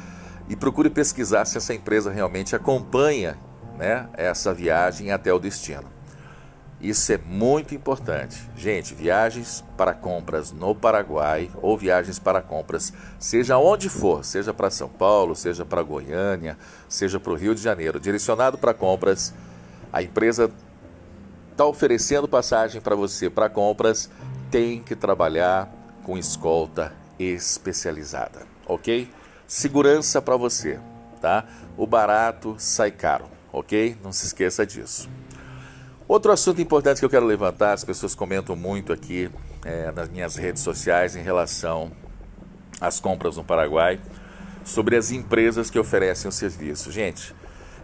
e 0.49 0.57
procure 0.57 0.89
pesquisar 0.89 1.45
se 1.45 1.59
essa 1.59 1.75
empresa 1.75 2.11
realmente 2.11 2.57
acompanha 2.57 3.37
né, 3.77 4.09
essa 4.15 4.55
viagem 4.55 5.11
até 5.11 5.33
o 5.33 5.39
destino. 5.39 6.00
Isso 6.81 7.13
é 7.13 7.19
muito 7.19 7.75
importante. 7.75 8.49
Gente, 8.57 8.95
viagens 8.95 9.63
para 9.77 9.93
compras 9.93 10.51
no 10.51 10.75
Paraguai 10.75 11.51
ou 11.61 11.77
viagens 11.77 12.19
para 12.19 12.41
compras, 12.41 12.91
seja 13.19 13.59
onde 13.59 13.91
for, 13.91 14.25
seja 14.25 14.55
para 14.55 14.71
São 14.71 14.89
Paulo, 14.89 15.37
seja 15.37 15.65
para 15.65 15.83
Goiânia, 15.83 16.57
seja 16.89 17.21
para 17.21 17.33
o 17.33 17.37
Rio 17.37 17.55
de 17.55 17.61
Janeiro, 17.61 18.01
direcionado 18.01 18.57
para 18.57 18.73
compras, 18.73 19.35
a 19.93 20.03
empresa 20.03 20.51
está 21.51 21.67
oferecendo 21.67 22.27
passagem 22.27 22.81
para 22.81 22.97
você 22.97 23.29
para 23.29 23.51
compras, 23.51 24.09
tem 24.51 24.83
que 24.83 24.97
trabalhar 24.97 25.71
com 26.03 26.17
escolta 26.17 26.95
especializada, 27.19 28.47
ok? 28.67 29.11
Segurança 29.47 30.23
para 30.23 30.37
você, 30.37 30.81
tá? 31.21 31.45
O 31.77 31.87
barato 31.87 32.55
sai 32.59 32.91
caro, 32.91 33.27
ok? 33.53 33.99
Não 34.03 34.13
se 34.13 34.25
esqueça 34.25 34.65
disso. 34.65 35.11
Outro 36.11 36.33
assunto 36.33 36.61
importante 36.61 36.99
que 36.99 37.05
eu 37.05 37.09
quero 37.09 37.25
levantar, 37.25 37.73
as 37.73 37.85
pessoas 37.85 38.17
comentam 38.17 38.57
muito 38.57 38.93
aqui 38.93 39.31
é, 39.65 39.93
nas 39.93 40.09
minhas 40.09 40.35
redes 40.35 40.61
sociais 40.61 41.15
em 41.15 41.23
relação 41.23 41.93
às 42.81 42.99
compras 42.99 43.37
no 43.37 43.45
Paraguai, 43.45 44.01
sobre 44.65 44.97
as 44.97 45.13
empresas 45.13 45.71
que 45.71 45.79
oferecem 45.79 46.29
o 46.29 46.33
serviço. 46.33 46.91
Gente, 46.91 47.33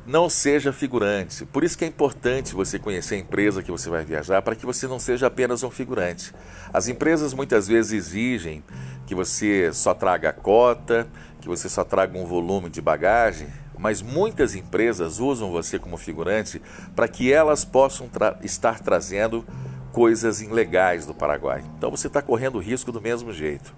não 0.05 0.29
seja 0.29 0.73
figurante. 0.73 1.47
Por 1.47 1.63
isso 1.63 1.79
que 1.79 1.85
é 1.85 1.87
importante 1.87 2.53
você 2.53 2.81
conhecer 2.81 3.15
a 3.15 3.19
empresa 3.19 3.63
que 3.63 3.71
você 3.71 3.89
vai 3.89 4.05
viajar, 4.05 4.43
para 4.43 4.57
que 4.57 4.67
você 4.67 4.89
não 4.89 4.99
seja 4.99 5.29
apenas 5.29 5.63
um 5.63 5.71
figurante. 5.71 6.35
As 6.73 6.89
empresas 6.89 7.33
muitas 7.33 7.69
vezes 7.69 7.93
exigem 7.93 8.65
que 9.07 9.15
você 9.15 9.73
só 9.73 9.95
traga 9.95 10.31
a 10.31 10.33
cota, 10.33 11.07
que 11.41 11.47
você 11.47 11.69
só 11.69 11.85
traga 11.85 12.19
um 12.19 12.27
volume 12.27 12.71
de 12.71 12.83
bagagem, 12.83 13.47
mas 13.79 14.03
muitas 14.03 14.55
empresas 14.55 15.19
usam 15.19 15.51
você 15.51 15.79
como 15.79 15.97
figurante 15.97 16.61
para 16.95 17.09
que 17.09 17.33
elas 17.33 17.65
possam 17.65 18.09
tra 18.09 18.39
estar 18.43 18.81
trazendo 18.81 19.45
coisas 19.93 20.41
ilegais 20.41 21.07
do 21.07 21.15
Paraguai. 21.15 21.65
Então 21.77 21.91
você 21.91 22.07
está 22.07 22.21
correndo 22.21 22.59
risco 22.59 22.93
do 22.93 23.01
mesmo 23.01 23.33
jeito. 23.33 23.75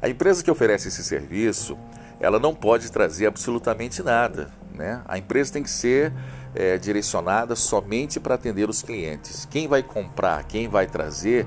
A 0.00 0.08
empresa 0.08 0.44
que 0.44 0.50
oferece 0.50 0.88
esse 0.88 1.02
serviço, 1.02 1.76
ela 2.20 2.38
não 2.38 2.54
pode 2.54 2.90
trazer 2.92 3.26
absolutamente 3.26 4.02
nada. 4.02 4.50
Né? 4.74 5.02
A 5.06 5.18
empresa 5.18 5.52
tem 5.52 5.62
que 5.62 5.70
ser 5.70 6.12
é, 6.54 6.78
direcionada 6.78 7.56
somente 7.56 8.20
para 8.20 8.34
atender 8.34 8.68
os 8.68 8.82
clientes. 8.82 9.46
Quem 9.50 9.66
vai 9.66 9.82
comprar, 9.82 10.44
quem 10.44 10.68
vai 10.68 10.86
trazer 10.86 11.46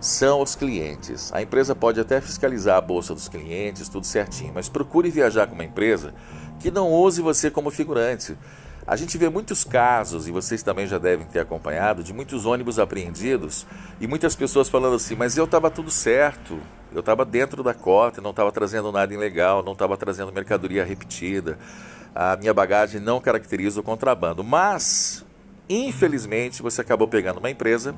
são 0.00 0.40
os 0.42 0.54
clientes. 0.54 1.32
A 1.32 1.42
empresa 1.42 1.74
pode 1.74 1.98
até 2.00 2.20
fiscalizar 2.20 2.76
a 2.76 2.80
bolsa 2.80 3.14
dos 3.14 3.28
clientes, 3.28 3.88
tudo 3.88 4.06
certinho, 4.06 4.52
mas 4.54 4.68
procure 4.68 5.10
viajar 5.10 5.46
com 5.46 5.54
uma 5.54 5.64
empresa 5.64 6.14
que 6.60 6.70
não 6.70 6.90
use 6.90 7.22
você 7.22 7.50
como 7.50 7.70
figurante. 7.70 8.36
A 8.86 8.96
gente 8.96 9.18
vê 9.18 9.28
muitos 9.28 9.64
casos, 9.64 10.26
e 10.26 10.32
vocês 10.32 10.62
também 10.62 10.86
já 10.86 10.96
devem 10.98 11.26
ter 11.26 11.40
acompanhado, 11.40 12.02
de 12.02 12.12
muitos 12.12 12.46
ônibus 12.46 12.78
apreendidos 12.78 13.66
e 14.00 14.06
muitas 14.06 14.34
pessoas 14.34 14.68
falando 14.68 14.96
assim: 14.96 15.14
mas 15.14 15.36
eu 15.36 15.44
estava 15.44 15.70
tudo 15.70 15.90
certo, 15.90 16.58
eu 16.92 17.00
estava 17.00 17.24
dentro 17.24 17.62
da 17.62 17.74
cota, 17.74 18.20
não 18.20 18.30
estava 18.30 18.50
trazendo 18.50 18.90
nada 18.90 19.12
ilegal, 19.12 19.62
não 19.62 19.72
estava 19.72 19.96
trazendo 19.96 20.32
mercadoria 20.32 20.84
repetida 20.84 21.58
a 22.14 22.36
minha 22.36 22.52
bagagem 22.52 23.00
não 23.00 23.20
caracteriza 23.20 23.80
o 23.80 23.82
contrabando. 23.82 24.42
Mas, 24.42 25.24
infelizmente, 25.68 26.62
você 26.62 26.80
acabou 26.80 27.06
pegando 27.06 27.38
uma 27.38 27.48
empresa 27.48 27.94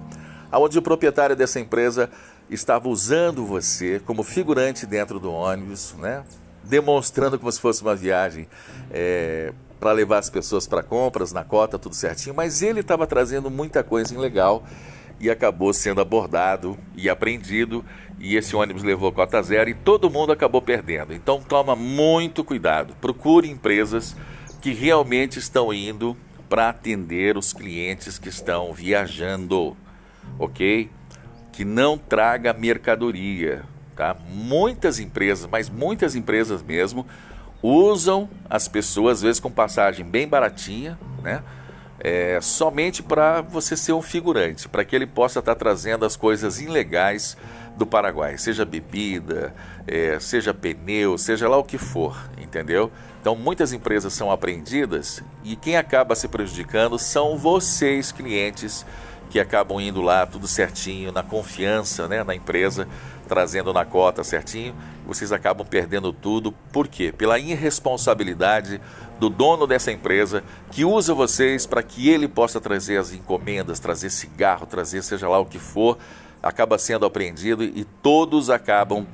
onde 0.52 0.78
o 0.78 0.82
proprietário 0.82 1.34
dessa 1.34 1.58
empresa 1.58 2.10
estava 2.50 2.88
usando 2.88 3.46
você 3.46 3.98
como 4.04 4.22
figurante 4.22 4.84
dentro 4.84 5.18
do 5.18 5.32
ônibus, 5.32 5.94
né? 5.98 6.22
Demonstrando 6.64 7.38
como 7.38 7.50
se 7.50 7.60
fosse 7.60 7.82
uma 7.82 7.94
viagem 7.94 8.48
é, 8.90 9.52
para 9.78 9.92
levar 9.92 10.18
as 10.18 10.28
pessoas 10.28 10.66
para 10.66 10.82
compras, 10.82 11.32
na 11.32 11.42
cota, 11.42 11.78
tudo 11.78 11.94
certinho, 11.94 12.34
mas 12.34 12.62
ele 12.62 12.80
estava 12.80 13.06
trazendo 13.06 13.50
muita 13.50 13.82
coisa 13.82 14.14
ilegal 14.14 14.64
e 15.18 15.30
acabou 15.30 15.72
sendo 15.72 16.00
abordado 16.00 16.78
e 16.96 17.08
apreendido 17.08 17.84
e 18.18 18.36
esse 18.36 18.56
ônibus 18.56 18.82
levou 18.82 19.12
cota 19.12 19.42
zero 19.42 19.70
e 19.70 19.74
todo 19.74 20.10
mundo 20.10 20.32
acabou 20.32 20.62
perdendo. 20.62 21.12
Então 21.12 21.40
toma 21.40 21.76
muito 21.76 22.42
cuidado, 22.42 22.94
procure 23.00 23.48
empresas 23.48 24.16
que 24.60 24.72
realmente 24.72 25.38
estão 25.38 25.72
indo 25.72 26.16
para 26.48 26.68
atender 26.68 27.36
os 27.36 27.52
clientes 27.52 28.18
que 28.18 28.28
estão 28.28 28.72
viajando, 28.72 29.76
ok? 30.38 30.90
Que 31.52 31.64
não 31.64 31.96
traga 31.96 32.52
mercadoria, 32.52 33.62
tá? 34.00 34.16
Muitas 34.30 34.98
empresas, 34.98 35.46
mas 35.46 35.68
muitas 35.68 36.16
empresas 36.16 36.62
mesmo, 36.62 37.06
usam 37.62 38.30
as 38.48 38.66
pessoas 38.66 39.18
às 39.18 39.22
vezes 39.22 39.40
com 39.40 39.50
passagem 39.50 40.06
bem 40.06 40.26
baratinha, 40.26 40.98
né? 41.22 41.42
é, 42.00 42.40
somente 42.40 43.02
para 43.02 43.42
você 43.42 43.76
ser 43.76 43.92
um 43.92 44.00
figurante, 44.00 44.66
para 44.68 44.84
que 44.84 44.96
ele 44.96 45.06
possa 45.06 45.40
estar 45.40 45.54
tá 45.54 45.58
trazendo 45.58 46.06
as 46.06 46.16
coisas 46.16 46.58
ilegais 46.60 47.36
do 47.76 47.86
Paraguai, 47.86 48.38
seja 48.38 48.64
bebida, 48.64 49.54
é, 49.86 50.18
seja 50.18 50.54
pneu, 50.54 51.18
seja 51.18 51.46
lá 51.46 51.58
o 51.58 51.64
que 51.64 51.76
for, 51.76 52.16
entendeu? 52.38 52.90
Então 53.20 53.36
muitas 53.36 53.72
empresas 53.74 54.14
são 54.14 54.30
apreendidas 54.30 55.22
e 55.44 55.54
quem 55.56 55.76
acaba 55.76 56.14
se 56.14 56.26
prejudicando 56.26 56.98
são 56.98 57.36
vocês, 57.36 58.10
clientes, 58.10 58.86
que 59.28 59.38
acabam 59.38 59.80
indo 59.80 60.00
lá 60.00 60.26
tudo 60.26 60.48
certinho, 60.48 61.12
na 61.12 61.22
confiança 61.22 62.08
né, 62.08 62.24
na 62.24 62.34
empresa, 62.34 62.88
trazendo 63.30 63.72
na 63.72 63.84
cota 63.84 64.24
certinho, 64.24 64.74
vocês 65.06 65.30
acabam 65.30 65.64
perdendo 65.64 66.12
tudo. 66.12 66.50
Por 66.72 66.88
quê? 66.88 67.14
Pela 67.16 67.38
irresponsabilidade 67.38 68.80
do 69.20 69.30
dono 69.30 69.68
dessa 69.68 69.92
empresa 69.92 70.42
que 70.72 70.84
usa 70.84 71.14
vocês 71.14 71.64
para 71.64 71.80
que 71.80 72.10
ele 72.10 72.26
possa 72.26 72.60
trazer 72.60 72.96
as 72.96 73.12
encomendas, 73.12 73.78
trazer 73.78 74.10
cigarro, 74.10 74.66
trazer 74.66 75.02
seja 75.02 75.28
lá 75.28 75.38
o 75.38 75.46
que 75.46 75.60
for, 75.60 75.96
acaba 76.42 76.76
sendo 76.76 77.06
apreendido 77.06 77.62
e 77.62 77.84
todos 78.02 78.50
acabam 78.50 79.06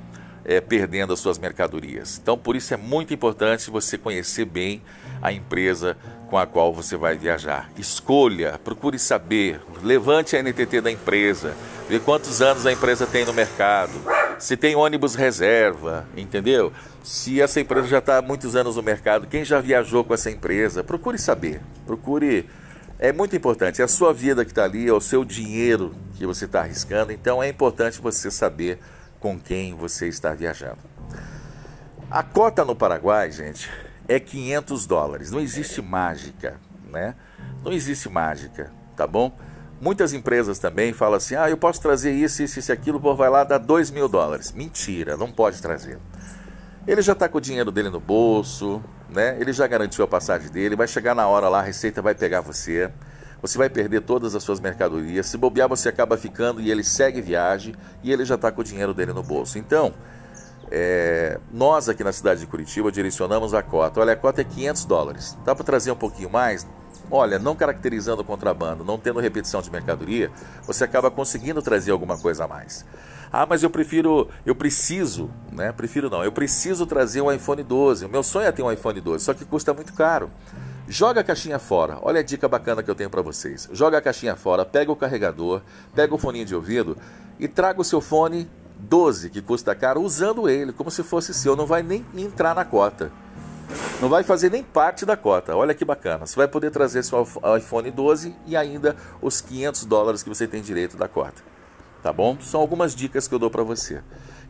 é, 0.46 0.62
perdendo 0.62 1.12
as 1.12 1.20
suas 1.20 1.38
mercadorias. 1.38 2.18
Então, 2.22 2.38
por 2.38 2.56
isso 2.56 2.72
é 2.72 2.76
muito 2.78 3.12
importante 3.12 3.70
você 3.70 3.98
conhecer 3.98 4.46
bem 4.46 4.80
a 5.20 5.30
empresa 5.30 5.94
com 6.30 6.38
a 6.38 6.46
qual 6.46 6.72
você 6.72 6.96
vai 6.96 7.18
viajar. 7.18 7.68
Escolha, 7.76 8.58
procure 8.64 8.98
saber, 8.98 9.60
levante 9.82 10.36
a 10.36 10.42
NTT 10.42 10.80
da 10.80 10.90
empresa, 10.90 11.54
vê 11.88 11.98
quantos 12.00 12.42
anos 12.42 12.66
a 12.66 12.72
empresa 12.72 13.06
tem 13.06 13.24
no 13.24 13.32
mercado, 13.32 13.92
se 14.38 14.56
tem 14.56 14.74
ônibus 14.74 15.14
reserva, 15.14 16.06
entendeu? 16.16 16.72
Se 17.02 17.40
essa 17.40 17.60
empresa 17.60 17.86
já 17.86 17.98
está 17.98 18.18
há 18.18 18.22
muitos 18.22 18.56
anos 18.56 18.76
no 18.76 18.82
mercado, 18.82 19.26
quem 19.26 19.44
já 19.44 19.60
viajou 19.60 20.04
com 20.04 20.12
essa 20.12 20.30
empresa, 20.30 20.82
procure 20.82 21.18
saber, 21.18 21.60
procure. 21.86 22.48
É 22.98 23.12
muito 23.12 23.36
importante, 23.36 23.82
é 23.82 23.84
a 23.84 23.88
sua 23.88 24.12
vida 24.12 24.44
que 24.44 24.50
está 24.50 24.64
ali, 24.64 24.88
é 24.88 24.92
o 24.92 25.00
seu 25.00 25.22
dinheiro 25.24 25.94
que 26.16 26.26
você 26.26 26.46
está 26.46 26.60
arriscando, 26.60 27.12
então 27.12 27.42
é 27.42 27.48
importante 27.48 28.00
você 28.00 28.30
saber 28.30 28.78
com 29.20 29.38
quem 29.38 29.74
você 29.74 30.08
está 30.08 30.32
viajando. 30.32 30.78
A 32.10 32.22
cota 32.22 32.64
no 32.64 32.74
Paraguai, 32.74 33.30
gente, 33.30 33.70
é 34.08 34.18
500 34.18 34.86
dólares. 34.86 35.30
Não 35.30 35.40
existe 35.40 35.82
mágica, 35.82 36.58
né? 36.90 37.14
Não 37.64 37.72
existe 37.72 38.08
mágica, 38.08 38.72
tá 38.96 39.06
bom? 39.06 39.36
Muitas 39.80 40.12
empresas 40.12 40.58
também 40.58 40.92
falam 40.92 41.16
assim: 41.16 41.34
ah, 41.34 41.50
eu 41.50 41.56
posso 41.56 41.80
trazer 41.80 42.12
isso, 42.12 42.42
isso, 42.42 42.58
isso, 42.58 42.72
aquilo, 42.72 43.00
pô, 43.00 43.14
vai 43.14 43.28
lá 43.28 43.44
dar 43.44 43.58
2 43.58 43.90
mil 43.90 44.08
dólares. 44.08 44.52
Mentira, 44.52 45.16
não 45.16 45.30
pode 45.30 45.60
trazer. 45.60 45.98
Ele 46.86 47.02
já 47.02 47.12
está 47.12 47.28
com 47.28 47.38
o 47.38 47.40
dinheiro 47.40 47.70
dele 47.70 47.90
no 47.90 48.00
bolso, 48.00 48.82
né? 49.10 49.36
Ele 49.40 49.52
já 49.52 49.66
garantiu 49.66 50.04
a 50.04 50.08
passagem 50.08 50.50
dele, 50.50 50.76
vai 50.76 50.86
chegar 50.86 51.14
na 51.14 51.26
hora 51.26 51.48
lá, 51.48 51.58
a 51.58 51.62
receita 51.62 52.00
vai 52.00 52.14
pegar 52.14 52.40
você. 52.40 52.90
Você 53.42 53.58
vai 53.58 53.68
perder 53.68 54.00
todas 54.00 54.34
as 54.34 54.42
suas 54.42 54.60
mercadorias. 54.60 55.26
Se 55.26 55.36
bobear, 55.36 55.68
você 55.68 55.88
acaba 55.88 56.16
ficando 56.16 56.60
e 56.60 56.70
ele 56.70 56.82
segue 56.82 57.20
viagem 57.20 57.74
e 58.02 58.10
ele 58.10 58.24
já 58.24 58.36
está 58.36 58.50
com 58.50 58.60
o 58.60 58.64
dinheiro 58.64 58.94
dele 58.94 59.12
no 59.12 59.22
bolso. 59.22 59.58
Então, 59.58 59.92
é, 60.70 61.38
nós 61.52 61.88
aqui 61.88 62.02
na 62.02 62.12
cidade 62.12 62.40
de 62.40 62.46
Curitiba 62.46 62.90
direcionamos 62.90 63.52
a 63.52 63.62
cota. 63.62 64.00
Olha, 64.00 64.14
a 64.14 64.16
cota 64.16 64.40
é 64.40 64.44
500 64.44 64.84
dólares. 64.86 65.38
Dá 65.44 65.54
para 65.54 65.64
trazer 65.64 65.90
um 65.90 65.96
pouquinho 65.96 66.30
mais? 66.30 66.66
Olha, 67.10 67.38
não 67.38 67.54
caracterizando 67.54 68.22
o 68.22 68.24
contrabando, 68.24 68.84
não 68.84 68.98
tendo 68.98 69.20
repetição 69.20 69.62
de 69.62 69.70
mercadoria, 69.70 70.30
você 70.66 70.84
acaba 70.84 71.10
conseguindo 71.10 71.62
trazer 71.62 71.92
alguma 71.92 72.18
coisa 72.18 72.44
a 72.44 72.48
mais. 72.48 72.84
Ah, 73.32 73.46
mas 73.46 73.62
eu 73.62 73.70
prefiro, 73.70 74.28
eu 74.44 74.54
preciso, 74.54 75.30
né? 75.52 75.72
Prefiro 75.72 76.10
não, 76.10 76.24
eu 76.24 76.32
preciso 76.32 76.86
trazer 76.86 77.20
um 77.20 77.30
iPhone 77.30 77.62
12. 77.62 78.06
O 78.06 78.08
meu 78.08 78.22
sonho 78.22 78.46
é 78.46 78.52
ter 78.52 78.62
um 78.62 78.72
iPhone 78.72 79.00
12, 79.00 79.24
só 79.24 79.34
que 79.34 79.44
custa 79.44 79.72
muito 79.72 79.92
caro. 79.92 80.30
Joga 80.88 81.20
a 81.20 81.24
caixinha 81.24 81.58
fora. 81.58 81.98
Olha 82.02 82.20
a 82.20 82.22
dica 82.22 82.48
bacana 82.48 82.82
que 82.82 82.90
eu 82.90 82.94
tenho 82.94 83.10
para 83.10 83.22
vocês. 83.22 83.68
Joga 83.72 83.98
a 83.98 84.00
caixinha 84.00 84.36
fora, 84.36 84.64
pega 84.64 84.90
o 84.90 84.96
carregador, 84.96 85.60
pega 85.94 86.14
o 86.14 86.18
foninho 86.18 86.46
de 86.46 86.54
ouvido 86.54 86.96
e 87.38 87.48
traga 87.48 87.80
o 87.80 87.84
seu 87.84 88.00
fone 88.00 88.48
12, 88.78 89.30
que 89.30 89.42
custa 89.42 89.74
caro, 89.74 90.00
usando 90.02 90.48
ele 90.48 90.72
como 90.72 90.90
se 90.90 91.02
fosse 91.02 91.34
seu. 91.34 91.56
Não 91.56 91.66
vai 91.66 91.82
nem 91.82 92.04
entrar 92.14 92.54
na 92.54 92.64
cota. 92.64 93.10
Não 94.00 94.08
vai 94.08 94.22
fazer 94.22 94.50
nem 94.50 94.62
parte 94.62 95.04
da 95.04 95.16
cota. 95.16 95.56
Olha 95.56 95.74
que 95.74 95.84
bacana. 95.84 96.26
Você 96.26 96.36
vai 96.36 96.48
poder 96.48 96.70
trazer 96.70 97.02
seu 97.02 97.26
iPhone 97.56 97.90
12 97.90 98.34
e 98.46 98.56
ainda 98.56 98.96
os 99.20 99.40
500 99.40 99.84
dólares 99.84 100.22
que 100.22 100.28
você 100.28 100.46
tem 100.46 100.62
direito 100.62 100.96
da 100.96 101.08
cota. 101.08 101.42
Tá 102.02 102.12
bom? 102.12 102.36
São 102.40 102.60
algumas 102.60 102.94
dicas 102.94 103.26
que 103.26 103.34
eu 103.34 103.38
dou 103.38 103.50
para 103.50 103.62
você. 103.62 104.02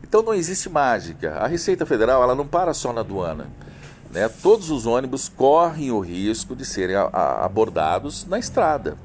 Então 0.03 0.21
não 0.21 0.33
existe 0.33 0.69
mágica. 0.69 1.35
A 1.35 1.47
Receita 1.47 1.85
Federal 1.85 2.21
ela 2.21 2.35
não 2.35 2.45
para 2.45 2.73
só 2.73 2.93
na 2.93 3.01
aduana. 3.01 3.49
Né? 4.11 4.29
Todos 4.29 4.69
os 4.69 4.85
ônibus 4.85 5.27
correm 5.29 5.91
o 5.91 5.99
risco 5.99 6.55
de 6.55 6.65
serem 6.65 6.95
abordados 6.95 8.25
na 8.25 8.37
estrada 8.37 8.97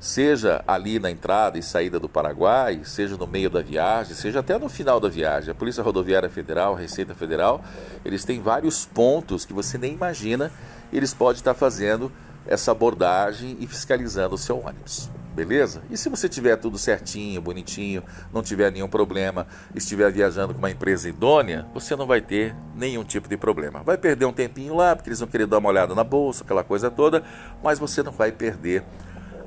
seja 0.00 0.62
ali 0.66 0.98
na 0.98 1.10
entrada 1.10 1.58
e 1.58 1.62
saída 1.62 1.98
do 1.98 2.08
Paraguai, 2.08 2.80
seja 2.84 3.16
no 3.16 3.26
meio 3.26 3.50
da 3.50 3.60
viagem, 3.60 4.14
seja 4.14 4.40
até 4.40 4.58
no 4.58 4.68
final 4.68 5.00
da 5.00 5.08
viagem. 5.08 5.50
A 5.50 5.54
Polícia 5.54 5.82
Rodoviária 5.82 6.30
Federal, 6.30 6.74
Receita 6.74 7.14
Federal, 7.14 7.62
eles 8.04 8.24
têm 8.24 8.40
vários 8.40 8.86
pontos 8.86 9.44
que 9.44 9.52
você 9.52 9.76
nem 9.76 9.92
imagina, 9.92 10.52
eles 10.92 11.12
podem 11.12 11.38
estar 11.38 11.54
fazendo 11.54 12.12
essa 12.46 12.72
abordagem 12.72 13.56
e 13.60 13.66
fiscalizando 13.66 14.34
o 14.34 14.38
seu 14.38 14.58
ônibus. 14.58 15.10
beleza? 15.34 15.82
E 15.88 15.96
se 15.96 16.08
você 16.08 16.28
tiver 16.28 16.56
tudo 16.56 16.76
certinho, 16.76 17.40
bonitinho, 17.40 18.02
não 18.32 18.42
tiver 18.42 18.72
nenhum 18.72 18.88
problema, 18.88 19.46
estiver 19.72 20.10
viajando 20.10 20.52
com 20.52 20.58
uma 20.58 20.70
empresa 20.70 21.08
idônea, 21.08 21.64
você 21.72 21.94
não 21.94 22.06
vai 22.08 22.20
ter 22.20 22.56
nenhum 22.74 23.04
tipo 23.04 23.28
de 23.28 23.36
problema. 23.36 23.82
Vai 23.84 23.96
perder 23.96 24.24
um 24.24 24.32
tempinho 24.32 24.74
lá, 24.74 24.96
porque 24.96 25.10
eles 25.10 25.20
vão 25.20 25.28
querer 25.28 25.46
dar 25.46 25.58
uma 25.58 25.68
olhada 25.68 25.94
na 25.94 26.02
bolsa, 26.02 26.42
aquela 26.42 26.64
coisa 26.64 26.90
toda, 26.90 27.22
mas 27.62 27.78
você 27.78 28.02
não 28.02 28.10
vai 28.10 28.32
perder 28.32 28.82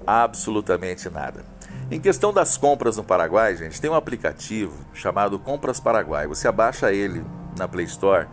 absolutamente 0.06 1.10
nada. 1.10 1.46
Em 1.90 2.00
questão 2.00 2.32
das 2.32 2.58
compras 2.58 2.98
no 2.98 3.04
Paraguai, 3.04 3.56
gente, 3.56 3.82
tem 3.82 3.90
um 3.90 3.96
aplicativo 3.96 4.74
chamado 4.94 5.38
Compras 5.38 5.80
Paraguai. 5.80 6.26
Você 6.28 6.48
abaixa 6.48 6.92
ele 6.94 7.26
na 7.58 7.68
Play 7.68 7.86
Store, 7.86 8.28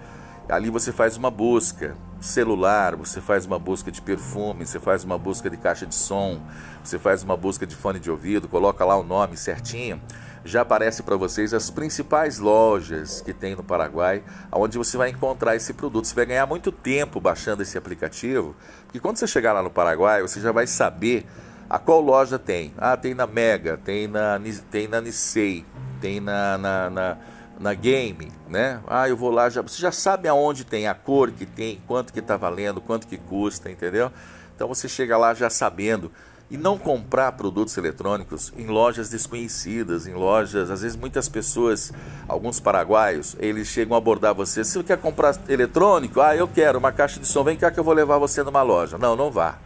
ali 0.49 0.71
você 0.71 0.93
faz 0.93 1.17
uma 1.17 1.31
busca 1.31 1.97
celular, 2.21 2.97
você 2.97 3.21
faz 3.21 3.47
uma 3.47 3.59
busca 3.59 3.91
de 3.91 4.01
perfume, 4.01 4.67
você 4.67 4.79
faz 4.79 5.05
uma 5.05 5.19
busca 5.19 5.51
de 5.51 5.57
caixa 5.57 5.87
de 5.87 5.95
som, 5.95 6.41
você 6.83 6.99
faz 6.99 7.23
uma 7.23 7.37
busca 7.37 7.67
de 7.67 7.75
fone 7.75 7.99
de 7.99 8.11
ouvido, 8.11 8.49
coloca 8.49 8.85
lá 8.85 8.97
o 8.97 9.03
nome 9.03 9.37
certinho, 9.37 10.01
já 10.45 10.63
aparece 10.63 11.03
para 11.03 11.17
vocês 11.17 11.53
as 11.53 11.69
principais 11.69 12.39
lojas 12.39 13.21
que 13.21 13.33
tem 13.33 13.55
no 13.55 13.63
Paraguai, 13.63 14.23
onde 14.53 14.79
você 14.79 14.97
vai 14.97 15.11
encontrar 15.11 15.57
esse 15.57 15.75
produto. 15.75 16.07
Você 16.07 16.15
vai 16.15 16.27
ganhar 16.27 16.47
muito 16.47 16.73
tempo 16.73 17.21
baixando 17.21 17.63
esse 17.63 17.77
aplicativo, 17.77 18.55
porque 18.85 19.01
quando 19.01 19.17
você 19.17 19.27
chegar 19.27 19.53
lá 19.53 19.63
no 19.63 19.71
Paraguai, 19.71 20.23
você 20.23 20.41
já 20.41 20.53
vai 20.53 20.67
saber 20.67 21.27
a 21.69 21.79
qual 21.79 22.01
loja 22.01 22.39
tem. 22.39 22.73
Ah, 22.77 22.97
tem 22.97 23.15
na 23.15 23.27
Mega, 23.27 23.77
tem 23.77 24.07
na, 24.07 24.41
tem 24.71 24.89
na 24.89 25.01
Nissei, 25.01 25.65
tem 26.01 26.21
na, 26.21 26.59
na, 26.59 26.91
na 26.91 27.17
na 27.59 27.75
game, 27.75 28.31
né? 28.49 28.81
Ah, 28.87 29.09
eu 29.09 29.17
vou 29.17 29.31
lá, 29.31 29.51
já, 29.51 29.61
você 29.61 29.81
já 29.81 29.91
sabe 29.91 30.29
aonde 30.29 30.65
tem 30.65 30.87
a 30.87 30.95
cor 30.95 31.31
que 31.31 31.45
tem, 31.45 31.81
quanto 31.87 32.13
que 32.13 32.21
está 32.21 32.37
valendo, 32.37 32.81
quanto 32.81 33.07
que 33.07 33.17
custa, 33.17 33.71
entendeu? 33.71 34.13
Então 34.55 34.69
você 34.69 34.89
chega 34.89 35.17
lá 35.17 35.35
já 35.35 35.51
sabendo 35.51 36.11
e 36.51 36.57
não 36.57 36.79
comprar 36.79 37.33
produtos 37.33 37.77
eletrônicos 37.77 38.53
em 38.57 38.67
lojas 38.67 39.11
desconhecidas, 39.11 40.07
em 40.07 40.15
lojas, 40.15 40.71
às 40.71 40.83
vezes 40.83 40.97
muitas 40.97 41.29
pessoas, 41.29 41.93
alguns 42.27 42.59
paraguaios, 42.59 43.37
eles 43.39 43.69
chegam 43.69 43.95
a 43.95 43.99
abordar 43.99 44.35
você, 44.35 44.65
se 44.65 44.73
você 44.73 44.83
quer 44.85 44.99
comprar 44.99 45.37
eletrônico, 45.49 46.21
ah, 46.21 46.35
eu 46.35 46.49
quero 46.49 46.79
uma 46.79 46.93
caixa 46.93 47.21
de 47.21 47.27
som, 47.27 47.45
vem 47.45 47.57
cá 47.57 47.71
que 47.71 47.79
eu 47.79 47.85
vou 47.85 47.95
levar 47.95 48.19
você 48.19 48.43
numa 48.43 48.63
loja. 48.63 48.97
Não, 48.97 49.15
não 49.15 49.31
vá. 49.31 49.59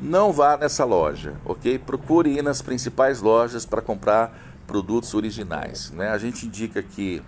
Não 0.00 0.32
vá 0.32 0.56
nessa 0.56 0.84
loja, 0.84 1.34
ok? 1.44 1.76
Procure 1.76 2.38
ir 2.38 2.42
nas 2.42 2.62
principais 2.62 3.20
lojas 3.20 3.66
para 3.66 3.82
comprar 3.82 4.32
produtos 4.64 5.12
originais. 5.12 5.90
Né? 5.90 6.08
A 6.10 6.18
gente 6.18 6.46
indica 6.46 6.80
que 6.80 7.20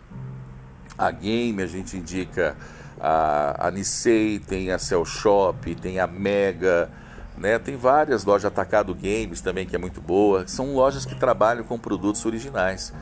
a 0.97 1.11
Game, 1.11 1.61
a 1.61 1.67
gente 1.67 1.97
indica 1.97 2.57
a, 3.01 3.67
a 3.67 3.71
Nissei, 3.73 4.39
tem 4.39 4.71
a 4.71 4.79
Cell 4.79 5.05
Shop, 5.05 5.75
tem 5.75 5.99
a 5.99 6.07
Mega, 6.07 6.89
né? 7.37 7.59
tem 7.59 7.77
várias 7.77 8.25
lojas, 8.25 8.45
Atacado 8.45 8.95
Games 8.95 9.41
também, 9.41 9.67
que 9.67 9.75
é 9.75 9.79
muito 9.79 10.01
boa. 10.01 10.47
São 10.47 10.73
lojas 10.73 11.05
que 11.05 11.17
trabalham 11.17 11.65
com 11.65 11.77
produtos 11.77 12.25
originais. 12.25 12.93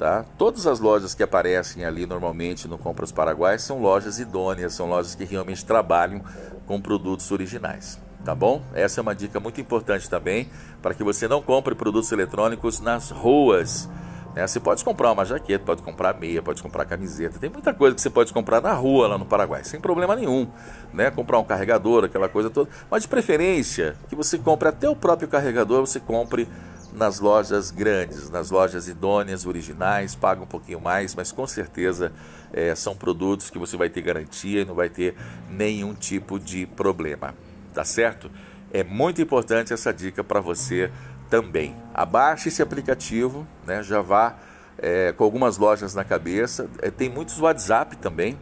Tá? 0.00 0.24
Todas 0.36 0.66
as 0.66 0.80
lojas 0.80 1.14
que 1.14 1.22
aparecem 1.22 1.84
ali 1.84 2.06
normalmente 2.06 2.66
no 2.66 2.76
Compras 2.76 3.12
Paraguai 3.12 3.56
são 3.56 3.80
lojas 3.80 4.18
idôneas, 4.18 4.74
são 4.74 4.88
lojas 4.88 5.14
que 5.14 5.22
realmente 5.22 5.64
trabalham 5.64 6.22
com 6.66 6.80
produtos 6.80 7.30
originais 7.30 8.00
tá 8.24 8.34
bom? 8.34 8.62
Essa 8.72 9.00
é 9.00 9.02
uma 9.02 9.14
dica 9.14 9.40
muito 9.40 9.60
importante 9.60 10.08
também 10.08 10.48
para 10.80 10.94
que 10.94 11.02
você 11.02 11.26
não 11.26 11.42
compre 11.42 11.74
produtos 11.74 12.10
eletrônicos 12.12 12.80
nas 12.80 13.10
ruas. 13.10 13.88
Né? 14.34 14.46
Você 14.46 14.60
pode 14.60 14.84
comprar 14.84 15.12
uma 15.12 15.24
jaqueta, 15.24 15.64
pode 15.64 15.82
comprar 15.82 16.18
meia, 16.18 16.40
pode 16.40 16.62
comprar 16.62 16.84
camiseta, 16.84 17.38
tem 17.38 17.50
muita 17.50 17.74
coisa 17.74 17.94
que 17.94 18.00
você 18.00 18.10
pode 18.10 18.32
comprar 18.32 18.60
na 18.60 18.72
rua 18.72 19.08
lá 19.08 19.18
no 19.18 19.26
Paraguai, 19.26 19.64
sem 19.64 19.80
problema 19.80 20.16
nenhum. 20.16 20.48
Né? 20.92 21.10
Comprar 21.10 21.38
um 21.38 21.44
carregador, 21.44 22.04
aquela 22.04 22.28
coisa 22.28 22.48
toda, 22.48 22.70
mas 22.90 23.02
de 23.02 23.08
preferência 23.08 23.96
que 24.08 24.14
você 24.14 24.38
compre 24.38 24.68
até 24.68 24.88
o 24.88 24.96
próprio 24.96 25.28
carregador, 25.28 25.80
você 25.80 26.00
compre 26.00 26.48
nas 26.92 27.20
lojas 27.20 27.70
grandes, 27.70 28.28
nas 28.28 28.50
lojas 28.50 28.86
idôneas, 28.86 29.46
originais, 29.46 30.14
paga 30.14 30.42
um 30.42 30.46
pouquinho 30.46 30.78
mais, 30.78 31.14
mas 31.14 31.32
com 31.32 31.46
certeza 31.46 32.12
é, 32.52 32.74
são 32.74 32.94
produtos 32.94 33.48
que 33.48 33.58
você 33.58 33.78
vai 33.78 33.88
ter 33.88 34.02
garantia 34.02 34.60
e 34.60 34.64
não 34.64 34.74
vai 34.74 34.90
ter 34.90 35.16
nenhum 35.48 35.94
tipo 35.94 36.38
de 36.38 36.66
problema 36.66 37.34
tá 37.72 37.84
certo? 37.84 38.30
É 38.72 38.82
muito 38.82 39.20
importante 39.20 39.72
essa 39.72 39.92
dica 39.92 40.22
para 40.24 40.40
você 40.40 40.90
também. 41.28 41.76
Abaixe 41.94 42.48
esse 42.48 42.62
aplicativo, 42.62 43.46
né? 43.66 43.82
já 43.82 44.00
vá 44.00 44.36
é, 44.78 45.12
com 45.12 45.24
algumas 45.24 45.58
lojas 45.58 45.94
na 45.94 46.04
cabeça. 46.04 46.68
É, 46.80 46.90
tem 46.90 47.08
muitos 47.08 47.40
WhatsApp 47.40 47.96
também, 47.96 48.38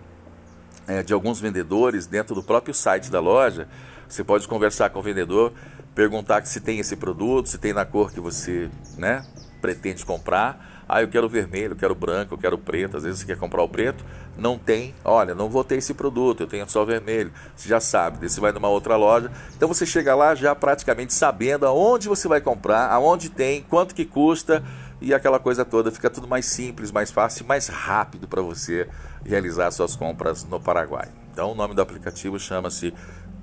é, 0.86 1.02
de 1.02 1.12
alguns 1.12 1.40
vendedores 1.40 2.06
dentro 2.06 2.34
do 2.34 2.42
próprio 2.42 2.74
site 2.74 3.10
da 3.10 3.20
loja. 3.20 3.68
Você 4.08 4.24
pode 4.24 4.48
conversar 4.48 4.90
com 4.90 4.98
o 4.98 5.02
vendedor, 5.02 5.52
perguntar 5.94 6.44
se 6.46 6.60
tem 6.60 6.78
esse 6.78 6.96
produto, 6.96 7.48
se 7.48 7.58
tem 7.58 7.72
na 7.72 7.84
cor 7.84 8.12
que 8.12 8.20
você 8.20 8.70
né, 8.96 9.24
pretende 9.60 10.04
comprar. 10.04 10.69
Ah, 10.92 11.02
eu 11.02 11.06
quero 11.06 11.28
vermelho, 11.28 11.74
eu 11.74 11.76
quero 11.76 11.94
branco, 11.94 12.34
eu 12.34 12.38
quero 12.38 12.58
preto. 12.58 12.96
Às 12.96 13.04
vezes 13.04 13.20
você 13.20 13.26
quer 13.26 13.38
comprar 13.38 13.62
o 13.62 13.68
preto, 13.68 14.04
não 14.36 14.58
tem. 14.58 14.92
Olha, 15.04 15.36
não 15.36 15.48
vou 15.48 15.62
ter 15.62 15.76
esse 15.76 15.94
produto, 15.94 16.40
eu 16.40 16.48
tenho 16.48 16.68
só 16.68 16.84
vermelho. 16.84 17.30
Você 17.54 17.68
já 17.68 17.78
sabe, 17.78 18.18
daí 18.18 18.28
você 18.28 18.40
vai 18.40 18.50
numa 18.50 18.68
outra 18.68 18.96
loja. 18.96 19.30
Então 19.56 19.68
você 19.68 19.86
chega 19.86 20.16
lá 20.16 20.34
já 20.34 20.52
praticamente 20.52 21.14
sabendo 21.14 21.64
aonde 21.64 22.08
você 22.08 22.26
vai 22.26 22.40
comprar, 22.40 22.90
aonde 22.90 23.28
tem, 23.28 23.62
quanto 23.62 23.94
que 23.94 24.04
custa 24.04 24.64
e 25.00 25.14
aquela 25.14 25.38
coisa 25.38 25.64
toda. 25.64 25.92
Fica 25.92 26.10
tudo 26.10 26.26
mais 26.26 26.46
simples, 26.46 26.90
mais 26.90 27.12
fácil, 27.12 27.46
mais 27.46 27.68
rápido 27.68 28.26
para 28.26 28.42
você 28.42 28.88
realizar 29.24 29.70
suas 29.70 29.94
compras 29.94 30.42
no 30.42 30.58
Paraguai. 30.58 31.06
Então 31.32 31.52
o 31.52 31.54
nome 31.54 31.72
do 31.72 31.80
aplicativo 31.80 32.36
chama-se 32.36 32.92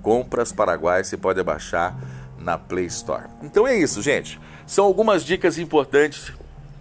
Compras 0.01 0.51
Paraguai. 0.51 1.01
Você 1.01 1.15
pode 1.15 1.41
baixar 1.43 1.95
na 2.37 2.57
Play 2.57 2.87
Store. 2.87 3.29
Então 3.41 3.65
é 3.65 3.73
isso, 3.73 4.01
gente. 4.01 4.37
São 4.65 4.83
algumas 4.83 5.23
dicas 5.23 5.57
importantes 5.57 6.33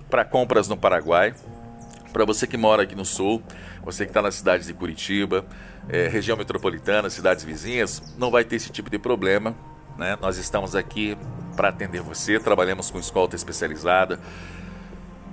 para 0.08 0.24
compras 0.24 0.68
no 0.68 0.76
Paraguai. 0.76 1.34
Para 2.12 2.24
você 2.24 2.46
que 2.46 2.56
mora 2.56 2.82
aqui 2.82 2.94
no 2.94 3.04
sul, 3.04 3.42
você 3.84 4.04
que 4.04 4.10
está 4.10 4.22
na 4.22 4.30
cidade 4.30 4.66
de 4.66 4.72
Curitiba, 4.72 5.44
é, 5.88 6.08
região 6.08 6.36
metropolitana, 6.36 7.10
cidades 7.10 7.44
vizinhas, 7.44 8.02
não 8.16 8.30
vai 8.30 8.44
ter 8.44 8.56
esse 8.56 8.70
tipo 8.70 8.88
de 8.88 8.98
problema. 8.98 9.54
Né? 9.96 10.16
Nós 10.20 10.38
estamos 10.38 10.74
aqui 10.74 11.16
para 11.54 11.68
atender 11.68 12.00
você, 12.00 12.38
trabalhamos 12.38 12.90
com 12.90 12.98
escolta 12.98 13.36
especializada, 13.36 14.18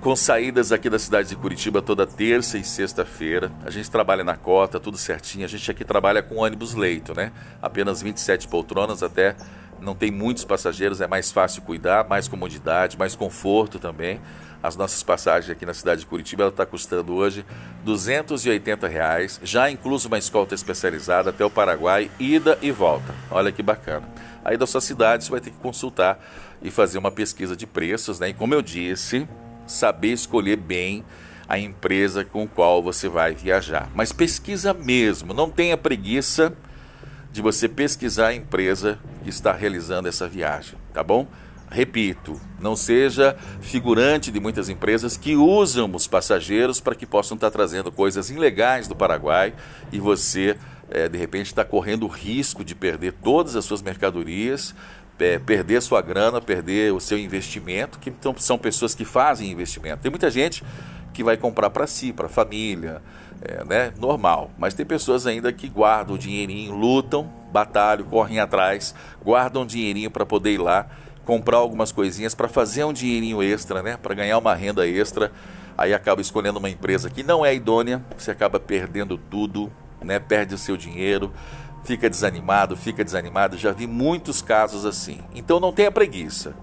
com 0.00 0.14
saídas 0.14 0.72
aqui 0.72 0.90
da 0.90 0.98
cidade 0.98 1.30
de 1.30 1.36
Curitiba 1.36 1.80
toda 1.80 2.06
terça 2.06 2.58
e 2.58 2.64
sexta-feira. 2.64 3.50
A 3.64 3.70
gente 3.70 3.90
trabalha 3.90 4.22
na 4.22 4.36
cota, 4.36 4.78
tudo 4.78 4.98
certinho. 4.98 5.44
A 5.44 5.48
gente 5.48 5.70
aqui 5.70 5.84
trabalha 5.84 6.22
com 6.22 6.36
ônibus 6.36 6.74
leito, 6.74 7.14
né? 7.14 7.32
Apenas 7.62 8.02
27 8.02 8.48
poltronas 8.48 9.02
até 9.02 9.34
não 9.80 9.94
tem 9.94 10.10
muitos 10.10 10.44
passageiros, 10.44 11.00
é 11.00 11.06
mais 11.06 11.32
fácil 11.32 11.62
cuidar, 11.62 12.06
mais 12.08 12.28
comodidade, 12.28 12.98
mais 12.98 13.14
conforto 13.14 13.78
também. 13.78 14.20
As 14.64 14.76
nossas 14.76 15.02
passagens 15.02 15.50
aqui 15.50 15.66
na 15.66 15.74
cidade 15.74 16.00
de 16.00 16.06
Curitiba 16.06 16.48
está 16.48 16.64
custando 16.64 17.12
hoje 17.12 17.44
280 17.84 18.88
reais, 18.88 19.38
já 19.42 19.70
incluso 19.70 20.08
uma 20.08 20.16
escolta 20.16 20.54
especializada 20.54 21.28
até 21.28 21.44
o 21.44 21.50
Paraguai, 21.50 22.10
ida 22.18 22.58
e 22.62 22.70
volta. 22.70 23.14
Olha 23.30 23.52
que 23.52 23.62
bacana. 23.62 24.08
Aí 24.42 24.56
da 24.56 24.66
sua 24.66 24.80
cidade 24.80 25.24
você 25.24 25.30
vai 25.30 25.40
ter 25.42 25.50
que 25.50 25.58
consultar 25.58 26.18
e 26.62 26.70
fazer 26.70 26.96
uma 26.96 27.10
pesquisa 27.10 27.54
de 27.54 27.66
preços, 27.66 28.18
né? 28.18 28.30
E 28.30 28.32
como 28.32 28.54
eu 28.54 28.62
disse, 28.62 29.28
saber 29.66 30.14
escolher 30.14 30.56
bem 30.56 31.04
a 31.46 31.58
empresa 31.58 32.24
com 32.24 32.48
qual 32.48 32.82
você 32.82 33.06
vai 33.06 33.34
viajar. 33.34 33.90
Mas 33.94 34.12
pesquisa 34.12 34.72
mesmo, 34.72 35.34
não 35.34 35.50
tenha 35.50 35.76
preguiça 35.76 36.54
de 37.30 37.42
você 37.42 37.68
pesquisar 37.68 38.28
a 38.28 38.34
empresa 38.34 38.98
que 39.22 39.28
está 39.28 39.52
realizando 39.52 40.08
essa 40.08 40.26
viagem, 40.26 40.78
tá 40.94 41.02
bom? 41.02 41.28
Repito, 41.70 42.40
não 42.60 42.76
seja 42.76 43.36
figurante 43.60 44.30
de 44.30 44.38
muitas 44.38 44.68
empresas 44.68 45.16
que 45.16 45.34
usam 45.34 45.90
os 45.92 46.06
passageiros 46.06 46.80
para 46.80 46.94
que 46.94 47.06
possam 47.06 47.34
estar 47.34 47.50
trazendo 47.50 47.90
coisas 47.90 48.30
ilegais 48.30 48.86
do 48.86 48.94
Paraguai 48.94 49.54
e 49.90 49.98
você, 49.98 50.56
é, 50.90 51.08
de 51.08 51.18
repente, 51.18 51.46
está 51.46 51.64
correndo 51.64 52.04
o 52.04 52.08
risco 52.08 52.64
de 52.64 52.74
perder 52.74 53.12
todas 53.14 53.56
as 53.56 53.64
suas 53.64 53.82
mercadorias, 53.82 54.74
é, 55.18 55.38
perder 55.38 55.80
sua 55.82 56.00
grana, 56.00 56.40
perder 56.40 56.92
o 56.92 57.00
seu 57.00 57.18
investimento, 57.18 57.98
que 57.98 58.10
então, 58.10 58.34
são 58.36 58.58
pessoas 58.58 58.94
que 58.94 59.04
fazem 59.04 59.50
investimento. 59.50 60.02
Tem 60.02 60.10
muita 60.10 60.30
gente 60.30 60.62
que 61.12 61.24
vai 61.24 61.36
comprar 61.36 61.70
para 61.70 61.86
si, 61.86 62.12
para 62.12 62.26
a 62.26 62.28
família, 62.28 63.00
é, 63.42 63.64
né? 63.64 63.92
normal. 63.98 64.50
Mas 64.58 64.74
tem 64.74 64.84
pessoas 64.84 65.26
ainda 65.26 65.52
que 65.52 65.68
guardam 65.68 66.16
o 66.16 66.18
dinheirinho, 66.18 66.74
lutam, 66.74 67.32
batalham, 67.52 68.04
correm 68.04 68.40
atrás, 68.40 68.94
guardam 69.24 69.62
o 69.62 69.66
dinheirinho 69.66 70.10
para 70.10 70.26
poder 70.26 70.52
ir 70.52 70.58
lá 70.58 70.88
comprar 71.24 71.58
algumas 71.58 71.90
coisinhas 71.90 72.34
para 72.34 72.48
fazer 72.48 72.84
um 72.84 72.92
dinheirinho 72.92 73.42
extra, 73.42 73.82
né? 73.82 73.96
Para 73.96 74.14
ganhar 74.14 74.38
uma 74.38 74.54
renda 74.54 74.86
extra. 74.86 75.32
Aí 75.76 75.92
acaba 75.92 76.20
escolhendo 76.20 76.58
uma 76.58 76.70
empresa 76.70 77.10
que 77.10 77.22
não 77.22 77.44
é 77.44 77.54
idônea, 77.54 78.04
você 78.16 78.30
acaba 78.30 78.60
perdendo 78.60 79.18
tudo, 79.18 79.72
né? 80.02 80.18
Perde 80.18 80.54
o 80.54 80.58
seu 80.58 80.76
dinheiro, 80.76 81.32
fica 81.84 82.08
desanimado, 82.08 82.76
fica 82.76 83.04
desanimado. 83.04 83.56
Já 83.56 83.72
vi 83.72 83.86
muitos 83.86 84.40
casos 84.40 84.84
assim. 84.84 85.20
Então 85.34 85.58
não 85.58 85.72
tenha 85.72 85.90
preguiça. 85.90 86.54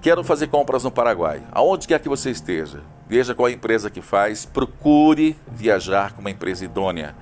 Quero 0.00 0.22
fazer 0.22 0.48
compras 0.48 0.84
no 0.84 0.90
Paraguai. 0.90 1.42
Aonde 1.50 1.88
quer 1.88 1.98
que 1.98 2.08
você 2.08 2.30
esteja, 2.30 2.82
veja 3.08 3.34
qual 3.34 3.46
a 3.46 3.52
empresa 3.52 3.90
que 3.90 4.02
faz, 4.02 4.44
procure 4.44 5.36
viajar 5.50 6.12
com 6.12 6.20
uma 6.20 6.30
empresa 6.30 6.64
idônea. 6.64 7.14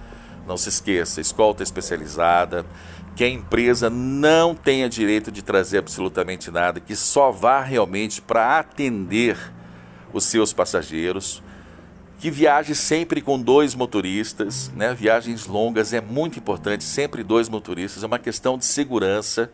Não 0.46 0.57
se 0.57 0.68
esqueça, 0.68 1.20
escolta 1.20 1.62
especializada, 1.62 2.66
que 3.14 3.24
a 3.24 3.28
empresa 3.28 3.90
não 3.90 4.54
tenha 4.54 4.88
direito 4.88 5.30
de 5.30 5.42
trazer 5.42 5.78
absolutamente 5.78 6.50
nada, 6.50 6.80
que 6.80 6.96
só 6.96 7.30
vá 7.30 7.60
realmente 7.60 8.22
para 8.22 8.58
atender 8.58 9.36
os 10.12 10.24
seus 10.24 10.52
passageiros, 10.52 11.42
que 12.18 12.30
viaje 12.30 12.74
sempre 12.74 13.20
com 13.20 13.40
dois 13.40 13.74
motoristas, 13.74 14.70
né? 14.76 14.94
Viagens 14.94 15.46
longas 15.46 15.92
é 15.92 16.00
muito 16.00 16.38
importante, 16.38 16.84
sempre 16.84 17.22
dois 17.22 17.48
motoristas, 17.48 18.02
é 18.02 18.06
uma 18.06 18.18
questão 18.18 18.56
de 18.56 18.64
segurança. 18.64 19.50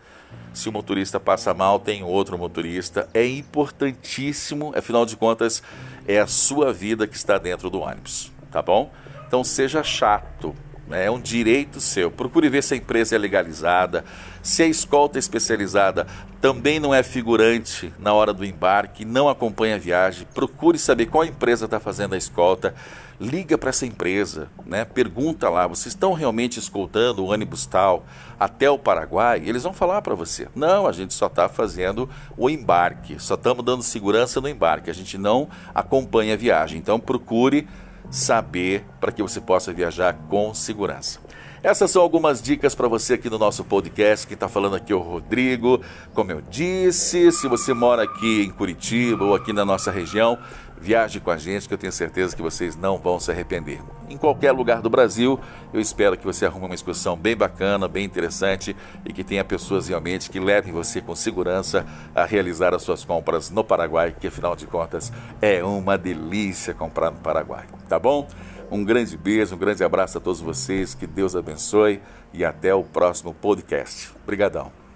Se 0.52 0.68
o 0.68 0.72
motorista 0.72 1.18
passa 1.18 1.54
mal, 1.54 1.78
tem 1.80 2.02
outro 2.02 2.36
motorista, 2.36 3.08
é 3.14 3.26
importantíssimo, 3.26 4.72
afinal 4.76 5.06
de 5.06 5.16
contas, 5.16 5.62
é 6.06 6.18
a 6.18 6.26
sua 6.26 6.72
vida 6.72 7.06
que 7.06 7.16
está 7.16 7.38
dentro 7.38 7.70
do 7.70 7.80
ônibus, 7.80 8.30
tá 8.50 8.60
bom? 8.60 8.92
Então 9.26 9.42
seja 9.42 9.82
chato? 9.82 10.54
É 10.90 11.10
um 11.10 11.20
direito 11.20 11.80
seu. 11.80 12.10
Procure 12.10 12.48
ver 12.48 12.62
se 12.62 12.74
a 12.74 12.76
empresa 12.76 13.14
é 13.14 13.18
legalizada, 13.18 14.04
se 14.42 14.62
a 14.62 14.66
escolta 14.66 15.18
especializada 15.18 16.06
também 16.40 16.78
não 16.78 16.94
é 16.94 17.02
figurante 17.02 17.92
na 17.98 18.12
hora 18.12 18.32
do 18.32 18.44
embarque, 18.44 19.04
não 19.04 19.28
acompanha 19.28 19.74
a 19.74 19.78
viagem. 19.78 20.26
Procure 20.32 20.78
saber 20.78 21.06
qual 21.06 21.24
empresa 21.24 21.64
está 21.64 21.80
fazendo 21.80 22.14
a 22.14 22.18
escolta. 22.18 22.74
Liga 23.20 23.58
para 23.58 23.70
essa 23.70 23.84
empresa, 23.84 24.48
né? 24.64 24.84
pergunta 24.84 25.48
lá, 25.48 25.66
vocês 25.66 25.92
estão 25.92 26.12
realmente 26.12 26.60
escoltando 26.60 27.24
o 27.24 27.32
ônibus 27.32 27.66
tal 27.66 28.06
até 28.38 28.70
o 28.70 28.78
Paraguai? 28.78 29.42
Eles 29.44 29.64
vão 29.64 29.72
falar 29.72 30.02
para 30.02 30.14
você, 30.14 30.46
não, 30.54 30.86
a 30.86 30.92
gente 30.92 31.12
só 31.12 31.26
está 31.26 31.48
fazendo 31.48 32.08
o 32.36 32.48
embarque, 32.48 33.18
só 33.18 33.34
estamos 33.34 33.64
dando 33.64 33.82
segurança 33.82 34.40
no 34.40 34.48
embarque, 34.48 34.88
a 34.88 34.94
gente 34.94 35.18
não 35.18 35.48
acompanha 35.74 36.34
a 36.34 36.36
viagem. 36.36 36.78
Então 36.78 37.00
procure 37.00 37.66
saber 38.10 38.84
para 39.00 39.12
que 39.12 39.22
você 39.22 39.40
possa 39.40 39.72
viajar 39.72 40.14
com 40.28 40.54
segurança. 40.54 41.20
Essas 41.62 41.90
são 41.90 42.00
algumas 42.00 42.40
dicas 42.40 42.74
para 42.74 42.86
você 42.86 43.14
aqui 43.14 43.28
no 43.28 43.38
nosso 43.38 43.64
podcast. 43.64 44.26
Quem 44.26 44.34
está 44.34 44.48
falando 44.48 44.76
aqui 44.76 44.92
é 44.92 44.96
o 44.96 45.00
Rodrigo. 45.00 45.80
Como 46.14 46.30
eu 46.30 46.40
disse, 46.40 47.32
se 47.32 47.48
você 47.48 47.74
mora 47.74 48.04
aqui 48.04 48.42
em 48.42 48.50
Curitiba 48.50 49.24
ou 49.24 49.34
aqui 49.34 49.52
na 49.52 49.64
nossa 49.64 49.90
região, 49.90 50.38
viaje 50.80 51.20
com 51.20 51.30
a 51.30 51.36
gente 51.36 51.68
que 51.68 51.74
eu 51.74 51.78
tenho 51.78 51.92
certeza 51.92 52.34
que 52.34 52.42
vocês 52.42 52.76
não 52.76 52.98
vão 52.98 53.18
se 53.18 53.30
arrepender. 53.30 53.80
Em 54.08 54.16
qualquer 54.16 54.52
lugar 54.52 54.80
do 54.80 54.88
Brasil, 54.88 55.38
eu 55.72 55.80
espero 55.80 56.16
que 56.16 56.24
você 56.24 56.46
arrume 56.46 56.66
uma 56.66 56.74
excursão 56.74 57.16
bem 57.16 57.36
bacana, 57.36 57.86
bem 57.86 58.04
interessante 58.04 58.74
e 59.04 59.12
que 59.12 59.22
tenha 59.22 59.44
pessoas 59.44 59.88
realmente 59.88 60.30
que 60.30 60.40
levem 60.40 60.72
você 60.72 61.00
com 61.00 61.14
segurança 61.14 61.84
a 62.14 62.24
realizar 62.24 62.74
as 62.74 62.82
suas 62.82 63.04
compras 63.04 63.50
no 63.50 63.62
Paraguai, 63.62 64.14
que 64.18 64.28
afinal 64.28 64.56
de 64.56 64.66
contas 64.66 65.12
é 65.42 65.62
uma 65.62 65.98
delícia 65.98 66.72
comprar 66.72 67.10
no 67.10 67.18
Paraguai. 67.18 67.66
Tá 67.88 67.98
bom? 67.98 68.26
Um 68.70 68.84
grande 68.84 69.16
beijo, 69.16 69.54
um 69.54 69.58
grande 69.58 69.82
abraço 69.82 70.18
a 70.18 70.20
todos 70.20 70.40
vocês, 70.40 70.94
que 70.94 71.06
Deus 71.06 71.34
abençoe 71.34 72.00
e 72.32 72.44
até 72.44 72.74
o 72.74 72.82
próximo 72.82 73.34
podcast. 73.34 74.10
Obrigadão. 74.22 74.87